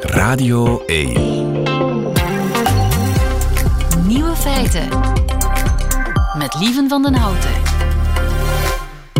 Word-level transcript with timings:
Radio 0.00 0.82
1. 0.86 1.12
Nieuwe 4.06 4.34
feiten. 4.34 4.88
Met 6.38 6.56
Lieven 6.58 6.88
van 6.88 7.02
den 7.02 7.14
Houten. 7.14 7.50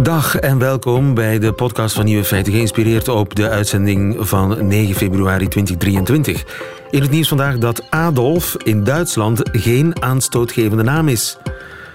Dag 0.02 0.36
en 0.36 0.58
welkom 0.58 1.14
bij 1.14 1.38
de 1.38 1.52
podcast 1.52 1.94
van 1.94 2.04
Nieuwe 2.04 2.24
Feiten, 2.24 2.52
geïnspireerd 2.52 3.08
op 3.08 3.34
de 3.34 3.48
uitzending 3.48 4.16
van 4.18 4.66
9 4.66 4.94
februari 4.94 5.48
2023. 5.48 6.44
In 6.90 7.02
het 7.02 7.10
nieuws 7.10 7.28
vandaag 7.28 7.58
dat 7.58 7.90
Adolf 7.90 8.56
in 8.62 8.84
Duitsland 8.84 9.40
geen 9.52 10.02
aanstootgevende 10.02 10.82
naam 10.82 11.08
is. 11.08 11.38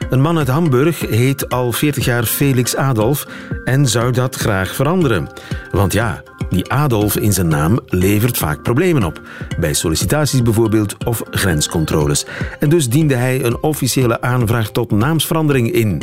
Een 0.10 0.22
man 0.22 0.38
uit 0.38 0.48
Hamburg 0.48 1.00
heet 1.00 1.50
al 1.50 1.72
40 1.72 2.06
jaar 2.06 2.24
Felix 2.24 2.76
Adolf 2.76 3.28
en 3.64 3.88
zou 3.88 4.12
dat 4.12 4.36
graag 4.36 4.76
veranderen. 4.76 5.30
Want 5.72 5.94
ja, 5.94 6.24
die 6.52 6.72
Adolf 6.72 7.18
in 7.18 7.34
zijn 7.34 7.48
naam 7.48 7.80
levert 7.86 8.38
vaak 8.38 8.64
problemen 8.64 9.04
op. 9.04 9.22
Bij 9.60 9.74
sollicitaties 9.74 10.42
bijvoorbeeld 10.42 11.06
of 11.06 11.24
grenscontroles. 11.30 12.26
En 12.60 12.70
dus 12.70 12.90
diende 12.90 13.16
hij 13.16 13.44
een 13.44 13.64
officiële 13.64 14.22
aanvraag 14.22 14.72
tot 14.72 14.92
naamsverandering 14.92 15.72
in. 15.72 16.02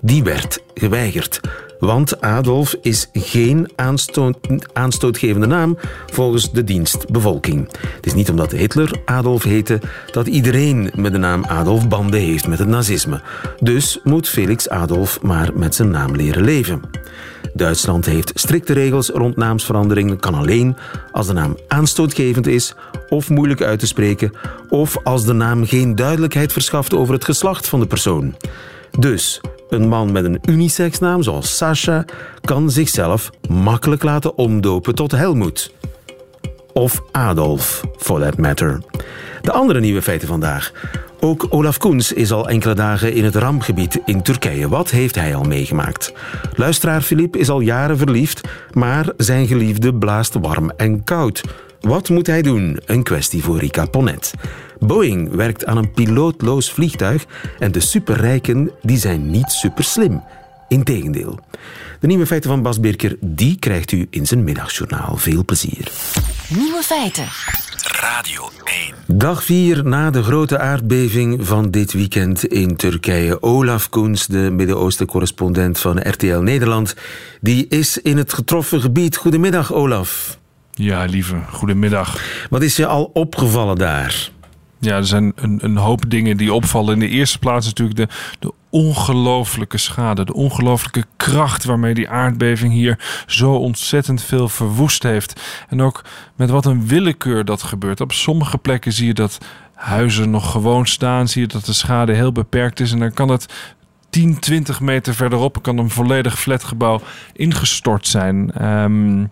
Die 0.00 0.24
werd 0.24 0.62
geweigerd. 0.74 1.40
Want 1.78 2.20
Adolf 2.20 2.76
is 2.80 3.08
geen 3.12 3.68
aanstoot, 3.76 4.36
aanstootgevende 4.72 5.46
naam 5.46 5.78
volgens 6.06 6.52
de 6.52 6.64
dienst 6.64 7.10
bevolking. 7.10 7.68
Het 7.96 8.06
is 8.06 8.14
niet 8.14 8.30
omdat 8.30 8.50
Hitler 8.50 9.00
Adolf 9.04 9.42
heette 9.42 9.80
dat 10.10 10.26
iedereen 10.26 10.90
met 10.94 11.12
de 11.12 11.18
naam 11.18 11.44
Adolf 11.44 11.88
banden 11.88 12.20
heeft 12.20 12.48
met 12.48 12.58
het 12.58 12.68
nazisme. 12.68 13.20
Dus 13.60 14.00
moet 14.04 14.28
Felix 14.28 14.68
Adolf 14.68 15.22
maar 15.22 15.50
met 15.54 15.74
zijn 15.74 15.90
naam 15.90 16.16
leren 16.16 16.44
leven. 16.44 16.80
Duitsland 17.54 18.06
heeft 18.06 18.32
strikte 18.34 18.72
regels 18.72 19.08
rond 19.08 19.36
naamsverandering. 19.36 20.20
kan 20.20 20.34
alleen 20.34 20.76
als 21.12 21.26
de 21.26 21.32
naam 21.32 21.56
aanstootgevend 21.68 22.46
is 22.46 22.74
of 23.08 23.30
moeilijk 23.30 23.62
uit 23.62 23.78
te 23.78 23.86
spreken 23.86 24.32
of 24.68 24.96
als 25.02 25.24
de 25.24 25.32
naam 25.32 25.66
geen 25.66 25.94
duidelijkheid 25.94 26.52
verschaft 26.52 26.94
over 26.94 27.14
het 27.14 27.24
geslacht 27.24 27.68
van 27.68 27.80
de 27.80 27.86
persoon. 27.86 28.34
Dus 28.98 29.40
een 29.68 29.88
man 29.88 30.12
met 30.12 30.24
een 30.24 30.38
unisexnaam, 30.48 31.22
zoals 31.22 31.56
Sasha, 31.56 32.04
kan 32.40 32.70
zichzelf 32.70 33.30
makkelijk 33.48 34.02
laten 34.02 34.38
omdopen 34.38 34.94
tot 34.94 35.10
Helmoet. 35.10 35.72
Of 36.72 37.02
Adolf, 37.10 37.82
for 37.96 38.20
that 38.20 38.38
matter. 38.38 38.82
De 39.42 39.52
andere 39.52 39.80
nieuwe 39.80 40.02
feiten 40.02 40.28
vandaag. 40.28 40.72
Ook 41.24 41.46
Olaf 41.48 41.78
Koens 41.78 42.12
is 42.12 42.32
al 42.32 42.48
enkele 42.48 42.74
dagen 42.74 43.12
in 43.12 43.24
het 43.24 43.34
rampgebied 43.34 44.00
in 44.04 44.22
Turkije. 44.22 44.68
Wat 44.68 44.90
heeft 44.90 45.14
hij 45.14 45.34
al 45.34 45.42
meegemaakt? 45.42 46.12
Luisteraar 46.54 47.02
Filip 47.02 47.36
is 47.36 47.48
al 47.48 47.60
jaren 47.60 47.98
verliefd, 47.98 48.40
maar 48.72 49.12
zijn 49.16 49.46
geliefde 49.46 49.94
blaast 49.94 50.34
warm 50.34 50.70
en 50.76 51.04
koud. 51.04 51.42
Wat 51.80 52.08
moet 52.08 52.26
hij 52.26 52.42
doen? 52.42 52.80
Een 52.86 53.02
kwestie 53.02 53.42
voor 53.42 53.58
Rika 53.58 53.86
Ponet. 53.86 54.34
Boeing 54.78 55.34
werkt 55.34 55.66
aan 55.66 55.76
een 55.76 55.92
pilootloos 55.92 56.72
vliegtuig 56.72 57.24
en 57.58 57.72
de 57.72 57.80
superrijken 57.80 58.70
die 58.82 58.98
zijn 58.98 59.30
niet 59.30 59.50
superslim. 59.50 60.22
Integendeel. 60.68 61.38
De 62.00 62.06
nieuwe 62.06 62.26
feiten 62.26 62.50
van 62.50 62.62
Bas 62.62 62.80
Birker, 62.80 63.16
die 63.20 63.58
krijgt 63.58 63.92
u 63.92 64.06
in 64.10 64.26
zijn 64.26 64.44
middagjournaal. 64.44 65.16
Veel 65.16 65.44
plezier. 65.44 65.88
Nieuwe 66.48 66.82
feiten. 66.82 67.26
Radio 68.04 68.50
1. 68.64 68.94
Dag 69.06 69.44
4 69.44 69.84
na 69.84 70.10
de 70.10 70.22
grote 70.22 70.58
aardbeving 70.58 71.46
van 71.46 71.70
dit 71.70 71.92
weekend 71.92 72.44
in 72.44 72.76
Turkije. 72.76 73.42
Olaf 73.42 73.88
Koens, 73.88 74.26
de 74.26 74.50
Midden-Oosten-correspondent 74.50 75.78
van 75.78 76.08
RTL 76.08 76.38
Nederland, 76.38 76.94
die 77.40 77.66
is 77.68 77.98
in 77.98 78.16
het 78.16 78.32
getroffen 78.32 78.80
gebied. 78.80 79.16
Goedemiddag, 79.16 79.72
Olaf. 79.72 80.38
Ja, 80.70 81.04
lieve, 81.04 81.36
goedemiddag. 81.50 82.20
Wat 82.50 82.62
is 82.62 82.76
je 82.76 82.86
al 82.86 83.10
opgevallen 83.12 83.76
daar? 83.76 84.30
Ja, 84.78 84.96
er 84.96 85.06
zijn 85.06 85.32
een, 85.36 85.58
een 85.62 85.76
hoop 85.76 86.10
dingen 86.10 86.36
die 86.36 86.52
opvallen. 86.52 86.92
In 86.92 87.00
de 87.00 87.08
eerste 87.08 87.38
plaats 87.38 87.66
natuurlijk 87.66 87.96
de, 87.96 88.08
de 88.38 88.52
ongelooflijke 88.74 89.78
schade, 89.78 90.24
de 90.24 90.34
ongelooflijke 90.34 91.04
kracht 91.16 91.64
waarmee 91.64 91.94
die 91.94 92.08
aardbeving 92.08 92.72
hier 92.72 93.24
zo 93.26 93.52
ontzettend 93.52 94.22
veel 94.22 94.48
verwoest 94.48 95.02
heeft. 95.02 95.40
En 95.68 95.82
ook 95.82 96.04
met 96.36 96.50
wat 96.50 96.66
een 96.66 96.86
willekeur 96.86 97.44
dat 97.44 97.62
gebeurt. 97.62 98.00
Op 98.00 98.12
sommige 98.12 98.58
plekken 98.58 98.92
zie 98.92 99.06
je 99.06 99.14
dat 99.14 99.38
huizen 99.74 100.30
nog 100.30 100.50
gewoon 100.50 100.86
staan, 100.86 101.28
zie 101.28 101.40
je 101.40 101.48
dat 101.48 101.64
de 101.64 101.72
schade 101.72 102.12
heel 102.12 102.32
beperkt 102.32 102.80
is 102.80 102.92
en 102.92 102.98
dan 102.98 103.12
kan 103.12 103.28
het 103.28 103.46
10, 104.10 104.38
20 104.38 104.80
meter 104.80 105.14
verderop 105.14 105.62
kan 105.62 105.78
een 105.78 105.90
volledig 105.90 106.38
flatgebouw 106.38 107.00
ingestort 107.32 108.06
zijn. 108.06 108.66
Um, 108.66 109.30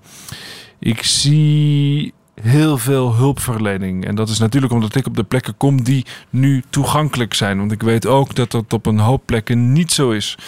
ik 0.79 1.03
zie 1.03 2.13
heel 2.43 2.79
veel 2.79 3.15
hulpverlening. 3.15 4.07
En 4.07 4.15
dat 4.15 4.29
is 4.29 4.39
natuurlijk 4.39 4.73
omdat 4.73 4.95
ik 4.95 5.07
op 5.07 5.17
de 5.17 5.23
plekken 5.23 5.57
kom 5.57 5.83
die 5.83 6.07
nu 6.31 6.63
toegankelijk 6.71 7.35
zijn. 7.35 7.59
Want 7.59 7.73
ik 7.73 7.83
weet 7.83 8.07
ook 8.07 8.35
dat 8.35 8.51
dat 8.51 8.73
op 8.73 8.87
een 8.87 8.99
hoop 8.99 9.23
plekken 9.27 9.73
niet 9.73 9.93
zo 9.93 10.11
is. 10.11 10.39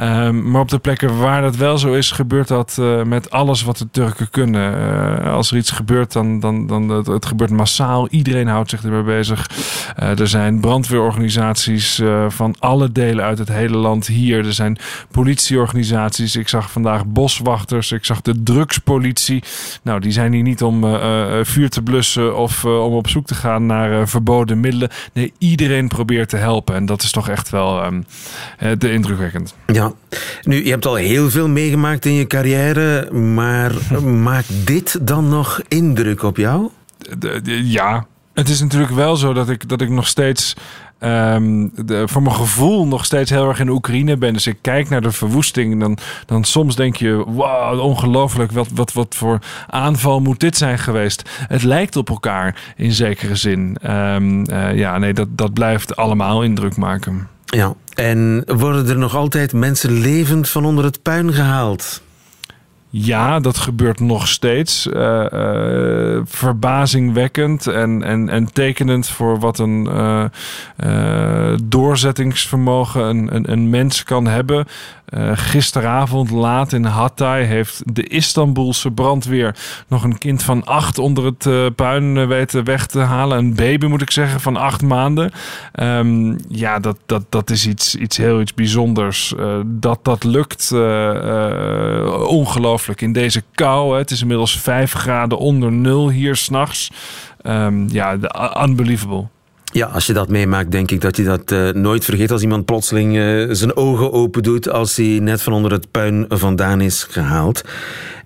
Um, 0.00 0.50
maar 0.50 0.60
op 0.60 0.68
de 0.68 0.78
plekken 0.78 1.18
waar 1.18 1.42
dat 1.42 1.56
wel 1.56 1.78
zo 1.78 1.92
is, 1.92 2.10
gebeurt 2.10 2.48
dat 2.48 2.76
uh, 2.80 3.02
met 3.02 3.30
alles 3.30 3.62
wat 3.62 3.78
de 3.78 3.90
Turken 3.90 4.30
kunnen. 4.30 4.78
Uh, 5.22 5.32
als 5.32 5.50
er 5.50 5.56
iets 5.56 5.70
gebeurt, 5.70 6.12
dan, 6.12 6.40
dan, 6.40 6.66
dan 6.66 6.88
het, 6.88 7.26
gebeurt 7.26 7.50
massaal. 7.50 8.08
Iedereen 8.08 8.48
houdt 8.48 8.70
zich 8.70 8.84
ermee 8.84 9.02
bezig. 9.02 9.50
Uh, 10.02 10.18
er 10.18 10.28
zijn 10.28 10.60
brandweerorganisaties 10.60 12.02
van 12.28 12.54
alle 12.58 12.92
delen 12.92 13.24
uit 13.24 13.38
het 13.38 13.48
hele 13.48 13.76
land 13.76 14.06
hier. 14.06 14.46
Er 14.46 14.52
zijn 14.52 14.78
politieorganisaties. 15.10 16.36
Ik 16.36 16.48
zag 16.48 16.70
vandaag 16.70 17.06
boswachters. 17.06 17.92
Ik 17.92 18.04
zag 18.04 18.20
de 18.20 18.42
drugspolitie. 18.42 19.42
Nou, 19.82 20.00
die 20.00 20.12
zijn 20.12 20.32
hier 20.32 20.42
niet 20.42 20.62
om 20.62 20.84
vuur 21.42 21.70
te 21.70 21.82
blussen 21.82 22.36
of 22.36 22.64
uh, 22.64 22.84
om 22.84 22.92
op 22.92 23.08
zoek 23.08 23.26
te 23.26 23.34
gaan 23.34 23.66
naar 23.66 23.92
uh, 23.92 24.06
verboden 24.06 24.60
middelen. 24.60 24.90
Nee, 25.12 25.32
iedereen 25.38 25.88
probeert 25.88 26.28
te 26.28 26.36
helpen. 26.36 26.74
En 26.74 26.86
dat 26.86 27.02
is 27.02 27.10
toch 27.10 27.28
echt 27.28 27.50
wel 27.50 27.84
um, 27.84 28.04
de 28.78 28.92
indrukwekkend. 28.92 29.54
Ja, 29.66 29.92
nu, 30.42 30.64
je 30.64 30.70
hebt 30.70 30.86
al 30.86 30.94
heel 30.94 31.30
veel 31.30 31.48
meegemaakt 31.48 32.04
in 32.04 32.12
je 32.12 32.26
carrière, 32.26 33.12
maar 33.12 33.72
maakt 34.02 34.66
dit 34.66 35.06
dan 35.06 35.28
nog 35.28 35.60
indruk 35.68 36.22
op 36.22 36.36
jou? 36.36 36.68
Ja, 37.64 38.06
het 38.34 38.48
is 38.48 38.60
natuurlijk 38.60 38.92
wel 38.92 39.16
zo 39.16 39.32
dat 39.32 39.48
ik, 39.48 39.68
dat 39.68 39.80
ik 39.80 39.88
nog 39.88 40.06
steeds 40.06 40.54
um, 41.04 41.72
voor 42.04 42.22
mijn 42.22 42.34
gevoel 42.34 42.86
nog 42.86 43.04
steeds 43.04 43.30
heel 43.30 43.48
erg 43.48 43.60
in 43.60 43.68
Oekraïne 43.68 44.16
ben. 44.16 44.32
Dus 44.32 44.46
ik 44.46 44.58
kijk 44.60 44.88
naar 44.88 45.00
de 45.00 45.12
verwoesting. 45.12 45.80
Dan, 45.80 45.98
dan 46.26 46.44
soms 46.44 46.76
denk 46.76 46.96
je, 46.96 47.24
wow, 47.26 47.80
ongelooflijk. 47.80 48.52
Wat, 48.52 48.68
wat, 48.74 48.92
wat 48.92 49.14
voor 49.14 49.38
aanval 49.66 50.20
moet 50.20 50.40
dit 50.40 50.56
zijn 50.56 50.78
geweest? 50.78 51.30
Het 51.48 51.62
lijkt 51.62 51.96
op 51.96 52.08
elkaar 52.08 52.72
in 52.76 52.92
zekere 52.92 53.36
zin. 53.36 53.76
Um, 53.90 54.50
uh, 54.50 54.74
ja, 54.74 54.98
nee, 54.98 55.12
dat, 55.12 55.28
dat 55.30 55.52
blijft 55.52 55.96
allemaal 55.96 56.42
indruk 56.42 56.76
maken. 56.76 57.28
Ja, 57.44 57.74
en 57.94 58.44
worden 58.46 58.88
er 58.88 58.98
nog 58.98 59.16
altijd 59.16 59.52
mensen 59.52 59.92
levend 59.92 60.48
van 60.48 60.64
onder 60.64 60.84
het 60.84 61.02
puin 61.02 61.32
gehaald? 61.32 62.02
Ja, 62.94 63.40
dat 63.40 63.58
gebeurt 63.58 64.00
nog 64.00 64.28
steeds. 64.28 64.86
Uh, 64.86 65.24
uh, 65.32 66.20
verbazingwekkend 66.24 67.66
en, 67.66 68.02
en, 68.02 68.28
en 68.28 68.52
tekenend 68.52 69.06
voor 69.06 69.38
wat 69.38 69.58
een 69.58 69.88
uh, 70.84 71.54
doorzettingsvermogen 71.64 73.34
een, 73.34 73.52
een 73.52 73.70
mens 73.70 74.02
kan 74.02 74.26
hebben. 74.26 74.66
Uh, 75.14 75.30
gisteravond 75.34 76.30
laat 76.30 76.72
in 76.72 76.84
Hatay 76.84 77.44
heeft 77.44 77.82
de 77.94 78.06
Istanbulse 78.06 78.90
brandweer 78.90 79.56
nog 79.88 80.04
een 80.04 80.18
kind 80.18 80.42
van 80.42 80.64
acht 80.64 80.98
onder 80.98 81.24
het 81.24 81.44
uh, 81.44 81.66
puin 81.76 82.16
uh, 82.16 82.26
weten 82.26 82.64
weg 82.64 82.86
te 82.86 82.98
halen. 82.98 83.38
Een 83.38 83.54
baby 83.54 83.86
moet 83.86 84.02
ik 84.02 84.10
zeggen 84.10 84.40
van 84.40 84.56
acht 84.56 84.82
maanden. 84.82 85.32
Um, 85.80 86.36
ja, 86.48 86.78
dat, 86.78 86.98
dat, 87.06 87.24
dat 87.28 87.50
is 87.50 87.66
iets, 87.66 87.94
iets 87.94 88.16
heel 88.16 88.40
iets 88.40 88.54
bijzonders. 88.54 89.34
dat 89.66 89.98
dat 90.02 90.24
lukt, 90.24 90.72
ongelooflijk. 92.26 93.00
In 93.00 93.12
deze 93.12 93.42
kou, 93.54 93.92
hè, 93.92 93.98
het 93.98 94.10
is 94.10 94.20
inmiddels 94.20 94.58
vijf 94.58 94.92
graden 94.92 95.38
onder 95.38 95.72
nul 95.72 96.10
hier 96.10 96.36
s'nachts. 96.36 96.90
Um, 97.42 97.88
ja, 97.88 98.16
unbelievable. 98.62 99.26
Ja, 99.72 99.86
als 99.86 100.06
je 100.06 100.12
dat 100.12 100.28
meemaakt, 100.28 100.70
denk 100.70 100.90
ik 100.90 101.00
dat 101.00 101.16
je 101.16 101.24
dat 101.24 101.52
uh, 101.52 101.70
nooit 101.70 102.04
vergeet 102.04 102.30
als 102.30 102.42
iemand 102.42 102.64
plotseling 102.64 103.16
uh, 103.16 103.48
zijn 103.50 103.76
ogen 103.76 104.12
open 104.12 104.42
doet 104.42 104.68
als 104.68 104.96
hij 104.96 105.18
net 105.22 105.42
van 105.42 105.52
onder 105.52 105.72
het 105.72 105.90
puin 105.90 106.24
vandaan 106.28 106.80
is 106.80 107.06
gehaald. 107.10 107.62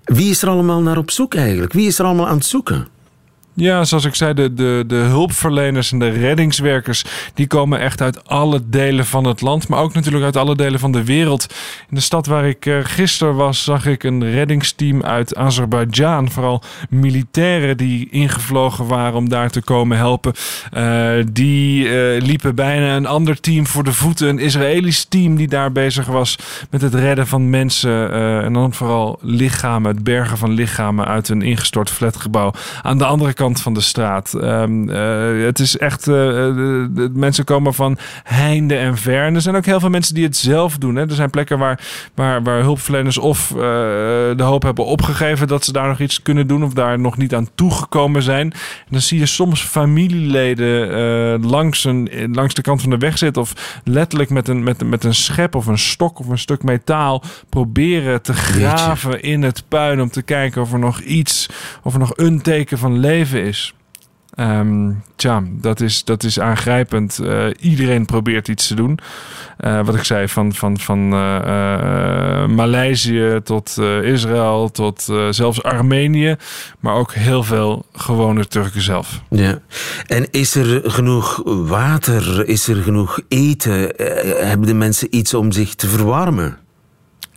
Wie 0.03 0.29
is 0.29 0.41
er 0.41 0.49
allemaal 0.49 0.81
naar 0.81 0.97
op 0.97 1.11
zoek 1.11 1.35
eigenlijk? 1.35 1.73
Wie 1.73 1.87
is 1.87 1.99
er 1.99 2.05
allemaal 2.05 2.27
aan 2.27 2.37
het 2.37 2.45
zoeken? 2.45 2.87
Ja, 3.59 3.83
zoals 3.83 4.05
ik 4.05 4.15
zei, 4.15 4.33
de, 4.33 4.53
de, 4.53 4.83
de 4.87 4.95
hulpverleners 4.95 5.91
en 5.91 5.99
de 5.99 6.09
reddingswerkers... 6.09 7.03
die 7.33 7.47
komen 7.47 7.79
echt 7.79 8.01
uit 8.01 8.27
alle 8.27 8.61
delen 8.65 9.05
van 9.05 9.23
het 9.23 9.41
land... 9.41 9.67
maar 9.67 9.79
ook 9.79 9.93
natuurlijk 9.93 10.23
uit 10.23 10.37
alle 10.37 10.55
delen 10.55 10.79
van 10.79 10.91
de 10.91 11.03
wereld. 11.03 11.53
In 11.89 11.95
de 11.95 12.01
stad 12.01 12.25
waar 12.25 12.47
ik 12.47 12.65
uh, 12.65 12.79
gisteren 12.83 13.35
was... 13.35 13.63
zag 13.63 13.85
ik 13.85 14.03
een 14.03 14.31
reddingsteam 14.31 15.03
uit 15.03 15.35
Azerbeidzjan. 15.35 16.31
Vooral 16.31 16.63
militairen 16.89 17.77
die 17.77 18.07
ingevlogen 18.09 18.87
waren 18.87 19.13
om 19.13 19.29
daar 19.29 19.49
te 19.49 19.61
komen 19.61 19.97
helpen. 19.97 20.33
Uh, 20.73 21.11
die 21.31 21.85
uh, 21.85 22.21
liepen 22.21 22.55
bijna 22.55 22.95
een 22.95 23.07
ander 23.07 23.39
team 23.39 23.67
voor 23.67 23.83
de 23.83 23.93
voeten. 23.93 24.27
Een 24.29 24.39
Israëlisch 24.39 25.05
team 25.05 25.35
die 25.35 25.47
daar 25.47 25.71
bezig 25.71 26.05
was... 26.05 26.37
met 26.69 26.81
het 26.81 26.93
redden 26.93 27.27
van 27.27 27.49
mensen... 27.49 28.11
en 28.43 28.53
dan 28.53 28.73
vooral 28.73 29.19
lichamen, 29.21 29.91
het 29.91 30.03
bergen 30.03 30.37
van 30.37 30.51
lichamen... 30.51 31.05
uit 31.05 31.29
een 31.29 31.41
ingestort 31.41 31.89
flatgebouw. 31.89 32.53
Aan 32.81 32.97
de 32.97 33.05
andere 33.05 33.33
kant 33.33 33.45
van 33.55 33.73
de 33.73 33.81
straat. 33.81 34.33
Um, 34.33 34.89
uh, 34.89 35.45
het 35.45 35.59
is 35.59 35.77
echt, 35.77 36.07
uh, 36.07 36.15
de, 36.15 37.09
mensen 37.13 37.43
komen 37.43 37.73
van 37.73 37.97
heinde 38.23 38.75
en 38.75 38.97
ver. 38.97 39.33
er 39.33 39.41
zijn 39.41 39.55
ook 39.55 39.65
heel 39.65 39.79
veel 39.79 39.89
mensen 39.89 40.15
die 40.15 40.23
het 40.23 40.37
zelf 40.37 40.77
doen. 40.77 40.95
Hè. 40.95 41.01
Er 41.01 41.15
zijn 41.15 41.29
plekken 41.29 41.59
waar, 41.59 41.79
waar, 42.13 42.43
waar 42.43 42.61
hulpverleners 42.61 43.17
of 43.17 43.49
uh, 43.49 43.57
de 43.57 44.43
hoop 44.43 44.63
hebben 44.63 44.85
opgegeven 44.85 45.47
dat 45.47 45.65
ze 45.65 45.71
daar 45.71 45.87
nog 45.87 45.99
iets 45.99 46.21
kunnen 46.21 46.47
doen 46.47 46.63
of 46.63 46.73
daar 46.73 46.99
nog 46.99 47.17
niet 47.17 47.35
aan 47.35 47.49
toegekomen 47.55 48.21
zijn. 48.21 48.51
En 48.51 48.87
dan 48.89 49.01
zie 49.01 49.19
je 49.19 49.25
soms 49.25 49.61
familieleden 49.61 51.45
langs, 51.45 51.83
een, 51.83 52.09
langs 52.31 52.53
de 52.53 52.61
kant 52.61 52.81
van 52.81 52.89
de 52.89 52.97
weg 52.97 53.17
zitten 53.17 53.41
of 53.41 53.81
letterlijk 53.83 54.29
met 54.29 54.47
een, 54.47 54.63
met, 54.63 54.83
met 54.83 55.03
een 55.03 55.15
schep 55.15 55.55
of 55.55 55.65
een 55.65 55.77
stok 55.77 56.19
of 56.19 56.27
een 56.27 56.37
stuk 56.37 56.63
metaal 56.63 57.23
proberen 57.49 58.21
te 58.21 58.33
graven 58.33 59.21
in 59.21 59.43
het 59.43 59.63
puin 59.67 60.01
om 60.01 60.09
te 60.09 60.21
kijken 60.21 60.61
of 60.61 60.73
er 60.73 60.79
nog 60.79 60.99
iets, 60.99 61.49
of 61.83 61.93
er 61.93 61.99
nog 61.99 62.13
een 62.15 62.41
teken 62.41 62.77
van 62.77 62.99
leven 62.99 63.36
is. 63.41 63.73
Um, 64.39 65.03
tja, 65.15 65.43
dat 65.51 65.81
is, 65.81 66.03
dat 66.03 66.23
is 66.23 66.39
aangrijpend. 66.39 67.19
Uh, 67.21 67.45
iedereen 67.59 68.05
probeert 68.05 68.47
iets 68.47 68.67
te 68.67 68.75
doen. 68.75 68.99
Uh, 69.59 69.85
wat 69.85 69.95
ik 69.95 70.03
zei, 70.03 70.27
van, 70.27 70.53
van, 70.53 70.79
van 70.79 71.13
uh, 71.13 72.45
Maleisië 72.47 73.39
tot 73.43 73.77
Israël 74.03 74.71
tot 74.71 75.07
zelfs 75.29 75.63
Armenië. 75.63 76.35
Maar 76.79 76.93
ook 76.93 77.13
heel 77.13 77.43
veel 77.43 77.85
gewone 77.93 78.47
Turken 78.47 78.81
zelf. 78.81 79.21
Ja. 79.29 79.59
En 80.07 80.31
is 80.31 80.55
er 80.55 80.91
genoeg 80.91 81.41
water? 81.45 82.47
Is 82.47 82.67
er 82.67 82.83
genoeg 82.83 83.19
eten? 83.27 83.93
hebben 84.47 84.67
de 84.67 84.73
mensen 84.73 85.15
iets 85.15 85.33
om 85.33 85.51
zich 85.51 85.75
te 85.75 85.87
verwarmen? 85.87 86.57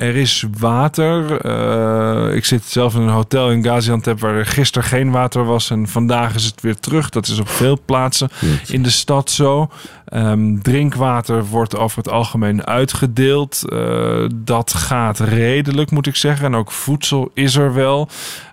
Er 0.01 0.17
is 0.17 0.45
water. 0.59 1.47
Uh, 1.47 2.35
ik 2.35 2.45
zit 2.45 2.65
zelf 2.65 2.95
in 2.95 3.01
een 3.01 3.09
hotel 3.09 3.51
in 3.51 3.65
Gaziantep 3.65 4.21
waar 4.21 4.35
er 4.35 4.47
gisteren 4.47 4.89
geen 4.89 5.11
water 5.11 5.45
was. 5.45 5.71
En 5.71 5.89
vandaag 5.89 6.35
is 6.35 6.45
het 6.45 6.61
weer 6.61 6.77
terug. 6.77 7.09
Dat 7.09 7.27
is 7.27 7.39
op 7.39 7.49
veel 7.49 7.79
plaatsen 7.85 8.29
in 8.67 8.83
de 8.83 8.91
stad 8.91 9.31
zo. 9.31 9.71
Um, 10.15 10.63
drinkwater 10.63 11.45
wordt 11.45 11.77
over 11.77 11.99
het 11.99 12.09
algemeen 12.09 12.67
uitgedeeld. 12.67 13.63
Uh, 13.73 14.29
dat 14.35 14.73
gaat 14.73 15.19
redelijk, 15.19 15.91
moet 15.91 16.07
ik 16.07 16.17
zeggen. 16.17 16.47
En 16.47 16.55
ook 16.55 16.71
voedsel 16.71 17.31
is 17.35 17.57
er 17.57 17.75
wel. 17.75 18.09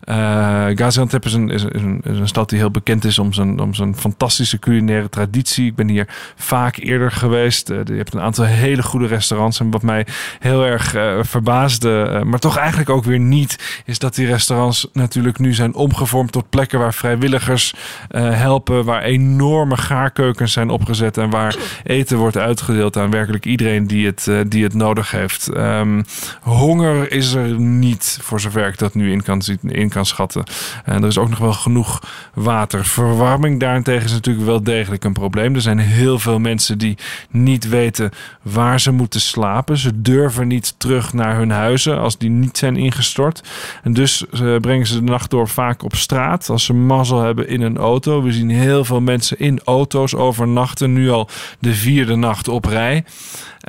Uh, 0.05 0.65
Gaziantep 0.75 1.25
is 1.25 1.33
een, 1.33 2.01
een, 2.03 2.27
stad 2.27 2.49
die 2.49 2.59
heel 2.59 2.71
bekend 2.71 3.05
is 3.05 3.19
om 3.19 3.33
zijn, 3.33 3.59
om 3.59 3.73
zijn 3.73 3.95
fantastische 3.95 4.59
culinaire 4.59 5.09
traditie. 5.09 5.65
Ik 5.65 5.75
ben 5.75 5.87
hier 5.87 6.07
vaak 6.35 6.77
eerder 6.77 7.11
geweest. 7.11 7.69
Uh, 7.69 7.79
je 7.85 7.93
hebt 7.93 8.13
een 8.13 8.21
aantal 8.21 8.45
hele 8.45 8.83
goede 8.83 9.07
restaurants. 9.07 9.59
En 9.59 9.71
wat 9.71 9.81
mij 9.81 10.05
heel 10.39 10.65
erg 10.65 10.95
verbaasde, 11.27 12.21
maar 12.25 12.39
toch 12.39 12.57
eigenlijk 12.57 12.89
ook 12.89 13.03
weer 13.03 13.19
niet, 13.19 13.81
is 13.85 13.99
dat 13.99 14.15
die 14.15 14.27
restaurants 14.27 14.87
natuurlijk 14.93 15.39
nu 15.39 15.53
zijn 15.53 15.75
omgevormd 15.75 16.31
tot 16.31 16.49
plekken 16.49 16.79
waar 16.79 16.93
vrijwilligers 16.93 17.73
helpen, 18.13 18.85
waar 18.85 19.01
enorme 19.01 19.77
gaarkeukens 19.77 20.53
zijn 20.53 20.69
opgezet 20.69 21.17
en 21.17 21.29
waar 21.29 21.46
eten 21.83 22.17
wordt 22.17 22.37
uitgedeeld 22.37 22.97
aan 22.97 23.11
werkelijk 23.11 23.45
iedereen 23.45 23.87
die 23.87 24.05
het, 24.05 24.31
die 24.47 24.63
het 24.63 24.73
nodig 24.73 25.11
heeft. 25.11 25.49
Um, 25.57 26.05
honger 26.41 27.11
is 27.11 27.33
er 27.33 27.59
niet, 27.59 28.19
voor 28.21 28.39
zover 28.39 28.67
ik 28.67 28.77
dat 28.77 28.93
nu 28.93 29.11
in 29.11 29.23
kan. 29.23 29.41
In 29.61 29.89
kan 29.89 30.05
schatten. 30.05 30.43
En 30.85 31.01
er 31.01 31.07
is 31.07 31.17
ook 31.17 31.29
nog 31.29 31.39
wel 31.39 31.53
genoeg 31.53 32.01
water. 32.33 32.85
Verwarming 32.85 33.59
daarentegen 33.59 34.05
is 34.05 34.11
natuurlijk 34.11 34.45
wel 34.45 34.63
degelijk 34.63 35.03
een 35.03 35.13
probleem. 35.13 35.55
Er 35.55 35.61
zijn 35.61 35.79
heel 35.79 36.19
veel 36.19 36.39
mensen 36.39 36.77
die 36.77 36.97
niet 37.29 37.69
weten 37.69 38.11
waar 38.41 38.79
ze 38.79 38.91
moeten 38.91 39.21
slapen. 39.21 39.77
Ze 39.77 40.01
durven 40.01 40.47
niet 40.47 40.75
terug 40.77 41.13
naar 41.13 41.35
hun 41.35 41.51
huizen 41.51 41.99
als 41.99 42.17
die 42.17 42.29
niet 42.29 42.57
zijn 42.57 42.77
ingestort. 42.77 43.43
En 43.83 43.93
dus 43.93 44.25
uh, 44.41 44.55
brengen 44.57 44.87
ze 44.87 44.95
de 44.95 45.11
nacht 45.11 45.29
door 45.29 45.47
vaak 45.47 45.83
op 45.83 45.95
straat. 45.95 46.49
Als 46.49 46.65
ze 46.65 46.73
mazzel 46.73 47.21
hebben 47.21 47.47
in 47.47 47.61
een 47.61 47.77
auto. 47.77 48.21
We 48.21 48.31
zien 48.31 48.49
heel 48.49 48.85
veel 48.85 49.01
mensen 49.01 49.39
in 49.39 49.61
auto's 49.63 50.15
overnachten. 50.15 50.93
Nu 50.93 51.09
al 51.09 51.29
de 51.59 51.73
vierde 51.73 52.15
nacht 52.15 52.47
op 52.47 52.65
rij. 52.65 53.03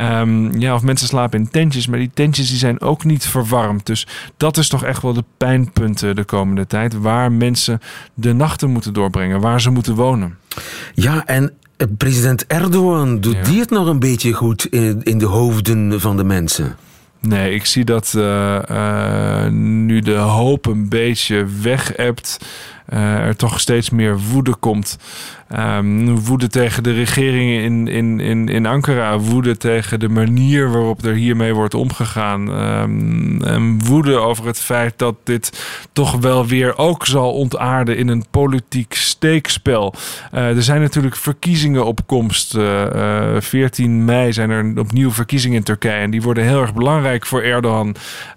Um, 0.00 0.60
ja, 0.60 0.74
of 0.74 0.82
mensen 0.82 1.08
slapen 1.08 1.38
in 1.38 1.50
tentjes, 1.50 1.86
maar 1.86 1.98
die 1.98 2.10
tentjes 2.14 2.48
die 2.48 2.58
zijn 2.58 2.80
ook 2.80 3.04
niet 3.04 3.26
verwarmd. 3.26 3.86
Dus 3.86 4.06
dat 4.36 4.56
is 4.56 4.68
toch 4.68 4.84
echt 4.84 5.02
wel 5.02 5.12
de 5.12 5.24
pijnpunten 5.36 6.16
de 6.16 6.24
komende 6.24 6.66
tijd. 6.66 6.98
Waar 7.00 7.32
mensen 7.32 7.80
de 8.14 8.32
nachten 8.32 8.70
moeten 8.70 8.92
doorbrengen, 8.92 9.40
waar 9.40 9.60
ze 9.60 9.70
moeten 9.70 9.94
wonen. 9.94 10.38
Ja, 10.94 11.26
en 11.26 11.52
president 11.96 12.46
Erdogan, 12.46 13.20
doet 13.20 13.36
ja. 13.36 13.42
die 13.42 13.60
het 13.60 13.70
nog 13.70 13.86
een 13.86 13.98
beetje 13.98 14.32
goed 14.32 14.66
in, 14.66 15.02
in 15.02 15.18
de 15.18 15.26
hoofden 15.26 16.00
van 16.00 16.16
de 16.16 16.24
mensen? 16.24 16.76
Nee, 17.20 17.54
ik 17.54 17.64
zie 17.64 17.84
dat 17.84 18.12
uh, 18.16 18.58
uh, 18.70 19.46
nu 19.50 20.00
de 20.00 20.14
hoop 20.14 20.66
een 20.66 20.88
beetje 20.88 21.46
weg 21.62 21.92
hebt. 21.96 22.38
Uh, 22.94 23.14
er 23.14 23.36
toch 23.36 23.60
steeds 23.60 23.90
meer 23.90 24.18
woede 24.18 24.54
komt. 24.54 24.98
Um, 25.58 26.18
woede 26.18 26.48
tegen 26.48 26.82
de 26.82 26.92
regeringen 26.92 27.62
in, 27.62 27.88
in, 27.88 28.20
in, 28.20 28.48
in 28.48 28.66
Ankara. 28.66 29.18
Woede 29.18 29.56
tegen 29.56 30.00
de 30.00 30.08
manier 30.08 30.70
waarop 30.70 31.04
er 31.04 31.14
hiermee 31.14 31.54
wordt 31.54 31.74
omgegaan. 31.74 32.48
Um, 32.48 33.42
en 33.42 33.84
woede 33.84 34.16
over 34.16 34.46
het 34.46 34.58
feit 34.58 34.94
dat 34.96 35.14
dit 35.24 35.66
toch 35.92 36.16
wel 36.16 36.46
weer 36.46 36.78
ook 36.78 37.06
zal 37.06 37.32
ontaarden 37.32 37.96
in 37.96 38.08
een 38.08 38.24
politiek 38.30 38.94
steekspel. 38.94 39.94
Uh, 40.34 40.56
er 40.56 40.62
zijn 40.62 40.80
natuurlijk 40.80 41.16
verkiezingen 41.16 41.84
op 41.84 42.00
komst. 42.06 42.54
Uh, 42.54 43.36
14 43.38 44.04
mei 44.04 44.32
zijn 44.32 44.50
er 44.50 44.78
opnieuw 44.78 45.10
verkiezingen 45.10 45.56
in 45.56 45.62
Turkije. 45.62 46.00
En 46.00 46.10
die 46.10 46.22
worden 46.22 46.44
heel 46.44 46.60
erg 46.60 46.74
belangrijk 46.74 47.26
voor 47.26 47.42
Erdogan. 47.42 47.94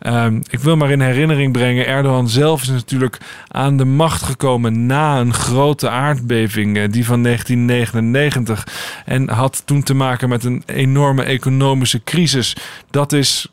Um, 0.07 0.42
ik 0.50 0.59
wil 0.59 0.77
maar 0.77 0.92
in 0.92 1.01
herinnering 1.01 1.51
brengen. 1.51 1.88
Erdogan 1.88 2.30
zelf 2.30 2.62
is 2.62 2.69
natuurlijk 2.69 3.18
aan 3.48 3.77
de 3.77 3.86
macht 3.86 4.21
gekomen 4.21 4.39
na 4.70 5.20
een 5.20 5.34
grote 5.34 5.90
aardbeving. 5.90 6.90
Die 6.90 7.06
van 7.06 7.24
1999. 7.24 8.68
En 9.06 9.30
had 9.30 9.62
toen 9.66 9.84
te 9.84 9.94
maken 9.94 10.30
met 10.30 10.44
een 10.44 10.64
enorme 10.66 11.24
economische 11.24 12.04
crisis. 12.04 12.56
Dat 12.90 13.14
is 13.14 13.52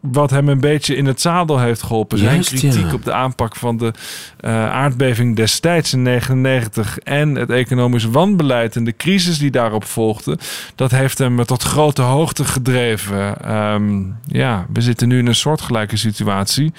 wat 0.00 0.30
hem 0.30 0.48
een 0.48 0.60
beetje 0.60 0.96
in 0.96 1.06
het 1.06 1.20
zadel 1.20 1.58
heeft 1.58 1.82
geholpen. 1.82 2.18
Zijn 2.18 2.44
kritiek 2.44 2.86
ja. 2.86 2.92
op 2.92 3.04
de 3.04 3.12
aanpak 3.12 3.56
van 3.56 3.76
de 3.76 3.92
uh, 4.40 4.70
aardbeving 4.70 5.36
destijds 5.36 5.92
in 5.92 6.02
99 6.02 6.98
en 6.98 7.34
het 7.34 7.50
economisch 7.50 8.04
wanbeleid 8.04 8.76
en 8.76 8.84
de 8.84 8.96
crisis 8.96 9.38
die 9.38 9.50
daarop 9.50 9.84
volgde, 9.84 10.38
dat 10.74 10.90
heeft 10.90 11.18
hem 11.18 11.44
tot 11.44 11.62
grote 11.62 12.02
hoogte 12.02 12.44
gedreven. 12.44 13.52
Um, 13.54 14.16
ja, 14.26 14.66
we 14.72 14.80
zitten 14.80 15.08
nu 15.08 15.18
in 15.18 15.26
een 15.26 15.34
soortgelijke 15.34 15.96
situatie. 15.96 16.72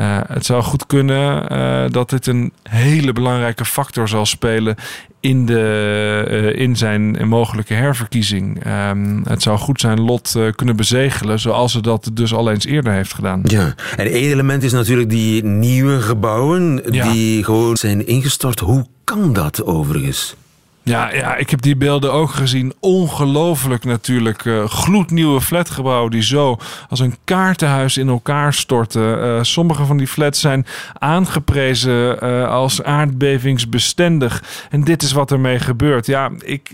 Uh, 0.00 0.18
het 0.26 0.46
zou 0.46 0.62
goed 0.62 0.86
kunnen 0.86 1.52
uh, 1.52 1.84
dat 1.90 2.10
dit 2.10 2.26
een 2.26 2.52
hele 2.62 3.12
belangrijke 3.12 3.64
factor 3.64 4.08
zal 4.08 4.26
spelen 4.26 4.74
in, 5.20 5.46
de, 5.46 6.24
uh, 6.30 6.60
in 6.60 6.76
zijn 6.76 7.28
mogelijke 7.28 7.74
herverkiezing. 7.74 8.66
Um, 8.66 9.22
het 9.28 9.42
zou 9.42 9.58
goed 9.58 9.80
zijn 9.80 10.00
lot 10.00 10.36
kunnen 10.56 10.76
bezegelen, 10.76 11.40
zoals 11.40 11.72
ze 11.72 11.80
dat 11.80 12.10
dus 12.12 12.34
al 12.34 12.50
eens 12.50 12.64
eerder 12.64 12.92
heeft 12.92 13.14
gedaan. 13.14 13.40
Ja, 13.44 13.74
en 13.96 14.06
één 14.06 14.30
element 14.30 14.62
is 14.62 14.72
natuurlijk 14.72 15.10
die 15.10 15.44
nieuwe 15.44 16.00
gebouwen 16.00 16.82
ja. 16.90 17.12
die 17.12 17.44
gewoon 17.44 17.76
zijn 17.76 18.06
ingestort. 18.06 18.60
Hoe 18.60 18.86
kan 19.04 19.32
dat 19.32 19.64
overigens? 19.64 20.36
Ja, 20.88 21.14
ja, 21.14 21.36
ik 21.36 21.50
heb 21.50 21.62
die 21.62 21.76
beelden 21.76 22.12
ook 22.12 22.30
gezien. 22.30 22.72
Ongelooflijk 22.80 23.84
natuurlijk. 23.84 24.44
Uh, 24.44 24.64
gloednieuwe 24.64 25.40
flatgebouwen 25.40 26.10
die 26.10 26.22
zo 26.22 26.56
als 26.88 27.00
een 27.00 27.16
kaartenhuis 27.24 27.96
in 27.96 28.08
elkaar 28.08 28.54
storten. 28.54 29.18
Uh, 29.18 29.38
sommige 29.42 29.84
van 29.84 29.96
die 29.96 30.06
flats 30.06 30.40
zijn 30.40 30.66
aangeprezen 30.98 32.24
uh, 32.24 32.48
als 32.48 32.82
aardbevingsbestendig. 32.82 34.42
En 34.70 34.84
dit 34.84 35.02
is 35.02 35.12
wat 35.12 35.30
ermee 35.30 35.58
gebeurt. 35.58 36.06
Ja, 36.06 36.30
ik, 36.44 36.70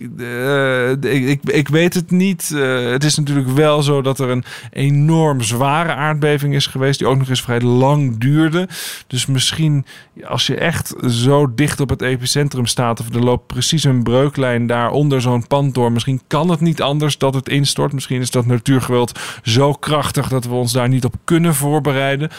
ik, 1.01 1.05
ik, 1.05 1.41
ik, 1.45 1.69
weet 1.69 1.95
het 1.95 2.11
niet. 2.11 2.49
het 2.89 3.05
is 3.05 3.17
natuurlijk 3.17 3.49
wel 3.49 3.83
zo 3.83 4.03
dat 4.03 4.19
er 4.19 4.29
een 4.29 4.45
enorm 4.73 5.41
zware 5.41 5.95
aardbeving 5.95 6.55
is 6.55 6.67
geweest. 6.67 6.99
Die 6.99 7.09
ook 7.09 7.19
nog 7.19 7.29
eens 7.29 7.43
vrij 7.43 7.61
lang 7.61 8.19
duurde. 8.19 8.69
Dus 9.07 9.27
misschien 9.27 9.87
als 10.25 10.47
je 10.47 10.57
echt 10.57 10.95
zo 11.09 11.55
dicht 11.55 11.81
op 11.81 11.89
het 11.89 12.03
epicentrum 12.03 12.67
staat... 12.67 13.01
of 13.01 13.15
er 13.15 13.25
loopt 13.25 13.47
precies 13.47 13.85
een 13.85 14.04
breuklijn 14.05 14.67
daar 14.67 14.91
onder 14.91 15.21
zo'n 15.21 15.47
pand 15.47 15.75
door. 15.75 15.93
Misschien 15.93 16.21
kan 16.27 16.51
het 16.51 16.61
niet 16.61 16.83
anders 16.83 17.19
dat 17.19 17.35
het 17.35 17.49
instort. 17.49 17.93
Misschien 17.93 18.21
is 18.21 18.31
dat 18.31 18.47
natuurgeweld 18.47 19.19
zo 19.43 19.73
krachtig 19.73 20.29
dat 20.29 20.45
we 20.45 20.55
ons 20.55 20.73
daar 20.73 20.89
niet 20.89 21.05
op 21.05 21.15
kunnen 21.25 21.55
voorbereiden. 21.55 22.31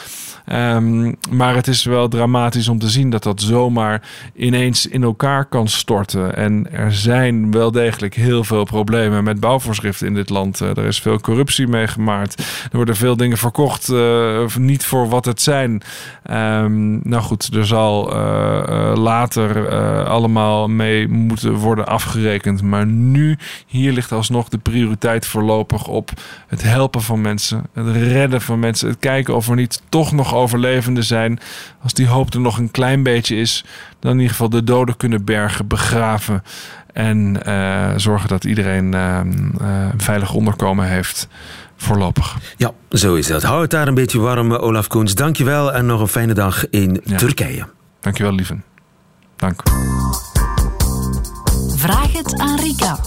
Ehm, 0.46 1.14
maar 1.30 1.56
het 1.56 1.68
is 1.68 1.84
wel 1.84 2.08
dramatisch 2.08 2.68
om 2.68 2.80
te 2.80 2.90
zien 2.90 3.10
dat 3.10 3.24
dat 3.24 3.42
zomaar 3.42 4.02
ineens 4.36 4.88
in 4.88 5.04
elkaar 5.04 5.46
kan 5.46 5.68
storten. 5.68 6.36
En 6.36 6.72
er 6.72 6.94
zijn 6.94 7.52
wel 7.52 7.72
degelijk 7.72 8.14
heel 8.14 8.44
veel 8.44 8.64
problemen 8.64 9.24
met 9.24 9.40
bouwvoorschriften 9.40 10.08
in 10.08 10.14
dit 10.14 10.30
land. 10.30 10.62
Eh, 10.62 10.70
er 10.70 10.86
is 10.86 11.02
veel 11.02 11.20
corruptie 11.20 11.68
meegemaakt. 11.68 12.40
Er 12.40 12.78
worden 12.78 12.96
veel 12.96 13.18
dingen 13.18 13.38
verkocht, 13.38 13.90
uh, 13.90 14.56
niet 14.56 14.86
voor 14.86 15.10
wat 15.10 15.26
het 15.26 15.42
zijn. 15.42 15.82
Um, 16.32 17.00
nou 17.04 17.24
goed, 17.24 17.50
er 17.54 17.66
zal 17.66 18.16
uh, 18.16 18.92
later 18.96 19.70
allemaal 20.06 20.68
mee 20.68 21.08
moeten 21.08 21.54
worden 21.54 21.88
afgerekend. 21.88 22.62
Maar 22.62 22.86
nu, 22.86 23.38
hier 23.68 23.92
ligt 23.92 24.12
alsnog 24.12 24.50
de 24.50 24.58
prioriteit 24.58 25.28
voorlopig 25.28 25.88
op 25.88 26.12
het 26.48 26.64
helpen 26.64 27.02
van 27.02 27.22
mensen, 27.22 27.64
het 27.74 27.96
redden 27.96 28.42
van 28.42 28.60
mensen, 28.60 28.90
het 28.90 29.00
kijken 29.00 29.36
of 29.36 29.50
er 29.50 29.56
niet 29.56 29.82
toch 29.90 30.12
nog 30.12 30.34
overlevenden 30.36 31.04
zijn. 31.04 31.40
Als 31.84 31.94
die 31.94 32.08
hoop 32.08 32.34
er 32.34 32.40
nog 32.40 32.58
een 32.58 32.72
klein 32.72 33.04
beetje 33.04 33.36
is, 33.36 33.66
dan 34.00 34.12
in 34.12 34.18
ieder 34.18 34.32
geval 34.32 34.50
de 34.50 34.64
doden 34.64 34.98
kunnen 34.98 35.26
bergen, 35.26 35.68
begraven. 35.68 36.44
En 36.94 37.40
uh, 37.48 37.92
zorgen 37.96 38.30
dat 38.30 38.44
iedereen 38.44 38.94
uh, 38.94 39.20
uh, 39.62 39.88
een 39.92 40.02
veilig 40.02 40.34
onderkomen 40.34 40.88
heeft. 40.88 41.28
Voorlopig. 41.78 42.38
Ja, 42.58 42.72
zo 42.90 43.16
is 43.16 43.28
dat. 43.28 43.44
Hou 43.44 43.62
het 43.62 43.72
daar 43.72 43.88
een 43.88 43.94
beetje 43.94 44.20
warm, 44.20 44.54
Olaf 44.54 44.88
Koens. 44.88 45.16
Dankjewel 45.16 45.74
en 45.74 45.86
nog 45.86 46.02
een 46.02 46.08
fijne 46.08 46.34
dag 46.34 46.70
in 46.70 47.02
ja. 47.04 47.18
Turkije. 47.18 47.68
Dankjewel, 48.00 48.34
lieven. 48.34 48.64
Dank. 49.36 49.64
Vraag 51.76 52.14
het 52.14 52.40
aan 52.40 52.60
Rika. 52.60 53.00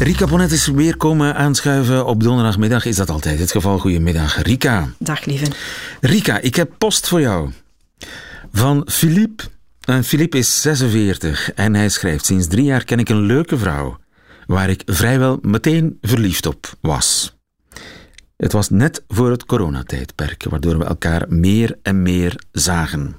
Rika 0.00 0.26
Bonnet 0.26 0.52
is 0.52 0.66
weer 0.66 0.96
komen 0.96 1.34
aanschuiven 1.34 2.06
op 2.06 2.22
donderdagmiddag. 2.22 2.84
Is 2.84 2.96
dat 2.96 3.10
altijd 3.10 3.38
het 3.38 3.50
geval? 3.50 3.78
Goedemiddag, 3.78 4.42
Rika. 4.42 4.88
Dag, 4.98 5.24
lieve. 5.24 5.46
Rika, 6.00 6.38
ik 6.38 6.54
heb 6.54 6.70
post 6.78 7.08
voor 7.08 7.20
jou. 7.20 7.50
Van 8.52 8.86
Philippe. 8.90 9.44
Uh, 9.90 10.00
Philippe 10.02 10.38
is 10.38 10.60
46 10.60 11.52
en 11.52 11.74
hij 11.74 11.88
schrijft: 11.88 12.26
Sinds 12.26 12.46
drie 12.46 12.64
jaar 12.64 12.84
ken 12.84 12.98
ik 12.98 13.08
een 13.08 13.20
leuke 13.20 13.58
vrouw. 13.58 13.98
Waar 14.46 14.70
ik 14.70 14.82
vrijwel 14.86 15.38
meteen 15.42 15.98
verliefd 16.00 16.46
op 16.46 16.72
was. 16.80 17.36
Het 18.36 18.52
was 18.52 18.70
net 18.70 19.02
voor 19.08 19.30
het 19.30 19.46
coronatijdperk, 19.46 20.44
waardoor 20.50 20.78
we 20.78 20.84
elkaar 20.84 21.24
meer 21.28 21.78
en 21.82 22.02
meer 22.02 22.40
zagen. 22.52 23.16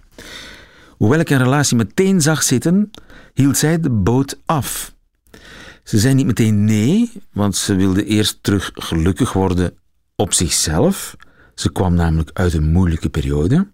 Hoewel 0.90 1.20
ik 1.20 1.30
een 1.30 1.44
relatie 1.44 1.78
meteen 1.78 2.22
zag 2.22 2.44
zitten, 2.44 2.92
hield 3.34 3.58
zij 3.58 3.80
de 3.80 3.90
boot 3.90 4.40
af. 4.46 4.94
Ze 5.84 6.00
zei 6.00 6.14
niet 6.14 6.26
meteen 6.26 6.66
nee, 6.66 7.12
want 7.32 7.56
ze 7.56 7.76
wilde 7.76 8.06
eerst 8.06 8.38
terug 8.42 8.72
gelukkig 8.74 9.34
worden 9.34 9.74
op 10.16 10.34
zichzelf. 10.34 11.16
Ze 11.56 11.72
kwam 11.72 11.94
namelijk 11.94 12.30
uit 12.34 12.54
een 12.54 12.72
moeilijke 12.72 13.10
periode. 13.10 13.68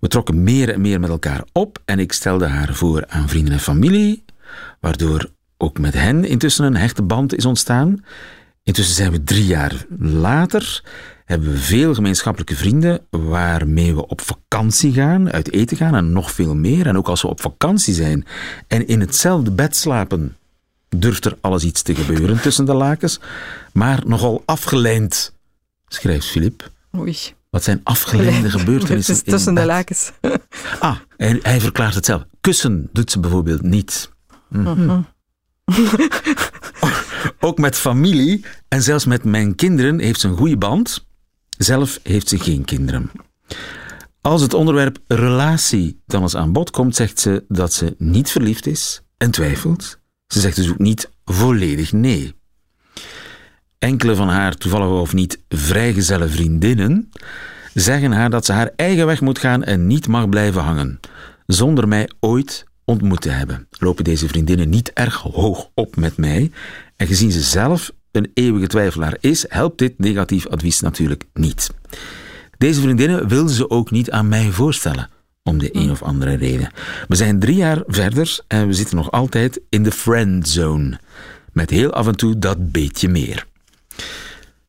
We 0.00 0.08
trokken 0.08 0.42
meer 0.42 0.72
en 0.72 0.80
meer 0.80 1.00
met 1.00 1.10
elkaar 1.10 1.44
op 1.52 1.78
en 1.84 1.98
ik 1.98 2.12
stelde 2.12 2.46
haar 2.46 2.74
voor 2.74 3.06
aan 3.06 3.28
vrienden 3.28 3.52
en 3.52 3.60
familie, 3.60 4.24
waardoor 4.80 5.30
ook 5.56 5.78
met 5.78 5.94
hen 5.94 6.24
intussen 6.24 6.64
een 6.64 6.76
hechte 6.76 7.02
band 7.02 7.34
is 7.34 7.44
ontstaan. 7.44 8.04
Intussen 8.62 8.94
zijn 8.94 9.12
we 9.12 9.24
drie 9.24 9.46
jaar 9.46 9.86
later, 9.98 10.82
hebben 11.24 11.50
we 11.50 11.58
veel 11.58 11.94
gemeenschappelijke 11.94 12.56
vrienden 12.56 13.00
waarmee 13.10 13.94
we 13.94 14.06
op 14.06 14.20
vakantie 14.20 14.92
gaan, 14.92 15.32
uit 15.32 15.52
eten 15.52 15.76
gaan 15.76 15.94
en 15.94 16.12
nog 16.12 16.30
veel 16.30 16.54
meer. 16.54 16.86
En 16.86 16.96
ook 16.96 17.08
als 17.08 17.22
we 17.22 17.28
op 17.28 17.40
vakantie 17.40 17.94
zijn 17.94 18.26
en 18.66 18.86
in 18.86 19.00
hetzelfde 19.00 19.50
bed 19.50 19.76
slapen, 19.76 20.36
durft 20.98 21.24
er 21.24 21.36
alles 21.40 21.64
iets 21.64 21.82
te 21.82 21.94
gebeuren 21.94 22.40
tussen 22.40 22.64
de 22.64 22.74
lakens, 22.74 23.20
maar 23.72 24.02
nogal 24.06 24.42
afgeleid, 24.44 25.32
schrijft 25.86 26.26
Filip. 26.26 26.70
Oei. 26.96 27.16
Wat 27.50 27.64
zijn 27.64 27.80
afgeleide 27.82 28.50
gebeurtenissen 28.58 29.24
tussen 29.24 29.54
de 29.54 29.64
lakens. 29.64 30.12
ah, 30.80 30.96
hij 31.16 31.60
verklaart 31.60 31.94
het 31.94 32.04
zelf. 32.04 32.24
Kussen 32.40 32.88
doet 32.92 33.10
ze 33.10 33.20
bijvoorbeeld 33.20 33.62
niet. 33.62 34.10
Mm 34.48 35.06
Ook 37.40 37.58
met 37.58 37.76
familie 37.76 38.44
en 38.68 38.82
zelfs 38.82 39.04
met 39.04 39.24
mijn 39.24 39.54
kinderen 39.54 39.98
heeft 39.98 40.20
ze 40.20 40.28
een 40.28 40.36
goede 40.36 40.56
band. 40.56 41.06
Zelf 41.58 42.00
heeft 42.02 42.28
ze 42.28 42.38
geen 42.38 42.64
kinderen. 42.64 43.10
Als 44.20 44.42
het 44.42 44.54
onderwerp 44.54 44.98
relatie 45.06 46.00
dan 46.06 46.22
eens 46.22 46.36
aan 46.36 46.52
bod 46.52 46.70
komt, 46.70 46.96
zegt 46.96 47.20
ze 47.20 47.44
dat 47.48 47.72
ze 47.72 47.94
niet 47.98 48.30
verliefd 48.30 48.66
is 48.66 49.02
en 49.16 49.30
twijfelt. 49.30 49.98
Ze 50.34 50.40
zegt 50.40 50.56
dus 50.56 50.70
ook 50.70 50.78
niet 50.78 51.10
volledig 51.24 51.92
nee. 51.92 52.34
Enkele 53.78 54.14
van 54.14 54.28
haar 54.28 54.56
toevallig 54.56 54.88
of 54.88 55.12
niet 55.12 55.40
vrijgezelle 55.48 56.28
vriendinnen 56.28 57.10
zeggen 57.74 58.12
haar 58.12 58.30
dat 58.30 58.44
ze 58.44 58.52
haar 58.52 58.70
eigen 58.76 59.06
weg 59.06 59.20
moet 59.20 59.38
gaan 59.38 59.64
en 59.64 59.86
niet 59.86 60.08
mag 60.08 60.28
blijven 60.28 60.62
hangen, 60.62 61.00
zonder 61.46 61.88
mij 61.88 62.10
ooit 62.20 62.64
ontmoet 62.84 63.20
te 63.20 63.28
hebben. 63.28 63.68
Lopen 63.70 64.04
deze 64.04 64.28
vriendinnen 64.28 64.68
niet 64.68 64.92
erg 64.92 65.16
hoog 65.16 65.70
op 65.74 65.96
met 65.96 66.16
mij 66.16 66.50
en 66.96 67.06
gezien 67.06 67.32
ze 67.32 67.40
zelf 67.40 67.92
een 68.12 68.30
eeuwige 68.34 68.66
twijfelaar 68.66 69.16
is, 69.20 69.44
helpt 69.48 69.78
dit 69.78 69.98
negatief 69.98 70.46
advies 70.46 70.80
natuurlijk 70.80 71.24
niet. 71.32 71.70
Deze 72.58 72.80
vriendinnen 72.80 73.28
wilden 73.28 73.54
ze 73.54 73.70
ook 73.70 73.90
niet 73.90 74.10
aan 74.10 74.28
mij 74.28 74.50
voorstellen, 74.50 75.08
om 75.44 75.58
de 75.58 75.76
een 75.76 75.90
of 75.90 76.02
andere 76.02 76.34
reden. 76.34 76.70
We 77.08 77.14
zijn 77.14 77.38
drie 77.38 77.56
jaar 77.56 77.82
verder 77.86 78.38
en 78.46 78.66
we 78.66 78.72
zitten 78.72 78.96
nog 78.96 79.10
altijd 79.10 79.60
in 79.68 79.82
de 79.82 79.92
friendzone, 79.92 80.98
met 81.52 81.70
heel 81.70 81.92
af 81.92 82.06
en 82.06 82.16
toe 82.16 82.38
dat 82.38 82.72
beetje 82.72 83.08
meer. 83.08 83.46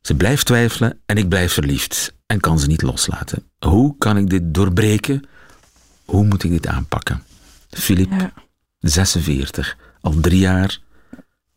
Ze 0.00 0.14
blijft 0.14 0.46
twijfelen 0.46 0.98
en 1.06 1.16
ik 1.16 1.28
blijf 1.28 1.52
verliefd 1.52 2.14
en 2.26 2.40
kan 2.40 2.58
ze 2.58 2.66
niet 2.66 2.82
loslaten. 2.82 3.42
Hoe 3.58 3.94
kan 3.98 4.16
ik 4.16 4.30
dit 4.30 4.54
doorbreken? 4.54 5.22
Hoe 6.04 6.24
moet 6.24 6.44
ik 6.44 6.50
dit 6.50 6.66
aanpakken? 6.66 7.22
Filip, 7.70 8.10
ja. 8.10 8.32
46, 8.78 9.76
al 10.00 10.14
drie 10.20 10.40
jaar, 10.40 10.78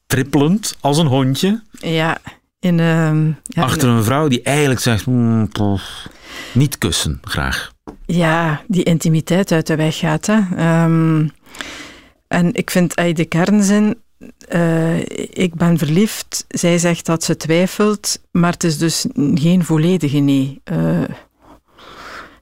trippelend 0.08 0.76
als 0.80 0.98
een 0.98 1.08
hondje. 1.08 1.64
Ja, 1.72 2.18
in, 2.60 2.78
uh, 2.78 3.12
ja, 3.44 3.64
Achter 3.64 3.90
een 3.90 4.04
vrouw 4.04 4.28
die 4.28 4.42
eigenlijk 4.42 4.80
zegt, 4.80 5.06
mm, 5.06 5.50
niet 6.54 6.78
kussen, 6.78 7.20
graag. 7.22 7.72
Ja, 8.06 8.62
die 8.68 8.84
intimiteit 8.84 9.52
uit 9.52 9.68
de 9.68 9.76
weg 9.76 9.98
gaat. 9.98 10.26
Hè. 10.26 10.38
Um, 10.84 11.32
en 12.28 12.54
ik 12.54 12.70
vind 12.70 12.96
de 12.96 13.26
kernzin 13.26 13.96
uh, 14.54 15.00
ik 15.30 15.56
ben 15.56 15.78
verliefd. 15.78 16.46
Zij 16.48 16.78
zegt 16.78 17.06
dat 17.06 17.24
ze 17.24 17.38
twijfelt, 17.38 18.22
maar 18.32 18.52
het 18.52 18.64
is 18.64 18.78
dus 18.78 19.06
geen 19.34 19.64
volledige 19.64 20.18
nee. 20.18 20.62
Uh, 20.72 21.04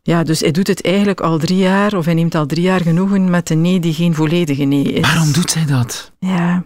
ja, 0.02 0.24
dus 0.24 0.40
hij 0.40 0.52
doet 0.52 0.68
het 0.68 0.86
eigenlijk 0.86 1.22
al 1.22 1.38
drie 1.38 1.58
jaar, 1.58 1.98
of 1.98 2.06
hij 2.06 2.14
neemt 2.14 2.36
al 2.36 2.46
drie 2.46 2.64
jaar 2.64 2.82
genoegen 2.82 3.30
met 3.30 3.50
een 3.50 3.62
nee 3.62 3.80
die 3.80 3.94
geen 3.94 4.16
volledige 4.16 4.64
nee 4.64 4.84
is. 4.84 5.02
Waarom 5.02 5.32
doet 5.32 5.52
zij 5.52 5.66
dat? 5.66 6.12
Ja. 6.20 6.66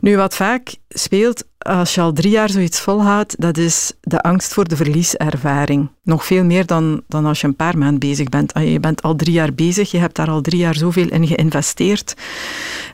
Nu, 0.00 0.16
wat 0.16 0.34
vaak 0.34 0.74
speelt 0.88 1.44
als 1.60 1.94
je 1.94 2.00
al 2.00 2.12
drie 2.12 2.30
jaar 2.30 2.50
zoiets 2.50 2.80
volhoudt, 2.80 3.40
dat 3.40 3.56
is 3.56 3.92
de 4.00 4.20
angst 4.20 4.54
voor 4.54 4.68
de 4.68 4.76
verlieservaring. 4.76 5.88
Nog 6.02 6.24
veel 6.24 6.44
meer 6.44 6.66
dan, 6.66 7.02
dan 7.08 7.26
als 7.26 7.40
je 7.40 7.46
een 7.46 7.56
paar 7.56 7.78
maanden 7.78 7.98
bezig 7.98 8.28
bent. 8.28 8.52
Je 8.58 8.80
bent 8.80 9.02
al 9.02 9.16
drie 9.16 9.32
jaar 9.32 9.54
bezig, 9.54 9.90
je 9.90 9.98
hebt 9.98 10.16
daar 10.16 10.30
al 10.30 10.40
drie 10.40 10.58
jaar 10.58 10.74
zoveel 10.74 11.08
in 11.08 11.26
geïnvesteerd. 11.26 12.14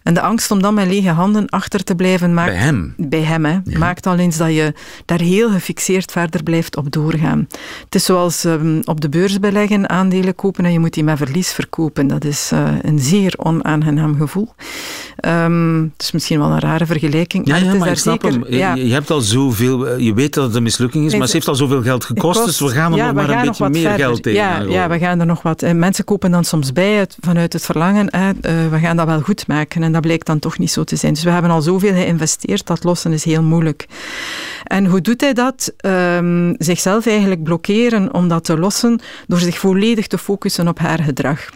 En 0.02 0.14
de 0.14 0.20
angst 0.20 0.50
om 0.50 0.62
dan 0.62 0.74
met 0.74 0.86
lege 0.86 1.08
handen 1.08 1.48
achter 1.48 1.84
te 1.84 1.94
blijven 1.94 2.34
maakt... 2.34 2.52
Bij 2.52 2.60
hem? 2.60 2.94
Bij 2.96 3.22
hem, 3.22 3.44
hè. 3.44 3.58
Maakt 3.78 4.06
al 4.06 4.16
eens 4.16 4.36
dat 4.36 4.54
je 4.54 4.74
daar 5.04 5.20
heel 5.20 5.50
gefixeerd 5.50 6.12
verder 6.12 6.42
blijft 6.42 6.76
op 6.76 6.92
doorgaan. 6.92 7.46
Het 7.84 7.94
is 7.94 8.04
zoals 8.04 8.44
um, 8.44 8.80
op 8.84 9.00
de 9.00 9.08
beurs 9.08 9.40
beleggen, 9.40 9.88
aandelen 9.88 10.34
kopen 10.34 10.64
en 10.64 10.72
je 10.72 10.78
moet 10.78 10.94
die 10.94 11.04
met 11.04 11.16
verlies 11.16 11.52
verkopen. 11.52 12.06
Dat 12.06 12.24
is 12.24 12.50
uh, 12.52 12.68
een 12.82 12.98
zeer 12.98 13.34
onaangenaam 13.36 14.16
gevoel. 14.16 14.48
Um, 15.26 15.82
het 15.92 16.02
is 16.02 16.12
misschien 16.12 16.38
wel 16.38 16.50
een 16.50 16.60
rare 16.60 16.86
vergelijking. 16.86 17.46
Ja, 17.46 17.52
maar, 17.52 17.60
ja, 17.60 17.66
het 17.66 17.76
is 17.76 17.84
maar 17.84 17.96
zeker, 17.96 18.30
hem. 18.30 18.44
Ja. 18.58 18.74
Je 18.74 18.92
hebt 18.92 19.10
al 19.10 19.20
zoveel... 19.20 19.98
Je 19.98 20.14
weet 20.14 20.34
dat 20.34 20.44
het 20.44 20.54
een 20.54 20.62
mislukking 20.62 21.06
is, 21.06 21.16
maar 21.16 21.26
ze 21.26 21.32
heeft 21.32 21.48
al 21.48 21.54
zoveel 21.54 21.82
geld 21.82 22.04
gekost, 22.04 22.40
kost, 22.40 22.58
dus 22.58 22.68
we 22.68 22.74
gaan 22.74 22.92
er 22.92 22.98
ja, 22.98 23.04
nog 23.06 23.14
maar 23.14 23.30
een 23.30 23.46
beetje 23.46 23.68
meer 23.68 23.80
verder. 23.80 23.98
geld 23.98 24.22
tegen. 24.22 24.40
Ja, 24.40 24.60
ja, 24.60 24.88
we 24.88 24.98
gaan 24.98 25.20
er 25.20 25.26
nog 25.26 25.42
wat... 25.42 25.60
Mensen 25.74 26.04
kopen 26.04 26.30
dan 26.30 26.44
soms 26.44 26.72
bij 26.72 26.92
het, 26.92 27.16
vanuit 27.20 27.52
het 27.52 27.64
verlangen, 27.64 28.06
hè, 28.16 28.28
uh, 28.28 28.70
we 28.70 28.78
gaan 28.78 28.96
dat 28.96 29.06
wel 29.06 29.20
goed 29.20 29.46
maken. 29.46 29.82
En 29.82 29.92
dat 29.92 30.00
blijkt 30.00 30.26
dan 30.26 30.38
toch 30.38 30.58
niet 30.58 30.70
zo 30.70 30.84
te 30.84 30.96
zijn. 30.96 31.12
Dus 31.12 31.22
we 31.22 31.30
hebben 31.30 31.50
al 31.50 31.62
zoveel 31.62 31.92
geïnvesteerd, 31.92 32.66
dat 32.66 32.84
lossen 32.84 33.12
is 33.12 33.24
heel 33.24 33.42
moeilijk. 33.42 33.86
En 34.64 34.86
hoe 34.86 35.00
doet 35.00 35.20
hij 35.20 35.32
dat? 35.32 35.72
Um, 35.80 36.54
zichzelf 36.58 37.06
eigenlijk 37.06 37.42
blokkeren 37.42 38.14
om 38.14 38.28
dat 38.28 38.44
te 38.44 38.58
lossen 38.58 39.00
door 39.26 39.38
zich 39.38 39.58
volledig 39.58 40.06
te 40.06 40.18
focussen 40.18 40.68
op 40.68 40.78
haar 40.78 41.02
gedrag. 41.02 41.48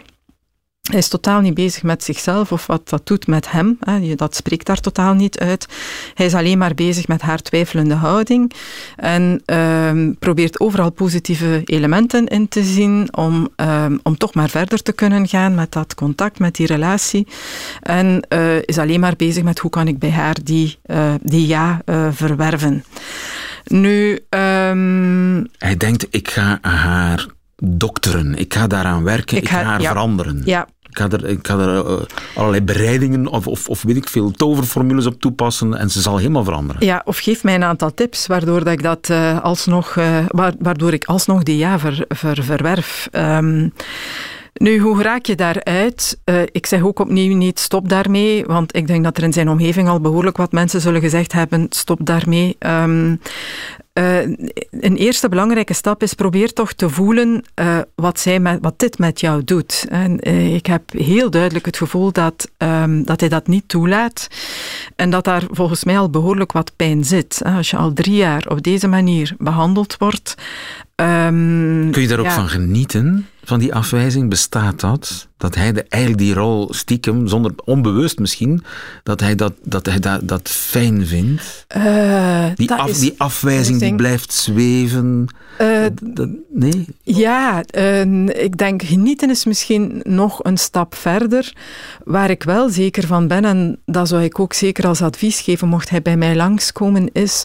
Hij 0.89 0.99
is 0.99 1.07
totaal 1.07 1.41
niet 1.41 1.53
bezig 1.53 1.83
met 1.83 2.03
zichzelf 2.03 2.51
of 2.51 2.67
wat 2.67 2.89
dat 2.89 3.07
doet 3.07 3.27
met 3.27 3.51
hem. 3.51 3.79
Dat 4.15 4.35
spreekt 4.35 4.65
daar 4.65 4.79
totaal 4.79 5.13
niet 5.13 5.39
uit. 5.39 5.65
Hij 6.13 6.25
is 6.25 6.33
alleen 6.33 6.57
maar 6.57 6.73
bezig 6.73 7.07
met 7.07 7.21
haar 7.21 7.41
twijfelende 7.41 7.93
houding 7.93 8.53
en 8.95 9.41
ehm, 9.45 10.13
probeert 10.19 10.59
overal 10.59 10.91
positieve 10.91 11.61
elementen 11.65 12.27
in 12.27 12.47
te 12.47 12.63
zien 12.63 13.15
om, 13.15 13.49
ehm, 13.55 13.97
om 14.03 14.17
toch 14.17 14.33
maar 14.33 14.49
verder 14.49 14.81
te 14.81 14.91
kunnen 14.91 15.27
gaan 15.27 15.55
met 15.55 15.71
dat 15.71 15.95
contact, 15.95 16.39
met 16.39 16.55
die 16.55 16.67
relatie. 16.67 17.27
En 17.81 18.25
uh, 18.29 18.55
is 18.61 18.77
alleen 18.77 18.99
maar 18.99 19.15
bezig 19.15 19.43
met 19.43 19.59
hoe 19.59 19.71
kan 19.71 19.87
ik 19.87 19.99
bij 19.99 20.11
haar 20.11 20.37
die, 20.43 20.79
uh, 20.85 21.13
die 21.21 21.47
ja 21.47 21.81
uh, 21.85 22.07
verwerven. 22.11 22.83
Nu... 23.65 24.19
Um, 24.29 25.47
hij 25.57 25.77
denkt, 25.77 26.07
ik 26.09 26.29
ga 26.29 26.57
haar 26.61 27.27
dokteren. 27.63 28.35
Ik 28.35 28.53
ga 28.53 28.67
daaraan 28.67 29.03
werken, 29.03 29.37
ik, 29.37 29.49
ga, 29.49 29.63
haar 29.63 29.81
ja, 29.81 29.91
veranderen. 29.91 30.41
Ja. 30.45 30.67
Ik 30.89 30.97
ga 30.97 31.09
er, 31.09 31.25
ik 31.25 31.47
ga 31.47 31.57
er 31.57 31.75
uh, 31.75 31.93
allerlei 32.35 32.63
bereidingen 32.63 33.27
of, 33.27 33.47
of, 33.47 33.69
of, 33.69 33.81
weet 33.81 33.95
ik 33.95 34.07
veel 34.07 34.31
toverformules 34.31 35.05
op 35.05 35.21
toepassen 35.21 35.73
en 35.73 35.89
ze 35.89 36.01
zal 36.01 36.17
helemaal 36.17 36.43
veranderen. 36.43 36.85
Ja, 36.85 37.01
of 37.05 37.17
geef 37.17 37.43
mij 37.43 37.55
een 37.55 37.63
aantal 37.63 37.93
tips 37.93 38.27
waardoor, 38.27 38.63
dat 38.63 38.73
ik, 38.73 38.83
dat, 38.83 39.09
uh, 39.11 39.41
alsnog, 39.41 39.95
uh, 39.95 40.25
waardoor 40.59 40.93
ik 40.93 41.05
alsnog 41.05 41.43
die 41.43 41.57
ja 41.57 41.79
ver, 41.79 42.05
ver, 42.07 42.43
verwerf. 42.43 43.09
Um, 43.11 43.73
nu, 44.53 44.79
hoe 44.79 45.01
raak 45.01 45.25
je 45.25 45.35
daaruit? 45.35 46.19
Uh, 46.25 46.41
ik 46.51 46.65
zeg 46.65 46.83
ook 46.83 46.99
opnieuw 46.99 47.35
niet 47.35 47.59
stop 47.59 47.89
daarmee, 47.89 48.45
want 48.45 48.75
ik 48.75 48.87
denk 48.87 49.03
dat 49.03 49.17
er 49.17 49.23
in 49.23 49.33
zijn 49.33 49.49
omgeving 49.49 49.87
al 49.87 50.01
behoorlijk 50.01 50.37
wat 50.37 50.51
mensen 50.51 50.81
zullen 50.81 51.01
gezegd 51.01 51.31
hebben 51.31 51.65
stop 51.69 51.99
daarmee. 52.01 52.55
Um, 52.59 53.19
uh, 53.93 54.19
een 54.69 54.95
eerste 54.95 55.29
belangrijke 55.29 55.73
stap 55.73 56.03
is 56.03 56.13
probeer 56.13 56.53
toch 56.53 56.73
te 56.73 56.89
voelen 56.89 57.43
uh, 57.55 57.77
wat, 57.95 58.19
zij 58.19 58.39
met, 58.39 58.57
wat 58.61 58.79
dit 58.79 58.97
met 58.97 59.19
jou 59.19 59.43
doet. 59.43 59.85
En, 59.89 60.19
ik 60.53 60.65
heb 60.65 60.91
heel 60.91 61.29
duidelijk 61.29 61.65
het 61.65 61.77
gevoel 61.77 62.11
dat, 62.11 62.51
um, 62.57 63.05
dat 63.05 63.19
hij 63.19 63.29
dat 63.29 63.47
niet 63.47 63.67
toelaat 63.67 64.27
en 64.95 65.09
dat 65.09 65.23
daar 65.23 65.43
volgens 65.49 65.83
mij 65.83 65.97
al 65.97 66.09
behoorlijk 66.09 66.51
wat 66.51 66.75
pijn 66.75 67.03
zit. 67.03 67.41
Als 67.43 67.69
je 67.69 67.77
al 67.77 67.93
drie 67.93 68.15
jaar 68.15 68.45
op 68.47 68.63
deze 68.63 68.87
manier 68.87 69.35
behandeld 69.37 69.95
wordt. 69.97 70.35
Um, 70.95 71.91
Kun 71.91 72.01
je 72.01 72.07
daar 72.07 72.19
ook 72.19 72.25
ja. 72.25 72.35
van 72.35 72.49
genieten? 72.49 73.27
Van 73.43 73.59
die 73.59 73.73
afwijzing 73.73 74.29
bestaat 74.29 74.79
dat? 74.79 75.27
Dat 75.37 75.55
hij 75.55 75.71
de, 75.71 75.85
eigenlijk 75.89 76.23
die 76.23 76.33
rol 76.33 76.73
stiekem, 76.73 77.27
zonder 77.27 77.51
onbewust 77.65 78.19
misschien, 78.19 78.63
dat 79.03 79.19
hij 79.19 79.35
dat, 79.35 79.53
dat, 79.63 79.85
hij 79.85 79.99
dat, 79.99 80.27
dat 80.27 80.49
fijn 80.49 81.07
vindt? 81.07 81.65
Uh, 81.77 82.45
die, 82.55 82.67
dat 82.67 82.79
af, 82.79 82.89
is, 82.89 82.99
die 82.99 83.13
afwijzing 83.17 83.79
die 83.79 83.95
blijft 83.95 84.33
zweven? 84.33 85.27
Uh, 85.61 85.85
dat, 86.01 86.29
nee? 86.49 86.87
Ja, 87.03 87.63
uh, 87.77 88.27
ik 88.27 88.57
denk 88.57 88.83
genieten 88.83 89.29
is 89.29 89.45
misschien 89.45 89.99
nog 90.03 90.43
een 90.43 90.57
stap 90.57 90.95
verder. 90.95 91.53
Waar 92.03 92.29
ik 92.29 92.43
wel 92.43 92.69
zeker 92.69 93.07
van 93.07 93.27
ben, 93.27 93.45
en 93.45 93.79
dat 93.85 94.07
zou 94.07 94.23
ik 94.23 94.39
ook 94.39 94.53
zeker 94.53 94.87
als 94.87 95.01
advies 95.01 95.39
geven, 95.39 95.67
mocht 95.67 95.89
hij 95.89 96.01
bij 96.01 96.17
mij 96.17 96.35
langskomen, 96.35 97.09
is 97.13 97.43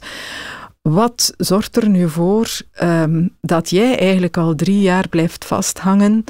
wat 0.88 1.34
zorgt 1.36 1.76
er 1.76 1.88
nu 1.88 2.08
voor 2.08 2.60
um, 2.82 3.30
dat 3.40 3.70
jij 3.70 3.98
eigenlijk 3.98 4.36
al 4.36 4.54
drie 4.54 4.80
jaar 4.80 5.08
blijft 5.08 5.44
vasthangen 5.44 6.24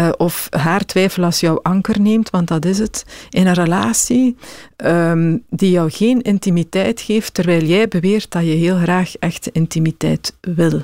uh, 0.00 0.08
of 0.16 0.46
haar 0.50 0.84
twijfel 0.84 1.24
als 1.24 1.40
jouw 1.40 1.58
anker 1.62 2.00
neemt, 2.00 2.30
want 2.30 2.48
dat 2.48 2.64
is 2.64 2.78
het, 2.78 3.04
in 3.30 3.46
een 3.46 3.54
relatie 3.54 4.36
um, 4.76 5.44
die 5.50 5.70
jou 5.70 5.90
geen 5.90 6.22
intimiteit 6.22 7.00
geeft, 7.00 7.34
terwijl 7.34 7.64
jij 7.64 7.88
beweert 7.88 8.30
dat 8.30 8.42
je 8.42 8.48
heel 8.48 8.76
graag 8.76 9.16
echte 9.16 9.50
intimiteit 9.52 10.36
wil. 10.40 10.82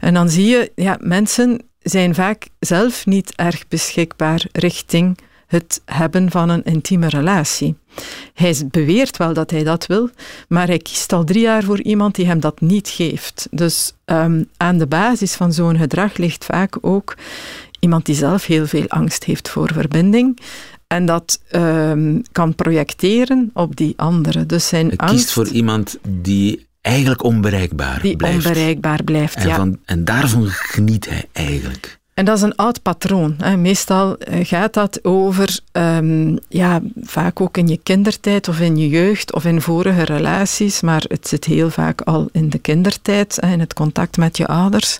En 0.00 0.14
dan 0.14 0.30
zie 0.30 0.46
je, 0.46 0.72
ja, 0.74 0.98
mensen 1.00 1.62
zijn 1.78 2.14
vaak 2.14 2.48
zelf 2.58 3.06
niet 3.06 3.32
erg 3.36 3.68
beschikbaar 3.68 4.44
richting 4.52 5.18
het 5.50 5.82
hebben 5.84 6.30
van 6.30 6.48
een 6.48 6.64
intieme 6.64 7.08
relatie. 7.08 7.76
Hij 8.34 8.56
beweert 8.70 9.16
wel 9.16 9.32
dat 9.32 9.50
hij 9.50 9.64
dat 9.64 9.86
wil, 9.86 10.10
maar 10.48 10.66
hij 10.66 10.78
kiest 10.78 11.12
al 11.12 11.24
drie 11.24 11.42
jaar 11.42 11.62
voor 11.62 11.82
iemand 11.82 12.14
die 12.14 12.26
hem 12.26 12.40
dat 12.40 12.60
niet 12.60 12.88
geeft. 12.88 13.48
Dus 13.50 13.92
um, 14.04 14.48
aan 14.56 14.78
de 14.78 14.86
basis 14.86 15.34
van 15.34 15.52
zo'n 15.52 15.76
gedrag 15.76 16.16
ligt 16.16 16.44
vaak 16.44 16.78
ook 16.80 17.16
iemand 17.80 18.06
die 18.06 18.14
zelf 18.14 18.46
heel 18.46 18.66
veel 18.66 18.88
angst 18.88 19.24
heeft 19.24 19.48
voor 19.48 19.72
verbinding. 19.72 20.38
En 20.86 21.06
dat 21.06 21.40
um, 21.52 22.22
kan 22.32 22.54
projecteren 22.54 23.50
op 23.54 23.76
die 23.76 23.94
andere. 23.96 24.46
Dus 24.46 24.68
zijn 24.68 24.86
hij 24.86 24.96
angst, 24.96 25.14
kiest 25.14 25.32
voor 25.32 25.48
iemand 25.48 25.98
die 26.08 26.66
eigenlijk 26.80 27.22
onbereikbaar 27.22 28.00
die 28.02 28.16
blijft. 28.16 28.46
onbereikbaar 28.46 29.04
blijft, 29.04 29.34
en, 29.34 29.48
ja. 29.48 29.56
van, 29.56 29.78
en 29.84 30.04
daarvan 30.04 30.46
geniet 30.46 31.08
hij 31.08 31.24
eigenlijk. 31.32 31.99
En 32.20 32.26
dat 32.26 32.36
is 32.36 32.42
een 32.42 32.56
oud 32.56 32.82
patroon. 32.82 33.34
Hè. 33.38 33.56
Meestal 33.56 34.16
gaat 34.42 34.74
dat 34.74 35.04
over, 35.04 35.58
um, 35.72 36.38
ja, 36.48 36.80
vaak 37.02 37.40
ook 37.40 37.56
in 37.56 37.68
je 37.68 37.80
kindertijd 37.82 38.48
of 38.48 38.60
in 38.60 38.76
je 38.76 38.88
jeugd 38.88 39.32
of 39.32 39.44
in 39.44 39.60
vorige 39.60 40.02
relaties, 40.02 40.80
maar 40.80 41.04
het 41.08 41.28
zit 41.28 41.44
heel 41.44 41.70
vaak 41.70 42.00
al 42.00 42.28
in 42.32 42.50
de 42.50 42.58
kindertijd, 42.58 43.38
in 43.38 43.60
het 43.60 43.74
contact 43.74 44.16
met 44.16 44.36
je 44.36 44.46
ouders, 44.46 44.98